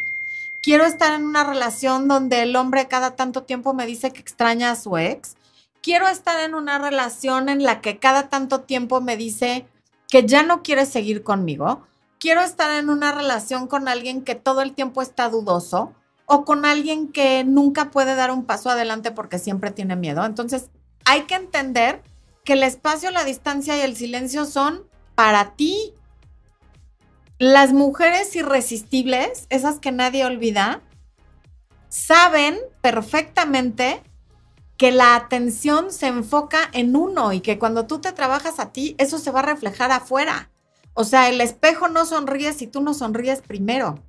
Quiero 0.63 0.85
estar 0.85 1.13
en 1.13 1.27
una 1.27 1.43
relación 1.43 2.07
donde 2.07 2.43
el 2.43 2.55
hombre 2.55 2.87
cada 2.87 3.17
tanto 3.17 3.43
tiempo 3.43 3.75
me 3.75 3.85
dice 3.85 4.13
que 4.13 4.21
extraña 4.21 4.71
a 4.71 4.77
su 4.77 4.97
ex. 4.97 5.35
Quiero 5.83 6.07
estar 6.07 6.39
en 6.39 6.55
una 6.55 6.79
relación 6.79 7.49
en 7.49 7.65
la 7.65 7.81
que 7.81 7.99
cada 7.99 8.29
tanto 8.29 8.61
tiempo 8.61 9.01
me 9.01 9.17
dice 9.17 9.67
que 10.09 10.25
ya 10.25 10.45
no 10.45 10.63
quiere 10.63 10.87
seguir 10.87 11.25
conmigo 11.25 11.83
quiero 12.19 12.43
estar 12.43 12.71
en 12.79 12.91
una 12.91 13.13
relación 13.13 13.67
con 13.67 13.89
alguien 13.89 14.23
que 14.23 14.35
todo 14.35 14.63
el 14.63 14.75
tiempo 14.75 15.03
está 15.03 15.29
dudoso 15.29 15.95
o 16.27 16.45
con 16.45 16.65
alguien 16.65 17.09
que 17.11 17.45
nunca 17.45 17.91
puede 17.91 18.15
dar 18.15 18.31
un 18.31 18.45
paso 18.45 18.71
adelante 18.71 19.11
porque 19.11 19.39
siempre 19.39 19.71
tiene 19.71 19.97
miedo. 19.97 20.25
Entonces, 20.25 20.71
hay 21.05 21.23
que 21.23 21.35
entender 21.35 22.03
que 22.45 22.53
el 22.53 22.63
espacio, 22.63 23.11
la 23.11 23.25
distancia 23.25 23.77
y 23.77 23.81
el 23.81 23.97
silencio 23.97 24.45
son 24.45 24.87
para 25.15 25.55
ti. 25.57 25.95
Las 27.39 27.73
mujeres 27.73 28.35
irresistibles, 28.37 29.47
esas 29.49 29.79
que 29.79 29.93
nadie 29.93 30.25
olvida, 30.25 30.83
saben 31.89 32.59
perfectamente 32.83 34.03
que 34.77 34.93
la 34.93 35.17
atención 35.17 35.91
se 35.93 36.07
enfoca 36.07 36.59
en 36.73 36.95
uno 36.95 37.33
y 37.33 37.41
que 37.41 37.59
cuando 37.59 37.87
tú 37.87 38.01
te 38.01 38.13
trabajas 38.13 38.61
a 38.61 38.73
ti, 38.73 38.95
eso 38.99 39.19
se 39.19 39.31
va 39.31 39.41
a 39.41 39.45
reflejar 39.45 39.91
afuera. 39.91 40.51
O 40.95 41.05
sea, 41.05 41.29
el 41.29 41.41
espejo 41.41 41.89
no 41.89 42.05
sonríe 42.05 42.53
si 42.53 42.67
tú 42.67 42.81
no 42.81 42.95
sonríes 42.95 43.41
primero. 43.41 44.03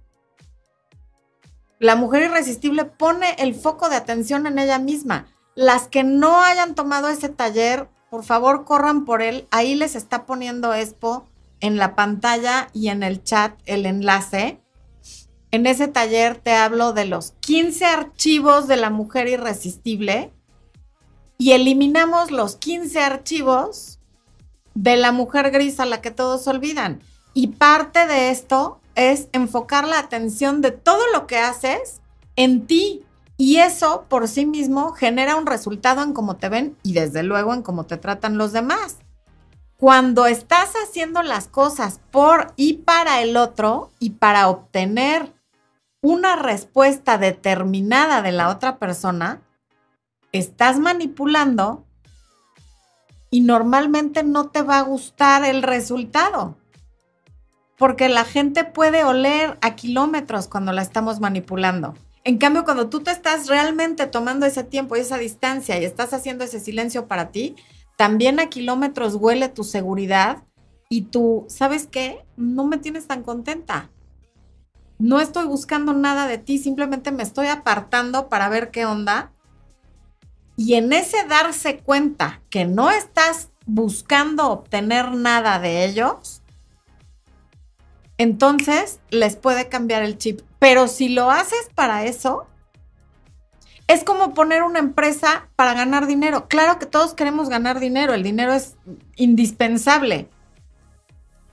La 1.80 1.96
mujer 1.96 2.24
irresistible 2.24 2.86
pone 2.86 3.36
el 3.38 3.56
foco 3.56 3.90
de 3.90 3.96
atención 3.96 4.48
en 4.48 4.60
ella 4.60 4.80
misma. 4.80 5.28
Las 5.56 5.88
que 5.88 6.04
no 6.04 6.42
hayan 6.42 6.76
tomado 6.76 7.08
ese 7.08 7.30
taller, 7.30 7.88
por 8.10 8.24
favor 8.24 8.66
corran 8.66 9.06
por 9.06 9.22
él. 9.22 9.48
Ahí 9.52 9.76
les 9.76 9.96
está 9.96 10.26
poniendo 10.26 10.74
Expo 10.74 11.26
en 11.62 11.78
la 11.78 11.96
pantalla 11.96 12.70
y 12.74 12.90
en 12.90 13.04
el 13.04 13.24
chat 13.24 13.60
el 13.66 13.86
enlace. 13.86 14.60
En 15.52 15.66
ese 15.66 15.88
taller 15.88 16.38
te 16.38 16.54
hablo 16.54 16.94
de 16.94 17.06
los 17.06 17.32
15 17.40 17.86
archivos 17.86 18.68
de 18.68 18.78
la 18.78 18.90
mujer 18.90 19.28
irresistible 19.28 20.32
y 21.38 21.54
eliminamos 21.54 22.30
los 22.30 22.58
15 22.58 23.00
archivos 23.00 23.99
de 24.80 24.96
la 24.96 25.12
mujer 25.12 25.52
gris 25.52 25.82
a 25.82 25.86
la 25.86 26.00
que 26.00 26.10
todos 26.10 26.48
olvidan. 26.48 27.02
Y 27.34 27.48
parte 27.48 28.08
de 28.08 28.30
esto 28.30 28.80
es 28.96 29.28
enfocar 29.34 29.86
la 29.86 30.00
atención 30.00 30.62
de 30.62 30.72
todo 30.72 31.02
lo 31.14 31.28
que 31.28 31.38
haces 31.38 32.00
en 32.38 32.66
ti. 32.66 33.04
Y 33.36 33.58
eso 33.58 34.06
por 34.08 34.30
sí 34.30 34.46
mismo 34.46 34.94
genera 34.94 35.36
un 35.36 35.48
resultado 35.48 36.02
en 36.02 36.14
cómo 36.14 36.38
te 36.38 36.48
ven 36.48 36.78
y 36.82 36.94
desde 36.94 37.24
luego 37.24 37.54
en 37.54 37.62
cómo 37.62 37.86
te 37.88 37.98
tratan 37.98 38.38
los 38.38 38.54
demás. 38.54 39.00
Cuando 39.76 40.28
estás 40.28 40.72
haciendo 40.84 41.24
las 41.24 41.50
cosas 41.50 42.00
por 42.10 42.54
y 42.56 42.76
para 42.76 43.22
el 43.22 43.36
otro 43.36 43.92
y 44.00 44.12
para 44.12 44.48
obtener 44.48 45.34
una 46.02 46.38
respuesta 46.38 47.18
determinada 47.18 48.22
de 48.22 48.32
la 48.32 48.48
otra 48.48 48.78
persona, 48.78 49.42
estás 50.32 50.80
manipulando 50.80 51.86
y 53.30 53.42
normalmente 53.42 54.24
no 54.24 54.50
te 54.50 54.62
va 54.62 54.80
a 54.80 54.84
gustar 54.84 55.46
el 55.46 55.64
resultado. 55.64 56.58
Porque 57.78 58.10
la 58.10 58.26
gente 58.26 58.66
puede 58.66 59.04
oler 59.04 59.58
a 59.62 59.76
kilómetros 59.76 60.48
cuando 60.48 60.72
la 60.72 60.82
estamos 60.82 61.20
manipulando. 61.20 61.96
En 62.24 62.38
cambio, 62.38 62.66
cuando 62.66 62.90
tú 62.90 63.00
te 63.00 63.12
estás 63.12 63.48
realmente 63.48 64.06
tomando 64.06 64.46
ese 64.46 64.64
tiempo 64.64 64.96
y 64.96 65.00
esa 65.00 65.18
distancia 65.18 65.80
y 65.80 65.86
estás 65.86 66.14
haciendo 66.14 66.44
ese 66.44 66.60
silencio 66.60 67.08
para 67.08 67.32
ti, 67.32 67.56
también 67.98 68.40
a 68.40 68.48
kilómetros 68.48 69.16
huele 69.16 69.50
tu 69.50 69.64
seguridad 69.64 70.44
y 70.90 71.04
tú, 71.04 71.46
¿sabes 71.48 71.88
qué? 71.88 72.26
No 72.36 72.66
me 72.66 72.78
tienes 72.78 73.08
tan 73.08 73.24
contenta. 73.24 73.90
No 74.98 75.22
estoy 75.22 75.46
buscando 75.46 75.94
nada 75.94 76.28
de 76.28 76.38
ti, 76.38 76.58
simplemente 76.58 77.12
me 77.12 77.24
estoy 77.24 77.48
apartando 77.48 78.28
para 78.28 78.50
ver 78.50 78.70
qué 78.70 78.86
onda. 78.86 79.32
Y 80.60 80.74
en 80.74 80.91
ese 80.91 81.24
darse 81.24 81.78
cuenta 81.78 82.41
que 82.49 82.66
no 82.66 82.91
estás 82.91 83.47
buscando 83.66 84.49
obtener 84.49 85.14
nada 85.14 85.57
de 85.57 85.86
ellos, 85.86 86.41
entonces 88.18 88.99
les 89.10 89.38
puede 89.38 89.70
cambiar 89.70 90.03
el 90.03 90.18
chip. 90.18 90.41
Pero 90.60 90.89
si 90.89 91.07
lo 91.07 91.32
haces 91.32 91.70
para 91.76 92.03
eso, 92.03 92.45
es 93.88 94.03
como 94.03 94.34
poner 94.34 94.64
una 94.64 94.80
empresa 94.80 95.47
para 95.55 95.74
ganar 95.74 96.07
dinero. 96.07 96.49
Claro 96.49 96.78
que 96.78 96.86
todos 96.86 97.14
queremos 97.14 97.47
ganar 97.47 97.80
dinero, 97.80 98.14
el 98.14 98.24
dinero 98.24 98.51
es 98.51 98.76
indispensable. 99.16 100.28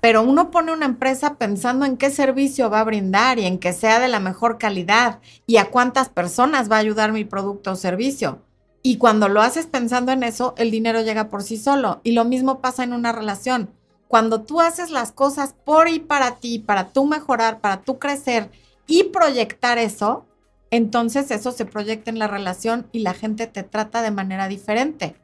Pero 0.01 0.23
uno 0.23 0.51
pone 0.51 0.73
una 0.73 0.87
empresa 0.87 1.37
pensando 1.37 1.87
en 1.87 1.97
qué 1.97 2.11
servicio 2.11 2.71
va 2.71 2.81
a 2.81 2.85
brindar 2.85 3.39
y 3.39 3.47
en 3.47 3.61
que 3.61 3.73
sea 3.73 4.01
de 4.01 4.09
la 4.09 4.19
mejor 4.19 4.59
calidad 4.59 5.21
y 5.47 5.59
a 5.59 5.71
cuántas 5.71 6.09
personas 6.09 6.69
va 6.69 6.75
a 6.75 6.81
ayudar 6.81 7.13
mi 7.13 7.25
producto 7.25 7.71
o 7.71 7.77
servicio. 7.77 8.43
Y 8.87 8.99
cuando 8.99 9.29
lo 9.29 9.43
haces 9.43 9.67
pensando 9.67 10.13
en 10.13 10.23
eso, 10.23 10.55
el 10.57 10.71
dinero 10.71 11.01
llega 11.01 11.29
por 11.29 11.43
sí 11.43 11.57
solo. 11.57 12.01
Y 12.05 12.13
lo 12.13 12.25
mismo 12.25 12.61
pasa 12.61 12.85
en 12.85 12.93
una 12.93 13.11
relación. 13.11 13.69
Cuando 14.07 14.43
tú 14.43 14.61
haces 14.61 14.93
las 14.93 15.11
cosas 15.11 15.57
por 15.65 15.89
y 15.89 15.99
para 15.99 16.37
ti, 16.37 16.61
para 16.61 16.91
tú 16.91 17.05
mejorar, 17.05 17.59
para 17.59 17.81
tú 17.81 17.99
crecer 17.99 18.49
y 18.87 19.03
proyectar 19.03 19.79
eso, 19.79 20.25
entonces 20.71 21.33
eso 21.33 21.51
se 21.51 21.65
proyecta 21.65 22.13
en 22.13 22.21
la 22.21 22.29
relación 22.29 22.87
y 22.93 23.01
la 23.01 23.13
gente 23.13 23.49
te 23.49 23.65
trata 23.65 24.03
de 24.03 24.13
manera 24.13 24.47
diferente. 24.47 25.17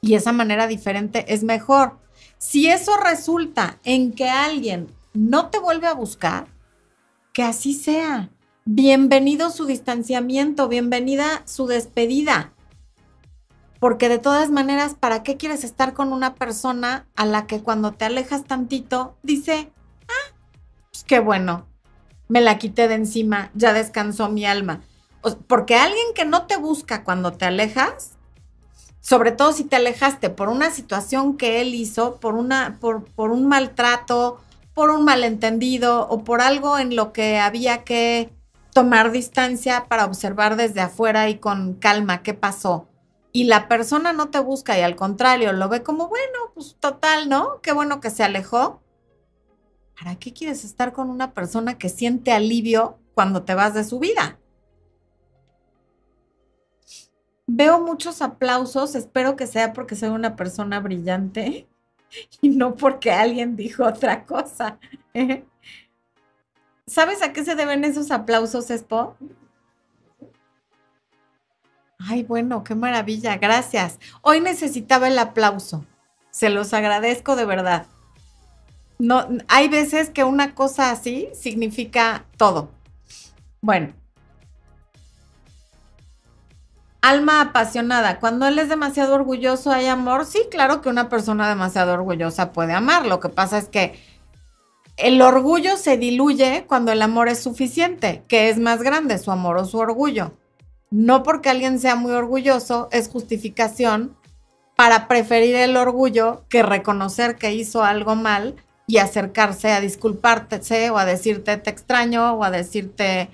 Y 0.00 0.14
esa 0.14 0.32
manera 0.32 0.66
diferente 0.66 1.34
es 1.34 1.44
mejor. 1.44 1.98
Si 2.38 2.66
eso 2.70 2.96
resulta 2.96 3.78
en 3.84 4.12
que 4.12 4.30
alguien 4.30 4.86
no 5.12 5.50
te 5.50 5.58
vuelve 5.58 5.86
a 5.86 5.92
buscar, 5.92 6.46
que 7.34 7.42
así 7.42 7.74
sea. 7.74 8.30
Bienvenido 8.66 9.50
su 9.50 9.66
distanciamiento, 9.66 10.68
bienvenida 10.68 11.42
su 11.44 11.66
despedida. 11.66 12.54
Porque 13.78 14.08
de 14.08 14.18
todas 14.18 14.50
maneras, 14.50 14.94
¿para 14.98 15.22
qué 15.22 15.36
quieres 15.36 15.64
estar 15.64 15.92
con 15.92 16.14
una 16.14 16.34
persona 16.34 17.06
a 17.14 17.26
la 17.26 17.46
que 17.46 17.60
cuando 17.60 17.92
te 17.92 18.06
alejas 18.06 18.44
tantito 18.44 19.18
dice, 19.22 19.70
ah, 20.08 20.34
pues 20.90 21.04
qué 21.04 21.20
bueno, 21.20 21.66
me 22.28 22.40
la 22.40 22.56
quité 22.56 22.88
de 22.88 22.94
encima, 22.94 23.50
ya 23.52 23.74
descansó 23.74 24.30
mi 24.30 24.46
alma. 24.46 24.80
porque 25.46 25.76
alguien 25.76 26.06
que 26.14 26.24
no 26.24 26.46
te 26.46 26.56
busca 26.56 27.04
cuando 27.04 27.34
te 27.34 27.44
alejas, 27.44 28.12
sobre 29.00 29.30
todo 29.30 29.52
si 29.52 29.64
te 29.64 29.76
alejaste 29.76 30.30
por 30.30 30.48
una 30.48 30.70
situación 30.70 31.36
que 31.36 31.60
él 31.60 31.74
hizo, 31.74 32.16
por, 32.16 32.34
una, 32.34 32.78
por, 32.80 33.04
por 33.04 33.30
un 33.30 33.46
maltrato, 33.46 34.40
por 34.72 34.88
un 34.88 35.04
malentendido 35.04 36.08
o 36.08 36.24
por 36.24 36.40
algo 36.40 36.78
en 36.78 36.96
lo 36.96 37.12
que 37.12 37.38
había 37.38 37.84
que 37.84 38.30
tomar 38.74 39.10
distancia 39.10 39.86
para 39.88 40.04
observar 40.04 40.56
desde 40.56 40.82
afuera 40.82 41.30
y 41.30 41.38
con 41.38 41.74
calma 41.74 42.22
qué 42.22 42.34
pasó. 42.34 42.88
Y 43.32 43.44
la 43.44 43.68
persona 43.68 44.12
no 44.12 44.28
te 44.28 44.40
busca 44.40 44.78
y 44.78 44.82
al 44.82 44.96
contrario 44.96 45.54
lo 45.54 45.70
ve 45.70 45.82
como, 45.82 46.08
bueno, 46.08 46.52
pues 46.52 46.76
total, 46.78 47.30
¿no? 47.30 47.62
Qué 47.62 47.72
bueno 47.72 48.00
que 48.00 48.10
se 48.10 48.22
alejó. 48.22 48.84
¿para 49.98 50.16
qué 50.16 50.32
quieres 50.32 50.64
estar 50.64 50.92
con 50.92 51.10
una 51.10 51.32
persona 51.32 51.78
que 51.78 51.88
siente 51.88 52.32
alivio 52.32 52.98
cuando 53.14 53.44
te 53.44 53.54
vas 53.54 53.74
de 53.74 53.84
su 53.84 53.98
vida? 53.98 54.38
Veo 57.46 57.80
muchos 57.80 58.22
aplausos, 58.22 58.94
espero 58.94 59.36
que 59.36 59.46
sea 59.46 59.72
porque 59.72 59.96
soy 59.96 60.08
una 60.08 60.34
persona 60.34 60.80
brillante 60.80 61.68
y 62.40 62.48
no 62.50 62.74
porque 62.74 63.12
alguien 63.12 63.56
dijo 63.56 63.84
otra 63.84 64.24
cosa. 64.24 64.78
¿Sabes 66.86 67.22
a 67.22 67.32
qué 67.32 67.44
se 67.44 67.54
deben 67.54 67.84
esos 67.84 68.10
aplausos, 68.10 68.70
Espo? 68.70 69.16
Ay, 71.98 72.22
bueno, 72.24 72.62
qué 72.64 72.74
maravilla, 72.74 73.38
gracias. 73.38 73.98
Hoy 74.20 74.40
necesitaba 74.40 75.08
el 75.08 75.18
aplauso. 75.18 75.86
Se 76.30 76.50
los 76.50 76.74
agradezco 76.74 77.36
de 77.36 77.46
verdad. 77.46 77.86
No, 78.98 79.26
hay 79.48 79.68
veces 79.68 80.10
que 80.10 80.24
una 80.24 80.54
cosa 80.54 80.90
así 80.90 81.28
significa 81.32 82.26
todo. 82.36 82.70
Bueno. 83.62 83.94
Alma 87.00 87.40
apasionada. 87.40 88.20
Cuando 88.20 88.46
él 88.46 88.58
es 88.58 88.68
demasiado 88.68 89.14
orgulloso, 89.14 89.70
¿hay 89.70 89.86
amor? 89.86 90.26
Sí, 90.26 90.42
claro 90.50 90.80
que 90.82 90.88
una 90.90 91.08
persona 91.08 91.48
demasiado 91.48 91.94
orgullosa 91.94 92.52
puede 92.52 92.74
amar. 92.74 93.06
Lo 93.06 93.20
que 93.20 93.28
pasa 93.30 93.58
es 93.58 93.68
que 93.68 93.98
el 94.96 95.20
orgullo 95.22 95.76
se 95.76 95.96
diluye 95.96 96.64
cuando 96.66 96.92
el 96.92 97.02
amor 97.02 97.28
es 97.28 97.42
suficiente. 97.42 98.22
que 98.28 98.48
es 98.48 98.58
más 98.58 98.82
grande, 98.82 99.18
su 99.18 99.30
amor 99.30 99.56
o 99.56 99.64
su 99.64 99.78
orgullo? 99.78 100.32
No 100.90 101.22
porque 101.22 101.50
alguien 101.50 101.80
sea 101.80 101.96
muy 101.96 102.12
orgulloso 102.12 102.88
es 102.92 103.08
justificación 103.08 104.16
para 104.76 105.08
preferir 105.08 105.56
el 105.56 105.76
orgullo 105.76 106.44
que 106.48 106.62
reconocer 106.62 107.36
que 107.36 107.54
hizo 107.54 107.82
algo 107.82 108.14
mal 108.14 108.56
y 108.86 108.98
acercarse 108.98 109.72
a 109.72 109.80
disculparte 109.80 110.90
o 110.90 110.98
a 110.98 111.04
decirte 111.04 111.56
te 111.56 111.70
extraño 111.70 112.34
o 112.34 112.44
a 112.44 112.50
decirte 112.50 113.30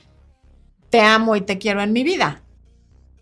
te 0.90 1.00
amo 1.00 1.36
y 1.36 1.40
te 1.40 1.58
quiero 1.58 1.82
en 1.82 1.92
mi 1.92 2.02
vida. 2.02 2.42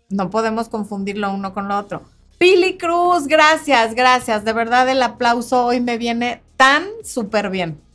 No 0.09 0.29
podemos 0.29 0.69
confundirlo 0.69 1.33
uno 1.33 1.53
con 1.53 1.67
lo 1.67 1.77
otro. 1.77 2.03
Pili 2.37 2.77
Cruz, 2.77 3.27
gracias, 3.27 3.93
gracias. 3.95 4.45
De 4.45 4.53
verdad 4.53 4.87
el 4.89 5.03
aplauso 5.03 5.65
hoy 5.65 5.81
me 5.81 5.97
viene 5.97 6.41
tan 6.55 6.85
súper 7.03 7.49
bien. 7.49 7.88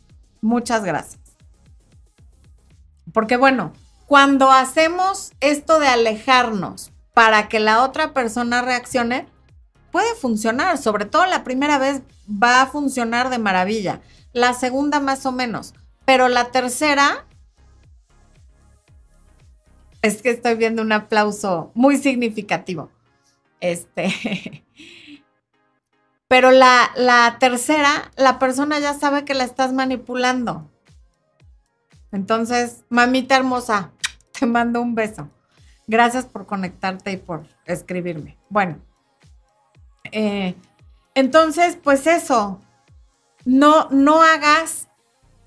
Muchas 0.45 0.84
gracias. 0.84 1.22
Porque 3.14 3.38
bueno, 3.38 3.72
cuando 4.05 4.51
hacemos 4.53 5.32
esto 5.40 5.80
de 5.80 5.86
alejarnos 5.86 6.92
para 7.14 7.49
que 7.49 7.61
la 7.61 7.82
otra 7.82 8.12
persona 8.12 8.61
reaccione, 8.61 9.26
puede 9.90 10.14
funcionar. 10.16 10.76
Sobre 10.76 11.07
todo 11.07 11.24
la 11.24 11.45
primera 11.45 11.78
vez 11.78 12.03
va 12.28 12.61
a 12.61 12.66
funcionar 12.66 13.30
de 13.30 13.38
maravilla 13.38 14.03
la 14.34 14.53
segunda 14.53 15.01
más 15.01 15.24
o 15.24 15.32
menos, 15.32 15.72
pero 16.05 16.28
la 16.28 16.51
tercera 16.51 17.24
es 20.03 20.20
que 20.20 20.28
estoy 20.28 20.57
viendo 20.57 20.82
un 20.82 20.92
aplauso 20.92 21.70
muy 21.74 21.97
significativo. 21.97 22.90
Este. 23.61 24.62
Pero 26.29 26.51
la, 26.51 27.37
tercera, 27.39 28.11
la 28.16 28.39
persona 28.39 28.79
ya 28.79 28.95
sabe 28.95 29.25
que 29.25 29.35
la 29.35 29.45
estás 29.45 29.72
manipulando. 29.72 30.70
Entonces, 32.12 32.85
mamita 32.89 33.37
hermosa, 33.37 33.93
te 34.39 34.47
mando 34.47 34.81
un 34.81 34.95
beso. 34.95 35.29
Gracias 35.87 36.25
por 36.25 36.47
conectarte 36.47 37.12
y 37.12 37.16
por 37.18 37.47
escribirme. 37.66 38.39
Bueno, 38.49 38.79
eh, 40.12 40.55
entonces, 41.14 41.77
pues 41.83 42.07
eso, 42.07 42.61
no, 43.45 43.89
no 43.91 44.22
hagas 44.22 44.89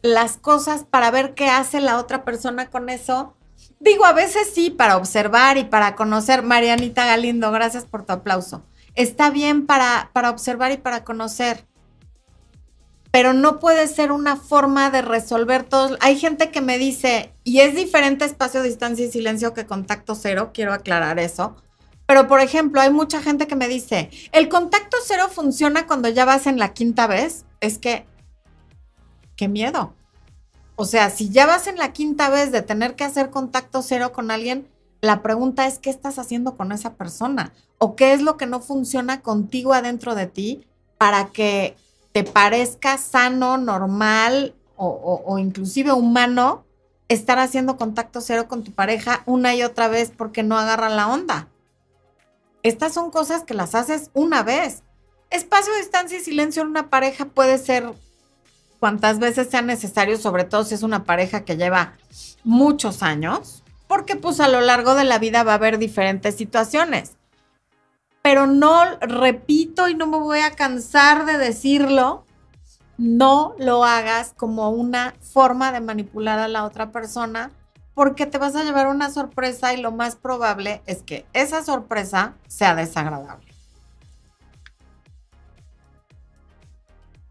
las 0.02 0.38
cosas 0.38 0.84
para 0.84 1.10
ver 1.12 1.34
qué 1.34 1.50
hace 1.50 1.82
la 1.82 1.98
otra 1.98 2.24
persona 2.24 2.70
con 2.70 2.90
eso. 2.90 3.36
Digo, 3.80 4.06
a 4.06 4.14
veces 4.14 4.52
sí, 4.54 4.70
para 4.70 4.98
observar 4.98 5.58
y 5.58 5.64
para 5.64 5.96
conocer. 5.96 6.44
Marianita 6.44 7.06
Galindo, 7.06 7.52
gracias 7.52 7.86
por 7.86 8.06
tu 8.06 8.14
aplauso. 8.14 8.64
Está 8.98 9.30
bien 9.30 9.68
para, 9.68 10.10
para 10.12 10.32
observar 10.32 10.72
y 10.72 10.78
para 10.78 11.04
conocer, 11.04 11.68
pero 13.12 13.32
no 13.32 13.60
puede 13.60 13.88
ser 13.88 14.12
una 14.12 14.38
forma 14.38 14.90
de 14.90 15.04
resolver 15.04 15.64
todos. 15.64 15.98
Hay 16.02 16.18
gente 16.18 16.50
que 16.50 16.62
me 16.62 16.80
dice, 16.80 17.32
y 17.44 17.60
es 17.60 17.76
diferente 17.76 18.26
espacio, 18.26 18.64
distancia 18.64 19.06
y 19.06 19.12
silencio 19.12 19.54
que 19.54 19.68
contacto 19.68 20.16
cero, 20.16 20.50
quiero 20.52 20.74
aclarar 20.74 21.20
eso. 21.20 21.56
Pero, 22.08 22.28
por 22.28 22.40
ejemplo, 22.40 22.82
hay 22.82 22.90
mucha 22.90 23.22
gente 23.22 23.46
que 23.46 23.56
me 23.56 23.68
dice, 23.68 24.10
el 24.32 24.50
contacto 24.50 24.98
cero 25.06 25.30
funciona 25.32 25.86
cuando 25.86 26.10
ya 26.10 26.26
vas 26.26 26.48
en 26.48 26.58
la 26.58 26.74
quinta 26.74 27.06
vez 27.06 27.46
es 27.60 27.78
que, 27.78 28.08
qué 29.36 29.48
miedo. 29.48 29.94
O 30.76 30.86
sea, 30.86 31.12
si 31.12 31.30
ya 31.30 31.46
vas 31.46 31.68
en 31.68 31.78
la 31.78 31.94
quinta 31.94 32.30
vez 32.30 32.52
de 32.52 32.64
tener 32.64 32.96
que 32.96 33.04
hacer 33.04 33.30
contacto 33.30 33.84
cero 33.84 34.12
con 34.12 34.32
alguien, 34.32 34.68
la 35.02 35.22
pregunta 35.22 35.68
es, 35.68 35.80
¿qué 35.80 35.90
estás 35.90 36.18
haciendo 36.20 36.56
con 36.56 36.72
esa 36.72 36.96
persona? 36.96 37.54
¿O 37.78 37.96
qué 37.96 38.14
es 38.14 38.22
lo 38.22 38.38
que 38.38 38.48
no 38.48 38.60
funciona 38.60 39.22
contigo 39.22 39.74
adentro 39.74 40.16
de 40.16 40.28
ti 40.28 40.66
para 40.98 41.28
que 41.28 41.76
te 42.12 42.24
parezca 42.24 42.98
sano, 42.98 43.58
normal 43.58 44.56
o, 44.76 45.38
inclusive 45.40 45.92
humano 45.92 46.64
estar 47.10 47.40
haciendo 47.40 47.78
contacto 47.78 48.22
cero 48.22 48.48
con 48.48 48.64
tu 48.64 48.72
pareja 48.72 49.24
una 49.26 49.56
y 49.56 49.64
otra 49.64 49.88
vez 49.88 50.12
porque 50.16 50.44
no 50.44 50.58
agarra 50.58 50.90
la 50.90 51.08
onda? 51.08 51.48
Estas 52.64 52.94
son 52.94 53.12
cosas 53.12 53.44
que 53.44 53.54
las 53.54 53.76
haces 53.76 54.10
una 54.14 54.44
vez. 54.44 54.84
Espacio, 55.30 55.74
distancia 55.76 56.18
y 56.18 56.22
silencio 56.22 56.64
en 56.64 56.70
una 56.70 56.90
pareja 56.90 57.26
puede 57.26 57.58
ser 57.60 57.94
cuantas 58.80 59.20
veces 59.20 59.50
sea 59.50 59.62
necesario, 59.62 60.18
sobre 60.18 60.44
todo 60.44 60.64
si 60.64 60.74
es 60.74 60.84
una 60.84 61.04
pareja 61.04 61.46
que 61.46 61.58
lleva 61.58 61.94
muchos 62.44 63.04
años, 63.04 63.64
porque 63.88 64.16
pues 64.16 64.40
a 64.40 64.48
lo 64.48 64.62
largo 64.62 64.96
de 64.96 65.06
la 65.06 65.20
vida 65.20 65.44
va 65.44 65.54
a 65.54 65.56
haber 65.56 65.78
diferentes 65.78 66.36
situaciones. 66.36 67.18
Pero 68.22 68.46
no, 68.46 68.84
repito 69.00 69.88
y 69.88 69.96
no 69.96 70.08
me 70.08 70.18
voy 70.18 70.40
a 70.40 70.52
cansar 70.52 71.26
de 71.26 71.38
decirlo, 71.38 72.26
no 72.98 73.56
lo 73.58 73.86
hagas 73.86 74.34
como 74.36 74.70
una 74.70 75.16
forma 75.22 75.72
de 75.72 75.80
manipular 75.80 76.40
a 76.40 76.48
la 76.48 76.66
otra 76.66 76.92
persona, 76.92 77.52
porque 77.94 78.26
te 78.26 78.38
vas 78.38 78.56
a 78.56 78.64
llevar 78.64 78.88
una 78.88 79.10
sorpresa 79.10 79.74
y 79.74 79.82
lo 79.82 79.92
más 79.92 80.16
probable 80.16 80.82
es 80.86 81.02
que 81.04 81.26
esa 81.34 81.64
sorpresa 81.64 82.36
sea 82.48 82.76
desagradable. 82.76 83.48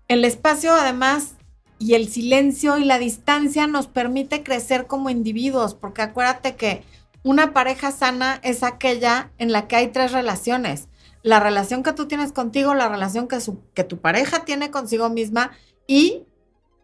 El 0.09 0.25
espacio 0.25 0.73
además 0.73 1.36
y 1.79 1.95
el 1.95 2.09
silencio 2.09 2.79
y 2.79 2.85
la 2.85 2.99
distancia 2.99 3.67
nos 3.67 3.87
permite 3.87 4.43
crecer 4.43 4.87
como 4.87 5.11
individuos, 5.11 5.75
porque 5.75 6.03
acuérdate 6.03 6.57
que 6.57 6.83
una 7.23 7.53
pareja 7.53 7.91
sana 7.91 8.41
es 8.43 8.63
aquella 8.63 9.31
en 9.39 9.53
la 9.53 9.67
que 9.67 9.77
hay 9.77 9.89
tres 9.89 10.13
relaciones. 10.13 10.89
La 11.23 11.41
relación 11.41 11.83
que 11.83 11.93
tú 11.93 12.07
tienes 12.07 12.33
contigo, 12.33 12.75
la 12.75 12.89
relación 12.89 13.27
que, 13.27 13.85
tu 13.85 13.99
pareja 13.99 14.45
tiene 14.45 14.71
consigo 14.71 15.11
misma 15.11 15.51
y 15.87 16.25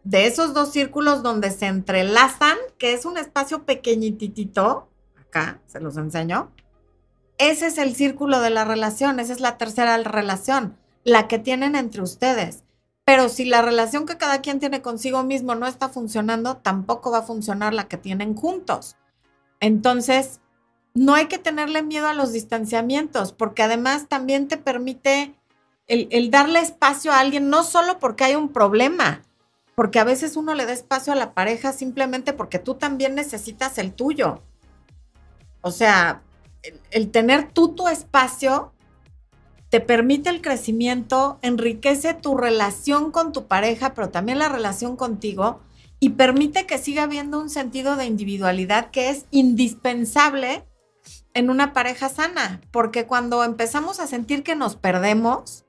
de 0.03 0.27
esos 0.27 0.53
dos 0.53 0.71
círculos 0.71 1.23
donde 1.23 1.49
se 1.49 1.67
entrelazan, 1.67 2.57
que 2.77 2.93
es 2.93 3.05
un 3.05 3.17
espacio 3.17 3.63
pequeñitito, 3.63 4.89
acá 5.17 5.61
se 5.65 5.79
los 5.79 5.95
enseño, 5.95 6.51
ese 7.37 7.67
es 7.67 7.77
el 7.77 7.95
círculo 7.95 8.41
de 8.41 8.49
la 8.49 8.65
relación, 8.65 9.19
esa 9.19 9.31
es 9.31 9.39
la 9.39 9.57
tercera 9.57 9.97
relación, 9.97 10.77
la 11.05 11.27
que 11.27 11.39
tienen 11.39 11.75
entre 11.75 12.01
ustedes. 12.01 12.62
Pero 13.05 13.27
si 13.29 13.45
la 13.45 13.61
relación 13.61 14.05
que 14.05 14.17
cada 14.17 14.41
quien 14.41 14.59
tiene 14.59 14.81
consigo 14.81 15.23
mismo 15.23 15.55
no 15.55 15.67
está 15.67 15.89
funcionando, 15.89 16.57
tampoco 16.57 17.11
va 17.11 17.19
a 17.19 17.23
funcionar 17.23 17.73
la 17.73 17.87
que 17.87 17.97
tienen 17.97 18.35
juntos. 18.35 18.95
Entonces, 19.59 20.39
no 20.93 21.13
hay 21.13 21.27
que 21.27 21.37
tenerle 21.37 21.83
miedo 21.83 22.07
a 22.07 22.13
los 22.13 22.31
distanciamientos, 22.31 23.33
porque 23.33 23.63
además 23.63 24.07
también 24.07 24.47
te 24.47 24.57
permite 24.57 25.35
el, 25.87 26.31
darle 26.31 26.59
espacio 26.59 27.11
a 27.11 27.19
alguien, 27.19 27.49
no 27.49 27.63
solo 27.63 27.99
porque 27.99 28.23
hay 28.23 28.35
un 28.35 28.49
problema, 28.49 29.21
porque 29.75 29.99
a 29.99 30.03
veces 30.03 30.37
uno 30.37 30.53
le 30.53 30.65
da 30.65 30.71
espacio 30.71 31.11
a 31.13 31.17
la 31.17 31.33
pareja 31.33 31.73
simplemente 31.73 32.31
porque 32.31 32.59
tú 32.59 32.75
también 32.75 33.15
necesitas 33.15 33.77
el 33.77 33.93
tuyo. 33.93 34.41
O 35.61 35.71
sea, 35.71 36.21
el 36.91 37.11
tener 37.11 37.51
tú 37.51 37.75
tu 37.75 37.87
espacio 37.87 38.71
te 39.73 39.79
permite 39.79 40.29
el 40.29 40.43
crecimiento, 40.43 41.39
enriquece 41.41 42.13
tu 42.13 42.37
relación 42.37 43.09
con 43.09 43.31
tu 43.31 43.47
pareja, 43.47 43.95
pero 43.95 44.09
también 44.09 44.37
la 44.37 44.47
relación 44.47 44.95
contigo 44.95 45.61
y 45.99 46.09
permite 46.09 46.67
que 46.67 46.77
siga 46.77 47.01
habiendo 47.01 47.39
un 47.39 47.49
sentido 47.49 47.95
de 47.95 48.05
individualidad 48.05 48.91
que 48.91 49.09
es 49.09 49.25
indispensable 49.31 50.63
en 51.33 51.49
una 51.49 51.73
pareja 51.73 52.07
sana, 52.07 52.61
porque 52.69 53.07
cuando 53.07 53.43
empezamos 53.43 53.99
a 53.99 54.05
sentir 54.05 54.43
que 54.43 54.55
nos 54.55 54.75
perdemos, 54.75 55.65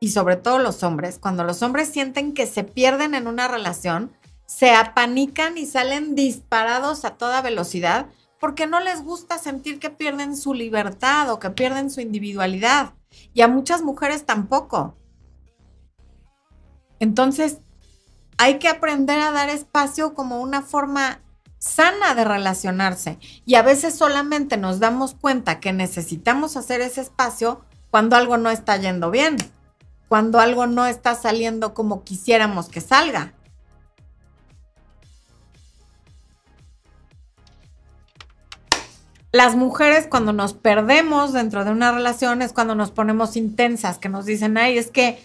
y 0.00 0.12
sobre 0.12 0.36
todo 0.36 0.58
los 0.58 0.82
hombres, 0.82 1.18
cuando 1.18 1.44
los 1.44 1.62
hombres 1.62 1.90
sienten 1.90 2.32
que 2.32 2.46
se 2.46 2.64
pierden 2.64 3.14
en 3.14 3.26
una 3.26 3.48
relación, 3.48 4.12
se 4.46 4.70
apanican 4.70 5.58
y 5.58 5.66
salen 5.66 6.14
disparados 6.14 7.04
a 7.04 7.18
toda 7.18 7.42
velocidad 7.42 8.06
porque 8.40 8.66
no 8.66 8.80
les 8.80 9.04
gusta 9.04 9.36
sentir 9.36 9.78
que 9.78 9.90
pierden 9.90 10.38
su 10.38 10.54
libertad 10.54 11.30
o 11.30 11.38
que 11.38 11.50
pierden 11.50 11.90
su 11.90 12.00
individualidad. 12.00 12.94
Y 13.34 13.42
a 13.42 13.48
muchas 13.48 13.82
mujeres 13.82 14.26
tampoco. 14.26 14.96
Entonces, 16.98 17.58
hay 18.38 18.58
que 18.58 18.68
aprender 18.68 19.18
a 19.18 19.32
dar 19.32 19.48
espacio 19.48 20.14
como 20.14 20.40
una 20.40 20.62
forma 20.62 21.20
sana 21.58 22.14
de 22.14 22.24
relacionarse. 22.24 23.18
Y 23.44 23.54
a 23.54 23.62
veces 23.62 23.94
solamente 23.94 24.56
nos 24.56 24.80
damos 24.80 25.14
cuenta 25.14 25.60
que 25.60 25.72
necesitamos 25.72 26.56
hacer 26.56 26.80
ese 26.80 27.00
espacio 27.00 27.64
cuando 27.90 28.16
algo 28.16 28.36
no 28.36 28.50
está 28.50 28.76
yendo 28.78 29.10
bien, 29.10 29.36
cuando 30.08 30.40
algo 30.40 30.66
no 30.66 30.86
está 30.86 31.14
saliendo 31.14 31.72
como 31.72 32.02
quisiéramos 32.02 32.68
que 32.68 32.80
salga. 32.80 33.34
Las 39.32 39.56
mujeres 39.56 40.06
cuando 40.08 40.34
nos 40.34 40.52
perdemos 40.52 41.32
dentro 41.32 41.64
de 41.64 41.70
una 41.70 41.90
relación 41.90 42.42
es 42.42 42.52
cuando 42.52 42.74
nos 42.74 42.90
ponemos 42.90 43.34
intensas, 43.34 43.96
que 43.96 44.10
nos 44.10 44.26
dicen, 44.26 44.58
ay, 44.58 44.76
es 44.76 44.90
que 44.90 45.18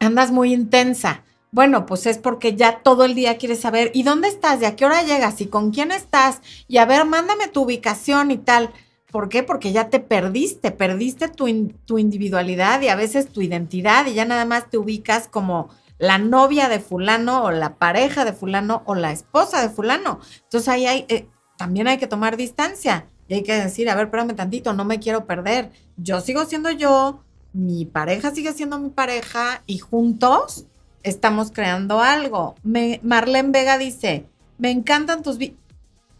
andas 0.00 0.30
muy 0.30 0.54
intensa. 0.54 1.22
Bueno, 1.50 1.84
pues 1.84 2.06
es 2.06 2.16
porque 2.16 2.56
ya 2.56 2.78
todo 2.82 3.04
el 3.04 3.14
día 3.14 3.36
quieres 3.36 3.60
saber, 3.60 3.90
¿y 3.92 4.04
dónde 4.04 4.28
estás? 4.28 4.62
¿Y 4.62 4.64
a 4.64 4.74
qué 4.74 4.86
hora 4.86 5.02
llegas? 5.02 5.38
¿Y 5.42 5.48
con 5.48 5.70
quién 5.70 5.92
estás? 5.92 6.40
Y 6.66 6.78
a 6.78 6.86
ver, 6.86 7.04
mándame 7.04 7.48
tu 7.48 7.62
ubicación 7.64 8.30
y 8.30 8.38
tal. 8.38 8.72
¿Por 9.12 9.28
qué? 9.28 9.42
Porque 9.42 9.70
ya 9.70 9.90
te 9.90 10.00
perdiste, 10.00 10.70
perdiste 10.70 11.28
tu, 11.28 11.46
tu 11.84 11.98
individualidad 11.98 12.80
y 12.80 12.88
a 12.88 12.96
veces 12.96 13.28
tu 13.28 13.42
identidad 13.42 14.06
y 14.06 14.14
ya 14.14 14.24
nada 14.24 14.46
más 14.46 14.70
te 14.70 14.78
ubicas 14.78 15.28
como 15.28 15.68
la 15.98 16.18
novia 16.18 16.68
de 16.68 16.80
fulano 16.80 17.44
o 17.44 17.50
la 17.50 17.76
pareja 17.76 18.24
de 18.24 18.32
fulano 18.32 18.82
o 18.86 18.94
la 18.94 19.12
esposa 19.12 19.60
de 19.60 19.68
fulano. 19.68 20.20
Entonces 20.44 20.68
ahí 20.68 20.86
hay, 20.86 21.04
eh, 21.08 21.28
también 21.56 21.88
hay 21.88 21.98
que 21.98 22.06
tomar 22.06 22.36
distancia 22.36 23.06
y 23.28 23.34
hay 23.34 23.42
que 23.42 23.54
decir, 23.54 23.88
a 23.88 23.94
ver, 23.94 24.06
espérame 24.06 24.34
tantito, 24.34 24.72
no 24.72 24.84
me 24.84 25.00
quiero 25.00 25.26
perder. 25.26 25.70
Yo 25.96 26.20
sigo 26.20 26.44
siendo 26.44 26.70
yo, 26.70 27.22
mi 27.52 27.84
pareja 27.84 28.32
sigue 28.32 28.52
siendo 28.52 28.78
mi 28.78 28.90
pareja 28.90 29.62
y 29.66 29.78
juntos 29.78 30.66
estamos 31.02 31.50
creando 31.52 32.00
algo. 32.00 32.56
Marlene 33.02 33.50
Vega 33.50 33.78
dice, 33.78 34.26
me 34.58 34.70
encantan 34.70 35.22
tus 35.22 35.38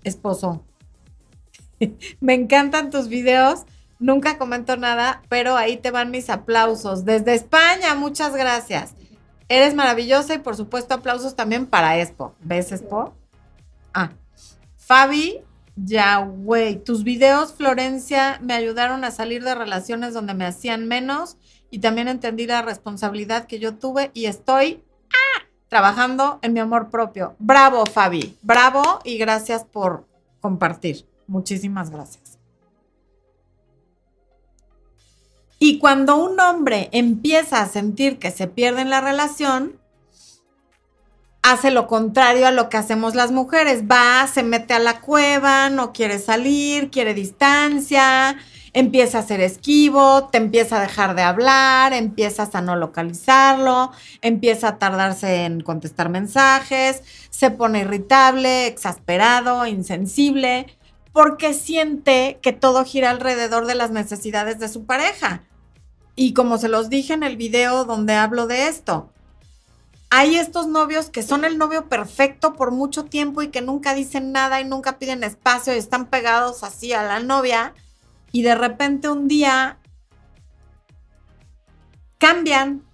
esposo, 0.05 0.63
me 2.21 2.35
encantan 2.35 2.91
tus 2.91 3.09
videos. 3.09 3.65
Nunca 4.01 4.39
comento 4.39 4.77
nada, 4.77 5.23
pero 5.29 5.57
ahí 5.57 5.77
te 5.77 5.91
van 5.91 6.11
mis 6.11 6.29
aplausos. 6.29 7.05
Desde 7.05 7.35
España, 7.35 7.95
muchas 7.95 8.35
gracias. 8.35 8.95
Eres 9.49 9.75
maravillosa 9.75 10.35
y 10.35 10.39
por 10.39 10.57
supuesto 10.57 10.95
aplausos 10.95 11.37
también 11.37 11.67
para 11.67 11.99
Expo. 11.99 12.35
¿Ves 12.41 12.73
Expo? 12.73 13.15
Ah, 13.95 14.11
Fabi 14.87 15.43
güey, 16.37 16.77
tus 16.85 17.05
videos, 17.05 17.55
Florencia, 17.55 18.39
me 18.43 18.55
ayudaron 18.55 19.05
a 19.05 19.11
salir 19.11 19.43
de 19.43 19.55
relaciones 19.55 20.15
donde 20.15 20.35
me 20.35 20.47
hacían 20.47 20.87
menos 20.87 21.37
y 21.71 21.81
también 21.81 22.09
entendí 22.09 22.47
la 22.47 22.63
responsabilidad 22.63 23.47
que 23.47 23.59
yo 23.59 23.75
tuve 23.77 24.11
y 24.15 24.27
estoy 24.27 24.85
ah, 25.11 25.43
trabajando 25.69 26.39
en 26.43 26.53
mi 26.53 26.61
amor 26.61 26.91
propio. 26.91 27.35
Bravo, 27.39 27.87
Fabi, 27.87 28.37
bravo 28.43 29.01
y 29.05 29.19
gracias 29.19 29.65
por 29.65 30.07
compartir. 30.41 31.07
Muchísimas 31.27 31.91
gracias. 31.91 32.39
Y 35.59 35.79
cuando 35.79 36.23
un 36.23 36.39
hombre 36.39 36.91
empieza 36.93 37.63
a 37.63 37.69
sentir 37.69 38.19
que 38.19 38.31
se 38.31 38.47
pierde 38.47 38.83
en 38.83 38.91
la 38.91 39.01
relación, 39.01 39.81
hace 41.45 41.71
lo 41.71 41.87
contrario 41.87 42.47
a 42.47 42.53
lo 42.53 42.71
que 42.71 42.79
hacemos 42.79 43.15
las 43.15 43.31
mujeres. 43.31 43.85
Va, 43.85 44.27
se 44.27 44.43
mete 44.43 44.73
a 44.73 44.79
la 44.79 45.01
cueva, 45.01 45.69
no 45.69 45.93
quiere 45.93 46.19
salir, 46.19 46.91
quiere 46.91 47.13
distancia, 47.13 48.39
empieza 48.73 49.19
a 49.19 49.27
ser 49.27 49.43
esquivo, 49.43 50.31
te 50.33 50.39
empieza 50.39 50.79
a 50.79 50.81
dejar 50.81 51.15
de 51.15 51.21
hablar, 51.21 51.93
empiezas 51.93 52.55
a 52.55 52.63
no 52.63 52.77
localizarlo, 52.77 53.93
empieza 54.23 54.69
a 54.69 54.79
tardarse 54.79 55.45
en 55.45 55.61
contestar 55.61 56.09
mensajes, 56.09 57.03
se 57.29 57.51
pone 57.51 57.81
irritable, 57.81 58.67
exasperado, 58.67 59.67
insensible, 59.67 60.67
porque 61.13 61.53
siente 61.53 62.39
que 62.41 62.55
todo 62.55 62.87
gira 62.87 63.11
alrededor 63.11 63.67
de 63.67 63.75
las 63.75 63.91
necesidades 63.91 64.59
de 64.59 64.69
su 64.69 64.87
pareja. 64.87 65.45
Y 66.17 66.33
como 66.33 66.57
se 66.57 66.69
los 66.69 66.89
dije 66.89 67.13
en 67.13 67.23
el 67.23 67.37
video 67.37 67.85
donde 67.85 68.15
hablo 68.15 68.47
de 68.47 68.69
esto, 68.69 69.11
hay 70.17 70.37
estos 70.37 70.69
novios 70.69 71.11
que 71.11 71.25
son 71.25 71.45
el 71.45 71.59
novio 71.59 71.89
perfecto 71.89 72.53
por 72.53 72.71
mucho 72.71 73.05
tiempo 73.05 73.43
y 73.43 73.49
que 73.49 73.63
nunca 73.63 73.95
dicen 73.95 74.31
nada 74.31 74.61
y 74.61 74.65
nunca 74.65 74.97
piden 75.01 75.25
espacio 75.25 75.75
y 75.75 75.79
están 75.79 76.07
pegados 76.07 76.63
así 76.63 76.93
a 76.93 77.03
la 77.03 77.19
novia 77.19 77.75
y 78.31 78.43
de 78.43 78.55
repente 78.55 79.09
un 79.09 79.27
día 79.27 79.81
cambian, 82.19 82.85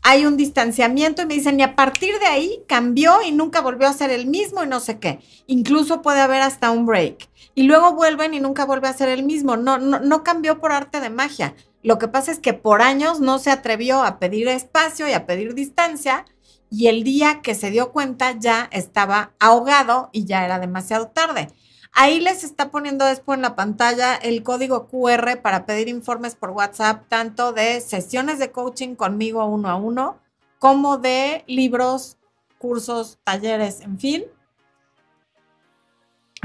hay 0.00 0.24
un 0.24 0.38
distanciamiento 0.38 1.20
y 1.20 1.26
me 1.26 1.34
dicen, 1.34 1.60
y 1.60 1.62
a 1.62 1.76
partir 1.76 2.18
de 2.20 2.26
ahí 2.26 2.62
cambió 2.66 3.20
y 3.20 3.32
nunca 3.32 3.60
volvió 3.60 3.86
a 3.86 3.92
ser 3.92 4.08
el 4.08 4.26
mismo 4.26 4.64
y 4.64 4.66
no 4.66 4.80
sé 4.80 4.98
qué. 4.98 5.20
Incluso 5.46 6.00
puede 6.00 6.20
haber 6.20 6.40
hasta 6.40 6.70
un 6.70 6.86
break. 6.86 7.28
Y 7.54 7.64
luego 7.64 7.92
vuelven 7.92 8.32
y 8.32 8.40
nunca 8.40 8.64
vuelve 8.64 8.88
a 8.88 8.94
ser 8.94 9.10
el 9.10 9.24
mismo. 9.24 9.58
No, 9.58 9.76
no, 9.76 10.00
no 10.00 10.22
cambió 10.22 10.58
por 10.58 10.72
arte 10.72 11.00
de 11.00 11.10
magia. 11.10 11.54
Lo 11.82 11.98
que 11.98 12.08
pasa 12.08 12.32
es 12.32 12.38
que 12.38 12.54
por 12.54 12.80
años 12.80 13.20
no 13.20 13.38
se 13.38 13.50
atrevió 13.50 14.02
a 14.02 14.18
pedir 14.18 14.48
espacio 14.48 15.06
y 15.06 15.12
a 15.12 15.26
pedir 15.26 15.54
distancia 15.54 16.24
y 16.70 16.88
el 16.88 17.04
día 17.04 17.40
que 17.42 17.54
se 17.54 17.70
dio 17.70 17.92
cuenta 17.92 18.32
ya 18.32 18.68
estaba 18.72 19.32
ahogado 19.38 20.10
y 20.12 20.24
ya 20.24 20.44
era 20.44 20.58
demasiado 20.58 21.08
tarde. 21.08 21.48
Ahí 21.92 22.20
les 22.20 22.44
está 22.44 22.70
poniendo 22.70 23.06
después 23.06 23.36
en 23.36 23.42
la 23.42 23.56
pantalla 23.56 24.16
el 24.16 24.42
código 24.42 24.86
QR 24.86 25.40
para 25.40 25.64
pedir 25.64 25.88
informes 25.88 26.34
por 26.34 26.50
WhatsApp, 26.50 27.08
tanto 27.08 27.52
de 27.52 27.80
sesiones 27.80 28.38
de 28.38 28.52
coaching 28.52 28.96
conmigo 28.96 29.44
uno 29.46 29.70
a 29.70 29.76
uno, 29.76 30.18
como 30.58 30.98
de 30.98 31.42
libros, 31.46 32.18
cursos, 32.58 33.18
talleres, 33.24 33.80
en 33.80 33.98
fin. 33.98 34.24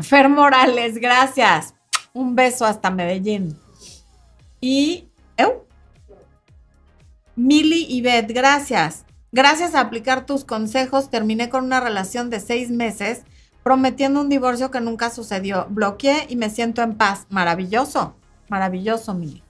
Fer 0.02 0.30
Morales, 0.30 0.98
gracias. 0.98 1.74
Un 2.14 2.36
beso 2.36 2.66
hasta 2.66 2.90
Medellín. 2.90 3.60
Y 4.62 5.10
¿eu? 5.38 5.66
Mili 7.36 7.88
y 7.90 8.02
Beth, 8.02 8.32
gracias. 8.32 9.06
Gracias 9.32 9.76
a 9.76 9.80
aplicar 9.80 10.26
tus 10.26 10.44
consejos, 10.44 11.10
terminé 11.10 11.50
con 11.50 11.64
una 11.64 11.80
relación 11.80 12.30
de 12.30 12.40
seis 12.40 12.70
meses 12.70 13.24
prometiendo 13.64 14.22
un 14.22 14.30
divorcio 14.30 14.72
que 14.72 14.82
nunca 14.82 15.10
sucedió. 15.10 15.68
Bloqueé 15.70 16.26
y 16.30 16.36
me 16.36 16.50
siento 16.50 16.82
en 16.82 16.96
paz. 16.96 17.28
Maravilloso, 17.30 18.16
maravilloso, 18.50 19.14
Mili. 19.14 19.44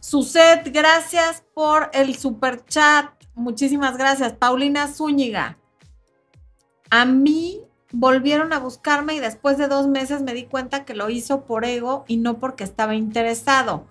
Suset, 0.00 0.70
gracias 0.72 1.42
por 1.54 1.90
el 1.94 2.16
super 2.16 2.64
chat. 2.66 3.06
Muchísimas 3.34 3.96
gracias. 3.96 4.34
Paulina 4.34 4.86
Zúñiga. 4.86 5.58
A 6.90 7.04
mí 7.04 7.62
volvieron 7.90 8.52
a 8.52 8.58
buscarme 8.58 9.14
y 9.14 9.20
después 9.20 9.56
de 9.56 9.68
dos 9.68 9.88
meses 9.88 10.22
me 10.22 10.34
di 10.34 10.44
cuenta 10.44 10.84
que 10.84 10.94
lo 10.94 11.10
hizo 11.10 11.44
por 11.44 11.64
ego 11.64 12.04
y 12.06 12.18
no 12.18 12.38
porque 12.38 12.64
estaba 12.64 12.94
interesado. 12.94 13.86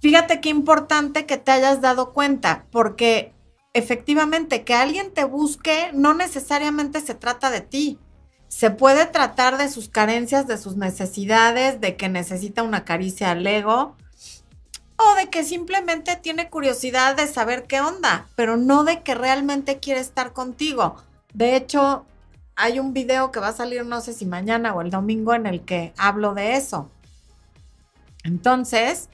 Fíjate 0.00 0.40
qué 0.40 0.50
importante 0.50 1.24
que 1.24 1.36
te 1.38 1.52
hayas 1.52 1.80
dado 1.80 2.12
cuenta, 2.12 2.66
porque 2.70 3.33
efectivamente 3.74 4.64
que 4.64 4.74
alguien 4.74 5.12
te 5.12 5.24
busque 5.24 5.90
no 5.92 6.14
necesariamente 6.14 7.00
se 7.00 7.14
trata 7.14 7.50
de 7.50 7.60
ti 7.60 7.98
se 8.54 8.70
puede 8.70 9.06
tratar 9.06 9.58
de 9.58 9.68
sus 9.68 9.88
carencias, 9.88 10.46
de 10.46 10.58
sus 10.58 10.76
necesidades, 10.76 11.80
de 11.80 11.96
que 11.96 12.08
necesita 12.08 12.62
una 12.62 12.84
caricia 12.84 13.32
al 13.32 13.44
ego 13.44 13.96
o 14.96 15.14
de 15.16 15.28
que 15.28 15.42
simplemente 15.42 16.14
tiene 16.14 16.48
curiosidad 16.50 17.16
de 17.16 17.26
saber 17.26 17.64
qué 17.64 17.80
onda, 17.80 18.28
pero 18.36 18.56
no 18.56 18.84
de 18.84 19.02
que 19.02 19.16
realmente 19.16 19.80
quiere 19.80 19.98
estar 19.98 20.32
contigo. 20.32 21.02
De 21.32 21.56
hecho, 21.56 22.06
hay 22.54 22.78
un 22.78 22.92
video 22.92 23.32
que 23.32 23.40
va 23.40 23.48
a 23.48 23.52
salir 23.52 23.84
no 23.84 24.00
sé 24.00 24.12
si 24.12 24.24
mañana 24.24 24.72
o 24.72 24.82
el 24.82 24.90
domingo 24.90 25.34
en 25.34 25.46
el 25.46 25.62
que 25.62 25.92
hablo 25.96 26.32
de 26.34 26.54
eso. 26.54 26.88
Entonces, 28.22 29.08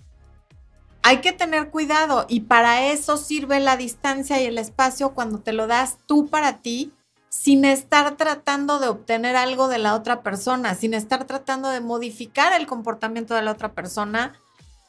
hay 1.02 1.20
que 1.20 1.32
tener 1.32 1.70
cuidado 1.70 2.26
y 2.28 2.40
para 2.40 2.86
eso 2.90 3.16
sirve 3.16 3.60
la 3.60 3.76
distancia 3.76 4.40
y 4.40 4.46
el 4.46 4.58
espacio 4.58 5.14
cuando 5.14 5.38
te 5.38 5.52
lo 5.52 5.66
das 5.66 5.98
tú 6.06 6.28
para 6.28 6.58
ti 6.58 6.92
sin 7.30 7.64
estar 7.64 8.16
tratando 8.16 8.80
de 8.80 8.88
obtener 8.88 9.36
algo 9.36 9.68
de 9.68 9.78
la 9.78 9.94
otra 9.94 10.22
persona, 10.22 10.74
sin 10.74 10.94
estar 10.94 11.24
tratando 11.26 11.68
de 11.68 11.80
modificar 11.80 12.52
el 12.52 12.66
comportamiento 12.66 13.34
de 13.34 13.42
la 13.42 13.52
otra 13.52 13.72
persona 13.72 14.34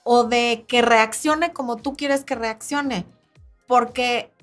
o 0.04 0.24
de 0.24 0.66
que 0.68 0.82
reaccione 0.82 1.54
como 1.54 1.78
tú 1.78 1.96
quieres 1.96 2.26
que 2.26 2.36
reaccione. 2.36 3.06
Porque 3.68 4.34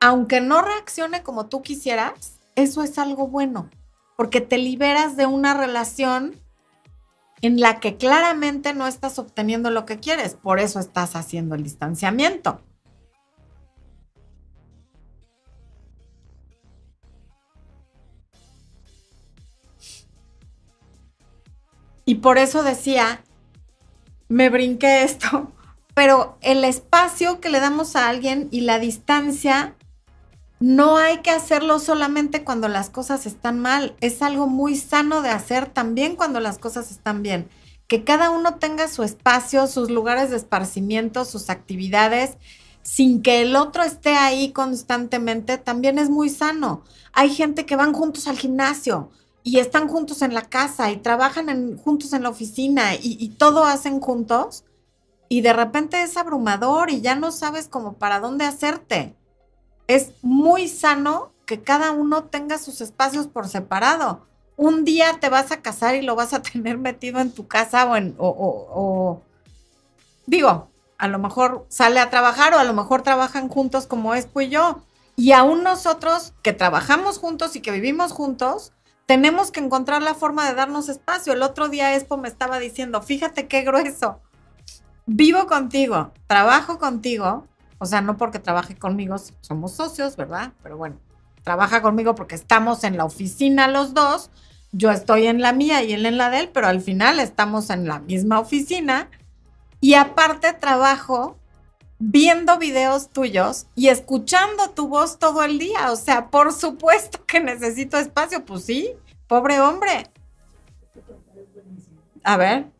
aunque 0.00 0.40
no 0.40 0.60
reaccione 0.60 1.22
como 1.22 1.46
tú 1.46 1.62
quisieras, 1.62 2.38
eso 2.54 2.82
es 2.82 2.98
algo 2.98 3.26
bueno, 3.26 3.70
porque 4.16 4.40
te 4.40 4.58
liberas 4.58 5.16
de 5.16 5.26
una 5.26 5.54
relación 5.54 6.38
en 7.42 7.60
la 7.60 7.80
que 7.80 7.96
claramente 7.96 8.74
no 8.74 8.86
estás 8.86 9.18
obteniendo 9.18 9.70
lo 9.70 9.86
que 9.86 10.00
quieres, 10.00 10.34
por 10.34 10.58
eso 10.58 10.80
estás 10.80 11.16
haciendo 11.16 11.54
el 11.54 11.62
distanciamiento. 11.62 12.60
Y 22.08 22.16
por 22.16 22.38
eso 22.38 22.62
decía, 22.62 23.24
me 24.28 24.48
brinqué 24.48 25.02
esto, 25.02 25.52
pero 25.94 26.38
el 26.40 26.64
espacio 26.64 27.40
que 27.40 27.50
le 27.50 27.60
damos 27.60 27.96
a 27.96 28.08
alguien 28.08 28.48
y 28.50 28.60
la 28.62 28.78
distancia, 28.78 29.74
no 30.60 30.96
hay 30.96 31.18
que 31.18 31.30
hacerlo 31.30 31.78
solamente 31.78 32.44
cuando 32.44 32.68
las 32.68 32.90
cosas 32.90 33.26
están 33.26 33.60
mal, 33.60 33.94
es 34.00 34.22
algo 34.22 34.46
muy 34.46 34.76
sano 34.76 35.22
de 35.22 35.30
hacer 35.30 35.66
también 35.66 36.16
cuando 36.16 36.40
las 36.40 36.58
cosas 36.58 36.90
están 36.90 37.22
bien. 37.22 37.48
Que 37.88 38.04
cada 38.04 38.30
uno 38.30 38.56
tenga 38.56 38.88
su 38.88 39.02
espacio, 39.02 39.66
sus 39.66 39.90
lugares 39.90 40.30
de 40.30 40.36
esparcimiento, 40.36 41.24
sus 41.24 41.50
actividades, 41.50 42.36
sin 42.82 43.22
que 43.22 43.42
el 43.42 43.56
otro 43.56 43.82
esté 43.82 44.16
ahí 44.16 44.52
constantemente, 44.52 45.58
también 45.58 45.98
es 45.98 46.10
muy 46.10 46.30
sano. 46.30 46.84
Hay 47.12 47.30
gente 47.30 47.66
que 47.66 47.76
van 47.76 47.92
juntos 47.92 48.26
al 48.26 48.38
gimnasio, 48.38 49.10
y 49.46 49.60
están 49.60 49.86
juntos 49.86 50.22
en 50.22 50.34
la 50.34 50.42
casa 50.42 50.90
y 50.90 50.96
trabajan 50.96 51.78
juntos 51.78 52.12
en 52.12 52.24
la 52.24 52.30
oficina 52.30 52.96
y, 53.00 53.28
todo 53.38 53.62
hacen 53.62 54.00
juntos 54.00 54.64
y 55.28 55.40
de 55.42 55.52
repente 55.52 56.02
es 56.02 56.16
abrumador 56.16 56.90
y 56.90 57.00
ya 57.00 57.14
no 57.14 57.30
sabes 57.30 57.68
cómo 57.68 57.92
para 57.92 58.18
dónde 58.18 58.44
hacerte. 58.44 59.15
Es 59.86 60.12
muy 60.22 60.68
sano 60.68 61.32
que 61.44 61.62
cada 61.62 61.92
uno 61.92 62.24
tenga 62.24 62.58
sus 62.58 62.80
espacios 62.80 63.26
por 63.26 63.48
separado. 63.48 64.26
Un 64.56 64.84
día 64.84 65.18
te 65.20 65.28
vas 65.28 65.52
a 65.52 65.62
casar 65.62 65.94
y 65.94 66.02
lo 66.02 66.16
vas 66.16 66.32
a 66.32 66.42
tener 66.42 66.78
metido 66.78 67.20
en 67.20 67.32
tu 67.32 67.46
casa 67.46 67.86
o 67.86 67.96
en, 67.96 68.14
o 68.18 69.22
digo, 70.26 70.68
a 70.98 71.08
lo 71.08 71.18
mejor 71.18 71.66
sale 71.68 72.00
a 72.00 72.10
trabajar 72.10 72.54
o 72.54 72.58
a 72.58 72.64
lo 72.64 72.72
mejor 72.72 73.02
trabajan 73.02 73.48
juntos 73.48 73.86
como 73.86 74.14
es 74.14 74.28
y 74.40 74.48
yo. 74.48 74.82
Y 75.16 75.32
aún 75.32 75.62
nosotros 75.62 76.34
que 76.42 76.52
trabajamos 76.52 77.18
juntos 77.18 77.56
y 77.56 77.60
que 77.60 77.70
vivimos 77.70 78.12
juntos, 78.12 78.72
tenemos 79.06 79.50
que 79.50 79.60
encontrar 79.60 80.02
la 80.02 80.14
forma 80.14 80.46
de 80.46 80.54
darnos 80.54 80.88
espacio. 80.88 81.32
El 81.32 81.42
otro 81.42 81.68
día 81.68 81.94
Expo 81.94 82.16
me 82.16 82.28
estaba 82.28 82.58
diciendo, 82.58 83.00
fíjate 83.02 83.46
qué 83.46 83.62
grueso. 83.62 84.20
Vivo 85.06 85.46
contigo, 85.46 86.12
trabajo 86.26 86.78
contigo, 86.78 87.46
o 87.78 87.86
sea, 87.86 88.00
no 88.00 88.16
porque 88.16 88.38
trabaje 88.38 88.76
conmigo, 88.76 89.16
somos 89.40 89.72
socios, 89.72 90.16
¿verdad? 90.16 90.52
Pero 90.62 90.76
bueno, 90.76 90.96
trabaja 91.42 91.82
conmigo 91.82 92.14
porque 92.14 92.34
estamos 92.34 92.84
en 92.84 92.96
la 92.96 93.04
oficina 93.04 93.68
los 93.68 93.94
dos, 93.94 94.30
yo 94.72 94.90
estoy 94.90 95.26
en 95.26 95.40
la 95.40 95.52
mía 95.52 95.82
y 95.82 95.92
él 95.92 96.06
en 96.06 96.18
la 96.18 96.30
de 96.30 96.40
él, 96.40 96.50
pero 96.52 96.66
al 96.66 96.80
final 96.80 97.20
estamos 97.20 97.70
en 97.70 97.86
la 97.86 98.00
misma 98.00 98.40
oficina 98.40 99.10
y 99.80 99.94
aparte 99.94 100.52
trabajo 100.52 101.38
viendo 101.98 102.58
videos 102.58 103.10
tuyos 103.10 103.66
y 103.74 103.88
escuchando 103.88 104.70
tu 104.70 104.88
voz 104.88 105.18
todo 105.18 105.42
el 105.42 105.58
día. 105.58 105.92
O 105.92 105.96
sea, 105.96 106.30
por 106.30 106.52
supuesto 106.52 107.24
que 107.26 107.40
necesito 107.40 107.98
espacio. 107.98 108.44
Pues 108.44 108.64
sí, 108.64 108.92
pobre 109.26 109.60
hombre. 109.60 110.10
A 112.22 112.36
ver. 112.36 112.75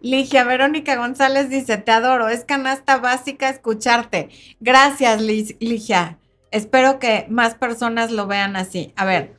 Ligia 0.00 0.44
Verónica 0.44 0.96
González 0.96 1.50
dice, 1.50 1.76
te 1.76 1.92
adoro, 1.92 2.28
es 2.28 2.44
canasta 2.44 2.98
básica 2.98 3.48
escucharte. 3.48 4.30
Gracias, 4.60 5.20
Ligia. 5.20 6.18
Espero 6.50 6.98
que 6.98 7.26
más 7.28 7.54
personas 7.54 8.10
lo 8.10 8.26
vean 8.26 8.56
así. 8.56 8.92
A 8.96 9.04
ver. 9.04 9.36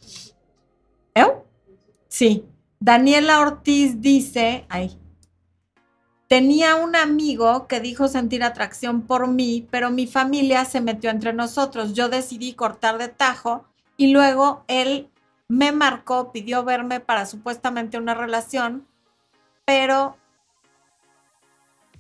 ¿Eh? 1.13 1.25
Sí. 2.07 2.45
Daniela 2.79 3.39
Ortiz 3.39 4.01
dice, 4.01 4.65
ay, 4.69 4.99
Tenía 6.27 6.75
un 6.75 6.95
amigo 6.95 7.67
que 7.67 7.79
dijo 7.79 8.07
sentir 8.07 8.43
atracción 8.43 9.03
por 9.03 9.27
mí, 9.27 9.67
pero 9.69 9.91
mi 9.91 10.07
familia 10.07 10.65
se 10.65 10.81
metió 10.81 11.11
entre 11.11 11.33
nosotros. 11.33 11.93
Yo 11.93 12.09
decidí 12.09 12.53
cortar 12.53 12.97
de 12.97 13.09
tajo 13.09 13.65
y 13.95 14.11
luego 14.11 14.63
él 14.67 15.11
me 15.47 15.71
marcó, 15.71 16.31
pidió 16.31 16.63
verme 16.63 16.99
para 16.99 17.27
supuestamente 17.27 17.99
una 17.99 18.15
relación, 18.15 18.87
pero 19.66 20.18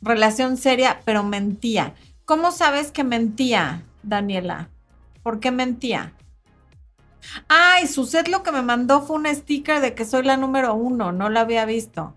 relación 0.01 0.57
seria, 0.57 1.01
pero 1.03 1.23
mentía. 1.23 1.95
¿Cómo 2.25 2.51
sabes 2.51 2.91
que 2.91 3.03
mentía, 3.03 3.83
Daniela? 4.03 4.69
¿Por 5.23 5.39
qué 5.39 5.51
mentía? 5.51 6.13
Ay, 7.47 7.87
Suset 7.87 8.27
lo 8.27 8.43
que 8.43 8.51
me 8.51 8.61
mandó 8.61 9.01
fue 9.01 9.17
un 9.17 9.25
sticker 9.25 9.81
de 9.81 9.95
que 9.95 10.05
soy 10.05 10.23
la 10.23 10.37
número 10.37 10.75
uno, 10.75 11.11
no 11.11 11.29
la 11.29 11.41
había 11.41 11.65
visto. 11.65 12.15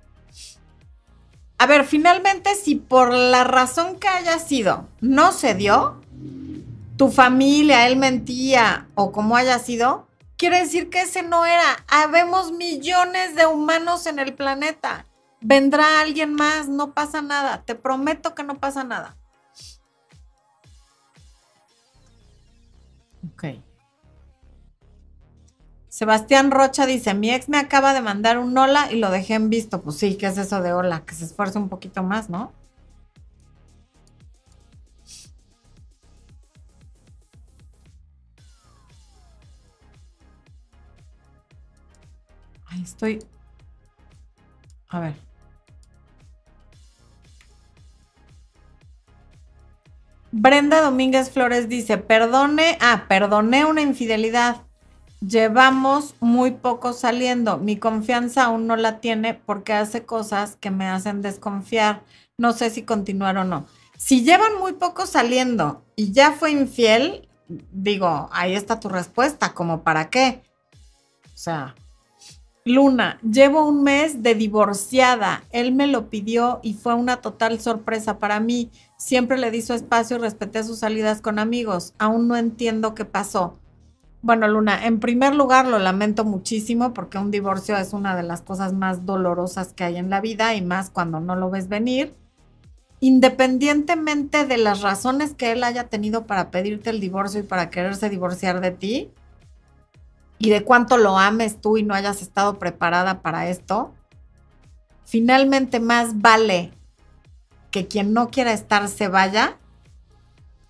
A 1.56 1.66
ver, 1.66 1.84
finalmente, 1.84 2.54
si 2.54 2.76
por 2.76 3.12
la 3.12 3.42
razón 3.42 3.98
que 3.98 4.06
haya 4.06 4.38
sido 4.38 4.86
no 5.00 5.32
se 5.32 5.54
dio, 5.54 6.00
tu 6.96 7.10
familia, 7.10 7.86
él 7.86 7.96
mentía 7.96 8.88
o 8.94 9.12
como 9.12 9.36
haya 9.36 9.58
sido, 9.58 10.06
quiere 10.36 10.60
decir 10.60 10.90
que 10.90 11.02
ese 11.02 11.22
no 11.22 11.46
era. 11.46 11.84
Habemos 11.88 12.52
millones 12.52 13.34
de 13.34 13.46
humanos 13.46 14.06
en 14.06 14.18
el 14.18 14.34
planeta 14.34 15.06
vendrá 15.40 16.00
alguien 16.00 16.34
más, 16.34 16.68
no 16.68 16.92
pasa 16.92 17.22
nada, 17.22 17.62
te 17.64 17.74
prometo 17.74 18.34
que 18.34 18.44
no 18.44 18.58
pasa 18.58 18.84
nada. 18.84 19.16
Ok. 23.32 23.44
Sebastián 25.88 26.50
Rocha 26.52 26.86
dice, 26.86 27.14
mi 27.14 27.30
ex 27.30 27.48
me 27.48 27.58
acaba 27.58 27.92
de 27.92 28.00
mandar 28.00 28.38
un 28.38 28.56
hola 28.56 28.92
y 28.92 28.98
lo 28.98 29.10
dejé 29.10 29.34
en 29.34 29.50
visto. 29.50 29.82
Pues 29.82 29.96
sí, 29.98 30.16
¿qué 30.16 30.26
es 30.26 30.38
eso 30.38 30.62
de 30.62 30.72
hola? 30.72 31.04
Que 31.04 31.14
se 31.14 31.24
esfuerce 31.24 31.58
un 31.58 31.68
poquito 31.68 32.02
más, 32.04 32.30
¿no? 32.30 32.52
Ahí 42.66 42.82
estoy... 42.82 43.18
A 44.88 45.00
ver. 45.00 45.27
Brenda 50.40 50.80
Domínguez 50.80 51.30
Flores 51.30 51.68
dice, 51.68 51.98
perdone, 51.98 52.78
ah, 52.80 53.06
perdoné 53.08 53.64
una 53.64 53.80
infidelidad. 53.80 54.62
Llevamos 55.20 56.14
muy 56.20 56.52
poco 56.52 56.92
saliendo. 56.92 57.58
Mi 57.58 57.76
confianza 57.76 58.44
aún 58.44 58.68
no 58.68 58.76
la 58.76 59.00
tiene 59.00 59.34
porque 59.34 59.72
hace 59.72 60.06
cosas 60.06 60.54
que 60.54 60.70
me 60.70 60.86
hacen 60.86 61.22
desconfiar. 61.22 62.04
No 62.38 62.52
sé 62.52 62.70
si 62.70 62.82
continuar 62.82 63.36
o 63.36 63.42
no. 63.42 63.66
Si 63.96 64.22
llevan 64.22 64.60
muy 64.60 64.74
poco 64.74 65.06
saliendo 65.06 65.82
y 65.96 66.12
ya 66.12 66.30
fue 66.30 66.52
infiel, 66.52 67.28
digo, 67.72 68.28
ahí 68.30 68.54
está 68.54 68.78
tu 68.78 68.88
respuesta, 68.88 69.54
como 69.54 69.82
para 69.82 70.08
qué. 70.08 70.44
O 71.24 71.36
sea, 71.36 71.74
Luna, 72.64 73.18
llevo 73.22 73.66
un 73.66 73.82
mes 73.82 74.22
de 74.22 74.36
divorciada. 74.36 75.42
Él 75.50 75.72
me 75.72 75.88
lo 75.88 76.10
pidió 76.10 76.60
y 76.62 76.74
fue 76.74 76.94
una 76.94 77.16
total 77.16 77.60
sorpresa 77.60 78.20
para 78.20 78.38
mí. 78.38 78.70
Siempre 78.98 79.38
le 79.38 79.52
di 79.52 79.62
su 79.62 79.74
espacio 79.74 80.16
y 80.16 80.20
respeté 80.20 80.64
sus 80.64 80.80
salidas 80.80 81.22
con 81.22 81.38
amigos. 81.38 81.94
Aún 81.98 82.26
no 82.26 82.36
entiendo 82.36 82.94
qué 82.94 83.04
pasó. 83.04 83.56
Bueno, 84.22 84.48
Luna, 84.48 84.84
en 84.86 84.98
primer 84.98 85.36
lugar 85.36 85.66
lo 85.66 85.78
lamento 85.78 86.24
muchísimo 86.24 86.92
porque 86.92 87.16
un 87.16 87.30
divorcio 87.30 87.76
es 87.76 87.92
una 87.92 88.16
de 88.16 88.24
las 88.24 88.42
cosas 88.42 88.72
más 88.72 89.06
dolorosas 89.06 89.72
que 89.72 89.84
hay 89.84 89.96
en 89.96 90.10
la 90.10 90.20
vida 90.20 90.54
y 90.56 90.62
más 90.62 90.90
cuando 90.90 91.20
no 91.20 91.36
lo 91.36 91.48
ves 91.48 91.68
venir. 91.68 92.14
Independientemente 92.98 94.44
de 94.44 94.58
las 94.58 94.82
razones 94.82 95.32
que 95.32 95.52
él 95.52 95.62
haya 95.62 95.84
tenido 95.84 96.26
para 96.26 96.50
pedirte 96.50 96.90
el 96.90 96.98
divorcio 96.98 97.40
y 97.40 97.44
para 97.44 97.70
quererse 97.70 98.10
divorciar 98.10 98.60
de 98.60 98.72
ti, 98.72 99.12
y 100.38 100.50
de 100.50 100.64
cuánto 100.64 100.96
lo 100.96 101.18
ames 101.18 101.60
tú 101.60 101.76
y 101.76 101.82
no 101.82 101.94
hayas 101.94 102.22
estado 102.22 102.58
preparada 102.58 103.22
para 103.22 103.48
esto, 103.48 103.92
finalmente 105.04 105.80
más 105.80 106.20
vale 106.20 106.72
que 107.70 107.86
quien 107.86 108.12
no 108.12 108.30
quiera 108.30 108.52
estar 108.52 108.88
se 108.88 109.08
vaya 109.08 109.58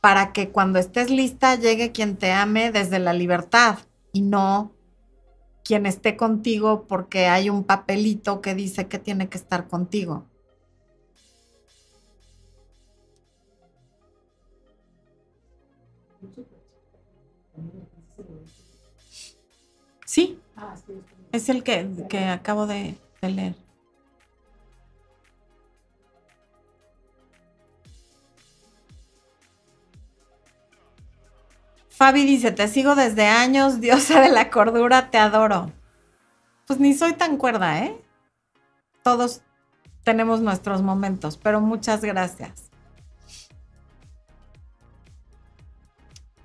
para 0.00 0.32
que 0.32 0.50
cuando 0.50 0.78
estés 0.78 1.10
lista 1.10 1.54
llegue 1.56 1.92
quien 1.92 2.16
te 2.16 2.32
ame 2.32 2.70
desde 2.70 2.98
la 2.98 3.12
libertad 3.12 3.78
y 4.12 4.22
no 4.22 4.72
quien 5.64 5.84
esté 5.86 6.16
contigo 6.16 6.86
porque 6.88 7.26
hay 7.26 7.50
un 7.50 7.64
papelito 7.64 8.40
que 8.40 8.54
dice 8.54 8.88
que 8.88 8.98
tiene 8.98 9.28
que 9.28 9.36
estar 9.36 9.68
contigo. 9.68 10.24
Sí. 20.06 20.40
Es 21.32 21.50
el 21.50 21.62
que, 21.62 21.86
acabo 22.30 22.66
de, 22.66 22.96
leer. 23.20 23.54
Fabi 31.98 32.24
dice, 32.24 32.52
te 32.52 32.68
sigo 32.68 32.94
desde 32.94 33.26
años, 33.26 33.80
diosa 33.80 34.20
de 34.20 34.30
la 34.30 34.50
cordura, 34.50 35.10
te 35.10 35.18
adoro. 35.18 35.72
Pues 36.64 36.78
ni 36.78 36.94
soy 36.94 37.14
tan 37.14 37.36
cuerda, 37.36 37.82
¿eh? 37.82 38.00
Todos 39.02 39.42
tenemos 40.04 40.40
nuestros 40.40 40.80
momentos, 40.80 41.36
pero 41.36 41.60
muchas 41.60 42.02
gracias. 42.02 42.70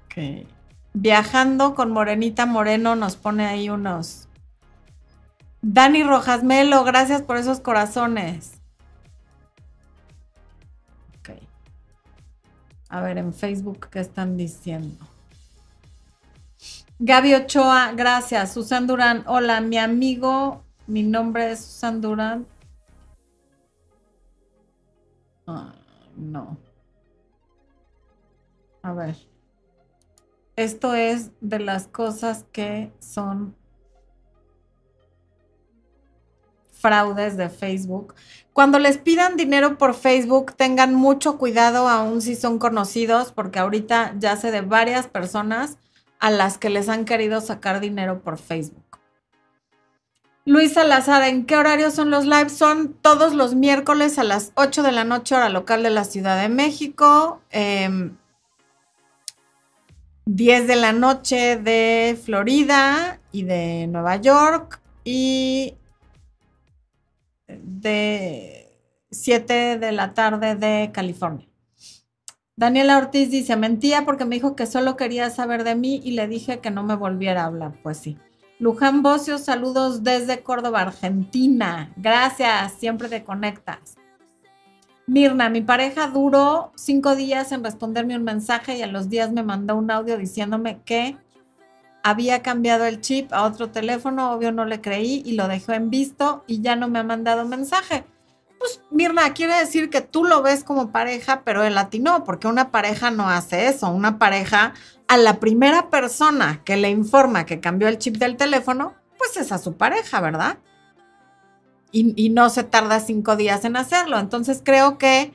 Ok. 0.05 0.47
Viajando 0.95 1.75
con 1.75 1.91
Morenita 1.91 2.47
Moreno 2.47 2.95
nos 2.95 3.15
pone 3.15 3.45
ahí 3.45 3.69
unos. 3.69 4.27
Dani 5.61 6.03
Rojas 6.03 6.43
Melo, 6.43 6.83
gracias 6.83 7.21
por 7.21 7.37
esos 7.37 7.59
corazones. 7.59 8.53
Ok. 11.19 11.37
A 12.89 13.01
ver, 13.01 13.19
en 13.19 13.35
Facebook, 13.35 13.89
¿qué 13.91 13.99
están 13.99 14.35
diciendo? 14.35 15.12
Gaby 17.05 17.35
Ochoa, 17.35 17.91
gracias. 17.91 18.53
Susan 18.53 18.87
Durán, 18.87 19.23
hola, 19.27 19.59
mi 19.59 19.77
amigo, 19.77 20.63
mi 20.87 21.03
nombre 21.03 21.51
es 21.51 21.59
Susan 21.59 21.99
Durán. 21.99 22.47
Ah, 25.45 25.73
no. 26.15 26.57
A 28.81 28.93
ver 28.93 29.33
esto 30.55 30.93
es 30.93 31.31
de 31.41 31.59
las 31.59 31.87
cosas 31.87 32.45
que 32.51 32.91
son 32.99 33.55
fraudes 36.71 37.37
de 37.37 37.49
Facebook. 37.49 38.13
Cuando 38.51 38.77
les 38.77 38.97
pidan 38.97 39.37
dinero 39.37 39.77
por 39.77 39.93
Facebook, 39.93 40.53
tengan 40.53 40.93
mucho 40.93 41.37
cuidado 41.37 41.87
aún 41.87 42.21
si 42.21 42.35
son 42.35 42.59
conocidos, 42.59 43.31
porque 43.31 43.59
ahorita 43.59 44.15
ya 44.19 44.35
sé 44.35 44.51
de 44.51 44.61
varias 44.61 45.07
personas 45.07 45.77
a 46.23 46.31
las 46.31 46.57
que 46.57 46.69
les 46.69 46.87
han 46.87 47.03
querido 47.03 47.41
sacar 47.41 47.81
dinero 47.81 48.21
por 48.21 48.37
Facebook. 48.37 48.97
Luis 50.45 50.71
Salazar, 50.71 51.21
¿en 51.23 51.45
qué 51.45 51.57
horario 51.57 51.91
son 51.91 52.11
los 52.11 52.23
lives? 52.23 52.53
Son 52.53 52.93
todos 52.93 53.33
los 53.33 53.55
miércoles 53.55 54.17
a 54.17 54.23
las 54.23 54.53
8 54.55 54.83
de 54.83 54.93
la 54.93 55.03
noche, 55.03 55.35
hora 55.35 55.49
local 55.49 55.83
de 55.83 55.89
la 55.89 56.05
Ciudad 56.05 56.41
de 56.41 56.47
México. 56.47 57.41
Em, 57.49 58.15
10 60.25 60.65
de 60.65 60.77
la 60.77 60.93
noche 60.93 61.57
de 61.57 62.17
Florida 62.23 63.19
y 63.33 63.43
de 63.43 63.87
Nueva 63.87 64.15
York 64.15 64.79
y 65.03 65.75
de 67.49 68.79
7 69.11 69.77
de 69.77 69.91
la 69.91 70.13
tarde 70.13 70.55
de 70.55 70.89
California. 70.93 71.52
Daniela 72.55 72.99
Ortiz 72.99 73.31
dice, 73.31 73.55
mentía 73.55 74.05
porque 74.05 74.25
me 74.25 74.35
dijo 74.35 74.55
que 74.55 74.67
solo 74.67 74.95
quería 74.95 75.31
saber 75.31 75.63
de 75.63 75.73
mí 75.73 75.99
y 76.03 76.11
le 76.11 76.27
dije 76.27 76.59
que 76.59 76.69
no 76.69 76.83
me 76.83 76.95
volviera 76.95 77.43
a 77.43 77.45
hablar. 77.47 77.73
Pues 77.81 77.97
sí. 77.97 78.17
Luján 78.59 79.01
Bocio, 79.01 79.39
saludos 79.39 80.03
desde 80.03 80.43
Córdoba, 80.43 80.81
Argentina. 80.81 81.91
Gracias, 81.97 82.73
siempre 82.73 83.09
te 83.09 83.23
conectas. 83.23 83.95
Mirna, 85.07 85.49
mi 85.49 85.61
pareja 85.61 86.07
duró 86.07 86.71
cinco 86.75 87.15
días 87.15 87.51
en 87.51 87.63
responderme 87.63 88.15
un 88.15 88.23
mensaje 88.23 88.77
y 88.77 88.83
a 88.83 88.87
los 88.87 89.09
días 89.09 89.31
me 89.31 89.43
mandó 89.43 89.75
un 89.75 89.89
audio 89.89 90.17
diciéndome 90.17 90.79
que 90.85 91.17
había 92.03 92.41
cambiado 92.43 92.85
el 92.85 93.01
chip 93.01 93.33
a 93.33 93.43
otro 93.43 93.69
teléfono, 93.71 94.31
obvio 94.31 94.51
no 94.51 94.63
le 94.63 94.79
creí 94.79 95.23
y 95.25 95.33
lo 95.33 95.47
dejó 95.47 95.73
en 95.73 95.89
visto 95.89 96.43
y 96.47 96.61
ya 96.61 96.75
no 96.75 96.87
me 96.87 96.99
ha 96.99 97.03
mandado 97.03 97.45
mensaje. 97.45 98.05
Pues 98.63 98.81
Mirna, 98.91 99.33
quiere 99.33 99.55
decir 99.55 99.89
que 99.89 99.99
tú 99.99 100.23
lo 100.23 100.41
ves 100.41 100.63
como 100.63 100.93
pareja, 100.93 101.41
pero 101.43 101.65
él 101.65 101.77
a 101.77 101.89
ti 101.89 101.99
no, 101.99 102.23
porque 102.23 102.47
una 102.47 102.71
pareja 102.71 103.11
no 103.11 103.29
hace 103.29 103.67
eso. 103.67 103.89
Una 103.89 104.17
pareja 104.17 104.73
a 105.09 105.17
la 105.17 105.41
primera 105.41 105.89
persona 105.89 106.61
que 106.63 106.77
le 106.77 106.89
informa 106.89 107.45
que 107.45 107.59
cambió 107.59 107.89
el 107.89 107.97
chip 107.97 108.15
del 108.15 108.37
teléfono, 108.37 108.93
pues 109.17 109.35
es 109.35 109.51
a 109.51 109.57
su 109.57 109.75
pareja, 109.75 110.21
¿verdad? 110.21 110.59
y, 111.93 112.29
no 112.29 112.49
se 112.49 112.63
tarda 112.63 112.99
cinco 112.99 113.35
días 113.35 113.63
en 113.65 113.77
hacerlo. 113.77 114.19
Entonces 114.19 114.61
creo 114.65 114.97
que 114.97 115.33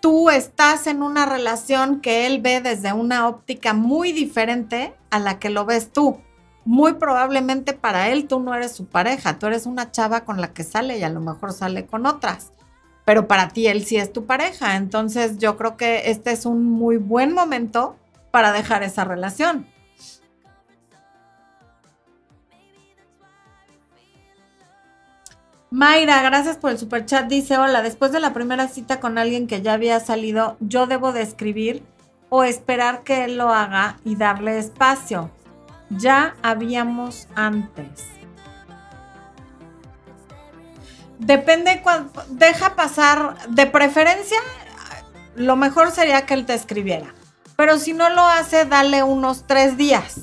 tú 0.00 0.30
estás 0.30 0.86
en 0.86 1.02
una 1.02 1.26
relación 1.26 2.00
que 2.00 2.26
él 2.26 2.40
ve 2.40 2.60
desde 2.60 2.92
una 2.92 3.26
óptica 3.26 3.74
muy 3.74 4.12
diferente 4.12 4.94
a 5.10 5.18
la 5.18 5.40
que 5.40 5.50
lo 5.50 5.66
ves 5.66 5.92
tú. 5.92 6.20
Muy 6.64 6.94
probablemente 6.94 7.74
para 7.74 8.08
él 8.08 8.26
tú 8.26 8.40
no 8.40 8.54
eres 8.54 8.72
su 8.72 8.86
pareja, 8.86 9.38
tú 9.38 9.46
eres 9.46 9.66
una 9.66 9.90
chava 9.90 10.24
con 10.24 10.40
la 10.40 10.54
que 10.54 10.64
sale 10.64 10.98
y 10.98 11.02
a 11.02 11.10
lo 11.10 11.20
mejor 11.20 11.52
sale 11.52 11.86
con 11.86 12.06
otras, 12.06 12.52
pero 13.04 13.28
para 13.28 13.48
ti 13.48 13.66
él 13.66 13.84
sí 13.84 13.96
es 13.96 14.12
tu 14.12 14.24
pareja. 14.24 14.76
Entonces 14.76 15.38
yo 15.38 15.56
creo 15.56 15.76
que 15.76 16.10
este 16.10 16.32
es 16.32 16.46
un 16.46 16.64
muy 16.64 16.96
buen 16.96 17.34
momento 17.34 17.96
para 18.30 18.52
dejar 18.52 18.82
esa 18.82 19.04
relación. 19.04 19.66
Mayra, 25.70 26.22
gracias 26.22 26.56
por 26.56 26.70
el 26.70 26.78
super 26.78 27.04
chat. 27.04 27.26
Dice, 27.26 27.58
hola, 27.58 27.82
después 27.82 28.12
de 28.12 28.20
la 28.20 28.32
primera 28.32 28.68
cita 28.68 29.00
con 29.00 29.18
alguien 29.18 29.48
que 29.48 29.60
ya 29.60 29.72
había 29.72 29.98
salido, 29.98 30.56
yo 30.60 30.86
debo 30.86 31.12
de 31.12 31.22
escribir 31.22 31.82
o 32.28 32.44
esperar 32.44 33.02
que 33.02 33.24
él 33.24 33.36
lo 33.36 33.50
haga 33.50 33.98
y 34.04 34.14
darle 34.14 34.56
espacio. 34.58 35.32
Ya 35.90 36.34
habíamos 36.42 37.28
antes. 37.34 38.04
Depende, 41.18 41.82
deja 42.28 42.74
pasar, 42.74 43.48
de 43.48 43.66
preferencia, 43.66 44.38
lo 45.36 45.56
mejor 45.56 45.90
sería 45.90 46.26
que 46.26 46.34
él 46.34 46.46
te 46.46 46.54
escribiera. 46.54 47.14
Pero 47.56 47.78
si 47.78 47.92
no 47.92 48.10
lo 48.10 48.22
hace, 48.22 48.64
dale 48.64 49.02
unos 49.02 49.46
tres 49.46 49.76
días. 49.76 50.22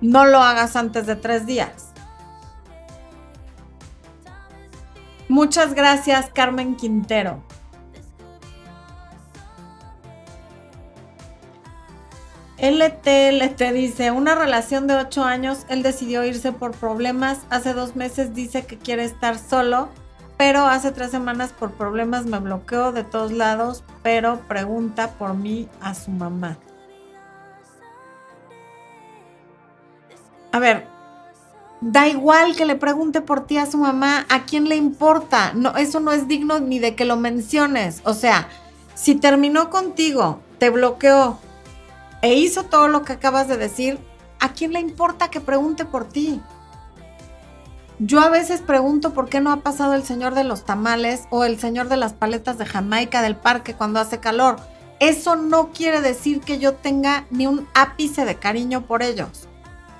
No 0.00 0.26
lo 0.26 0.38
hagas 0.38 0.76
antes 0.76 1.06
de 1.06 1.16
tres 1.16 1.46
días. 1.46 1.86
Muchas 5.28 5.74
gracias, 5.74 6.30
Carmen 6.32 6.76
Quintero. 6.76 7.42
LTLT 12.60 13.72
dice, 13.72 14.10
una 14.10 14.34
relación 14.34 14.88
de 14.88 14.96
ocho 14.96 15.22
años, 15.22 15.64
él 15.68 15.84
decidió 15.84 16.24
irse 16.24 16.50
por 16.50 16.72
problemas, 16.72 17.38
hace 17.50 17.72
dos 17.72 17.94
meses 17.94 18.34
dice 18.34 18.66
que 18.66 18.76
quiere 18.76 19.04
estar 19.04 19.38
solo, 19.38 19.88
pero 20.36 20.66
hace 20.66 20.90
tres 20.90 21.12
semanas 21.12 21.52
por 21.52 21.72
problemas 21.72 22.26
me 22.26 22.40
bloqueó 22.40 22.90
de 22.90 23.04
todos 23.04 23.30
lados, 23.30 23.84
pero 24.02 24.40
pregunta 24.48 25.12
por 25.12 25.34
mí 25.34 25.68
a 25.80 25.94
su 25.94 26.10
mamá. 26.10 26.58
A 30.50 30.58
ver, 30.58 30.86
da 31.80 32.08
igual 32.08 32.56
que 32.56 32.64
le 32.64 32.74
pregunte 32.74 33.20
por 33.20 33.46
ti 33.46 33.58
a 33.58 33.66
su 33.66 33.78
mamá, 33.78 34.26
¿a 34.28 34.46
quién 34.46 34.68
le 34.68 34.74
importa? 34.74 35.52
No, 35.54 35.76
eso 35.76 36.00
no 36.00 36.10
es 36.10 36.26
digno 36.26 36.58
ni 36.58 36.80
de 36.80 36.96
que 36.96 37.04
lo 37.04 37.16
menciones. 37.16 38.00
O 38.04 38.14
sea, 38.14 38.48
si 38.94 39.14
terminó 39.14 39.70
contigo, 39.70 40.40
te 40.58 40.70
bloqueó, 40.70 41.38
e 42.22 42.34
hizo 42.34 42.64
todo 42.64 42.88
lo 42.88 43.02
que 43.02 43.14
acabas 43.14 43.48
de 43.48 43.56
decir, 43.56 43.98
¿a 44.40 44.52
quién 44.52 44.72
le 44.72 44.80
importa 44.80 45.30
que 45.30 45.40
pregunte 45.40 45.84
por 45.84 46.08
ti? 46.08 46.40
Yo 48.00 48.20
a 48.20 48.28
veces 48.28 48.60
pregunto 48.60 49.12
por 49.12 49.28
qué 49.28 49.40
no 49.40 49.50
ha 49.50 49.62
pasado 49.62 49.94
el 49.94 50.04
señor 50.04 50.34
de 50.34 50.44
los 50.44 50.64
tamales 50.64 51.24
o 51.30 51.44
el 51.44 51.58
señor 51.58 51.88
de 51.88 51.96
las 51.96 52.12
paletas 52.12 52.56
de 52.56 52.66
Jamaica 52.66 53.22
del 53.22 53.36
parque 53.36 53.74
cuando 53.74 53.98
hace 53.98 54.20
calor. 54.20 54.56
Eso 55.00 55.34
no 55.36 55.70
quiere 55.72 56.00
decir 56.00 56.40
que 56.40 56.58
yo 56.58 56.74
tenga 56.74 57.26
ni 57.30 57.46
un 57.46 57.66
ápice 57.74 58.24
de 58.24 58.36
cariño 58.36 58.86
por 58.86 59.02
ellos. 59.02 59.48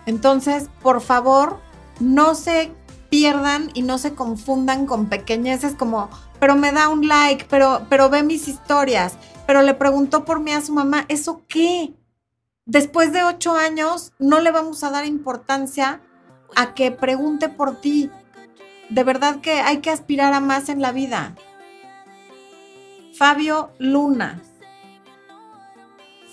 Entonces, 0.07 0.69
por 0.81 1.01
favor, 1.01 1.59
no 1.99 2.35
se 2.35 2.73
pierdan 3.11 3.71
y 3.75 3.83
no 3.83 3.99
se 3.99 4.15
confundan 4.15 4.87
con 4.87 5.07
pequeñeces 5.07 5.75
como, 5.75 6.09
pero 6.39 6.55
me 6.55 6.73
da 6.73 6.89
un 6.89 7.09
like, 7.09 7.47
pero, 7.49 7.87
pero 7.89 8.11
ve 8.11 8.23
mis 8.23 8.49
historias, 8.49 9.15
pero 9.47 9.63
le 9.63 9.75
preguntó 9.75 10.25
por 10.25 10.41
mí 10.41 10.53
a 10.53 10.61
su 10.61 10.73
mamá, 10.73 11.05
¿eso 11.09 11.43
qué? 11.49 11.95
Después 12.69 13.13
de 13.13 13.25
ocho 13.25 13.57
años 13.57 14.13
no 14.21 14.41
le 14.41 14.53
vamos 14.53 14.85
a 14.85 14.91
dar 14.91 15.05
importancia 15.07 16.01
a 16.55 16.75
que 16.75 16.93
pregunte 16.93 17.49
por 17.49 17.81
ti. 17.81 18.11
De 18.91 19.03
verdad 19.03 19.41
que 19.41 19.55
hay 19.61 19.79
que 19.79 19.91
aspirar 19.91 20.33
a 20.33 20.41
más 20.41 20.69
en 20.69 20.81
la 20.81 20.93
vida. 20.93 21.35
Fabio 23.17 23.71
Luna. 23.79 24.41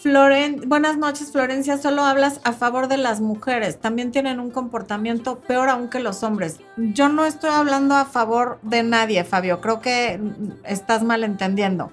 Floren 0.02 0.70
Buenas 0.70 0.98
noches, 0.98 1.32
Florencia. 1.32 1.80
Solo 1.80 2.04
hablas 2.04 2.40
a 2.44 2.54
favor 2.54 2.88
de 2.88 2.98
las 2.98 3.22
mujeres. 3.22 3.80
También 3.80 4.12
tienen 4.12 4.40
un 4.40 4.52
comportamiento 4.52 5.40
peor 5.40 5.70
aún 5.70 5.90
que 5.90 6.00
los 6.00 6.22
hombres. 6.22 6.60
Yo 6.78 7.10
no 7.10 7.26
estoy 7.26 7.50
hablando 7.50 7.96
a 7.96 8.06
favor 8.06 8.60
de 8.62 8.84
nadie, 8.84 9.24
Fabio. 9.24 9.62
Creo 9.62 9.80
que 9.82 10.22
estás 10.64 11.02
malentendiendo. 11.02 11.92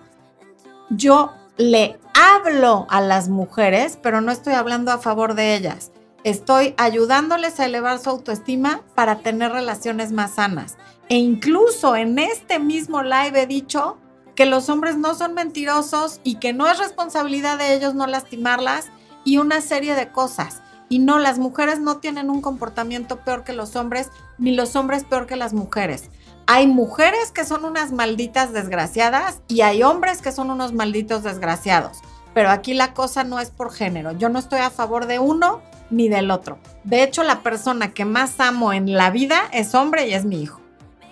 Yo 0.91 1.33
le 1.57 1.99
hablo 2.15 2.87
a 2.89 3.01
las 3.01 3.29
mujeres, 3.29 3.99
pero 4.03 4.21
no 4.21 4.33
estoy 4.33 4.55
hablando 4.55 4.91
a 4.91 4.99
favor 4.99 5.35
de 5.35 5.55
ellas. 5.55 5.93
Estoy 6.25 6.75
ayudándoles 6.79 7.59
a 7.59 7.67
elevar 7.67 7.99
su 7.99 8.11
autoestima 8.11 8.83
para 8.95 9.19
tener 9.19 9.53
relaciones 9.53 10.13
más 10.13 10.35
sanas. 10.35 10.77
E 11.09 11.17
incluso 11.17 11.97
en 11.97 12.19
este 12.19 12.59
mismo 12.59 13.03
live 13.03 13.43
he 13.43 13.47
dicho 13.47 13.99
que 14.35 14.47
los 14.47 14.69
hombres 14.69 14.97
no 14.97 15.15
son 15.15 15.35
mentirosos 15.35 16.21
y 16.25 16.37
que 16.37 16.53
no 16.53 16.71
es 16.71 16.79
responsabilidad 16.79 17.59
de 17.59 17.75
ellos 17.75 17.95
no 17.95 18.07
lastimarlas 18.07 18.91
y 19.25 19.39
una 19.39 19.61
serie 19.61 19.95
de 19.95 20.11
cosas. 20.11 20.63
Y 20.89 20.99
no, 20.99 21.19
las 21.19 21.39
mujeres 21.39 21.81
no 21.81 21.99
tienen 21.99 22.31
un 22.31 22.41
comportamiento 22.41 23.17
peor 23.21 23.45
que 23.45 23.53
los 23.53 23.77
hombres, 23.77 24.11
ni 24.39 24.55
los 24.55 24.77
hombres 24.77 25.05
peor 25.05 25.27
que 25.27 25.37
las 25.37 25.55
mujeres. 25.55 26.11
Hay 26.47 26.67
mujeres 26.67 27.31
que 27.33 27.45
son 27.45 27.65
unas 27.65 27.93
malditas 27.93 28.53
desgraciadas 28.53 29.41
y 29.49 29.61
hay 29.61 29.83
hombres 29.83 30.23
que 30.23 30.33
son 30.33 30.51
unos 30.51 30.73
malditos 30.73 31.23
desgraciados. 31.23 31.99
Pero 32.35 32.51
aquí 32.51 32.75
la 32.75 32.95
cosa 32.95 33.25
no 33.25 33.41
es 33.41 33.51
por 33.51 33.73
género. 33.73 34.13
Yo 34.13 34.29
no 34.29 34.39
estoy 34.39 34.61
a 34.61 34.71
favor 34.71 35.07
de 35.07 35.19
uno 35.19 35.63
ni 35.91 36.09
del 36.09 36.31
otro. 36.31 36.59
De 36.85 37.03
hecho, 37.03 37.23
la 37.23 37.43
persona 37.43 37.93
que 37.93 38.05
más 38.05 38.41
amo 38.41 38.73
en 38.73 38.95
la 38.95 39.11
vida 39.11 39.43
es 39.53 39.75
hombre 39.75 40.09
y 40.09 40.15
es 40.15 40.25
mi 40.25 40.43
hijo. 40.43 40.61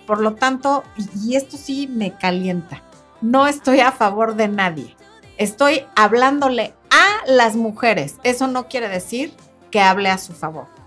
Por 0.07 0.19
lo 0.19 0.33
tanto, 0.33 0.83
y 1.23 1.35
esto 1.35 1.57
sí 1.57 1.87
me 1.87 2.13
calienta, 2.13 2.83
no 3.21 3.47
estoy 3.47 3.79
a 3.79 3.91
favor 3.91 4.35
de 4.35 4.47
nadie. 4.47 4.95
Estoy 5.37 5.85
hablándole 5.95 6.73
a 6.89 7.25
las 7.31 7.55
mujeres. 7.55 8.15
Eso 8.23 8.47
no 8.47 8.67
quiere 8.67 8.89
decir 8.89 9.33
que 9.69 9.79
hable 9.79 10.09
a 10.09 10.17
su 10.17 10.33
favor. 10.33 10.80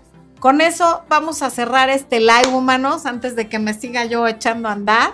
Con 0.45 0.61
eso 0.61 1.01
vamos 1.09 1.41
a 1.41 1.49
cerrar 1.49 1.89
este 1.89 2.19
live, 2.19 2.53
humanos, 2.53 3.07
antes 3.07 3.35
de 3.35 3.49
que 3.49 3.57
me 3.57 3.73
siga 3.73 4.05
yo 4.05 4.27
echando 4.27 4.69
a 4.69 4.73
andar. 4.73 5.13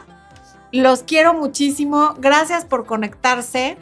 Los 0.74 1.04
quiero 1.04 1.34
muchísimo. 1.34 2.16
Gracias 2.20 2.66
por 2.66 2.86
conectarse. 2.86 3.78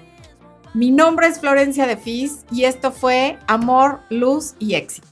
Mi 0.76 0.92
nombre 0.92 1.26
es 1.26 1.40
Florencia 1.40 1.88
de 1.88 1.98
Fis 1.98 2.46
y 2.52 2.66
esto 2.66 2.92
fue 2.92 3.40
Amor, 3.48 4.02
Luz 4.12 4.54
y 4.60 4.76
Éxito. 4.76 5.09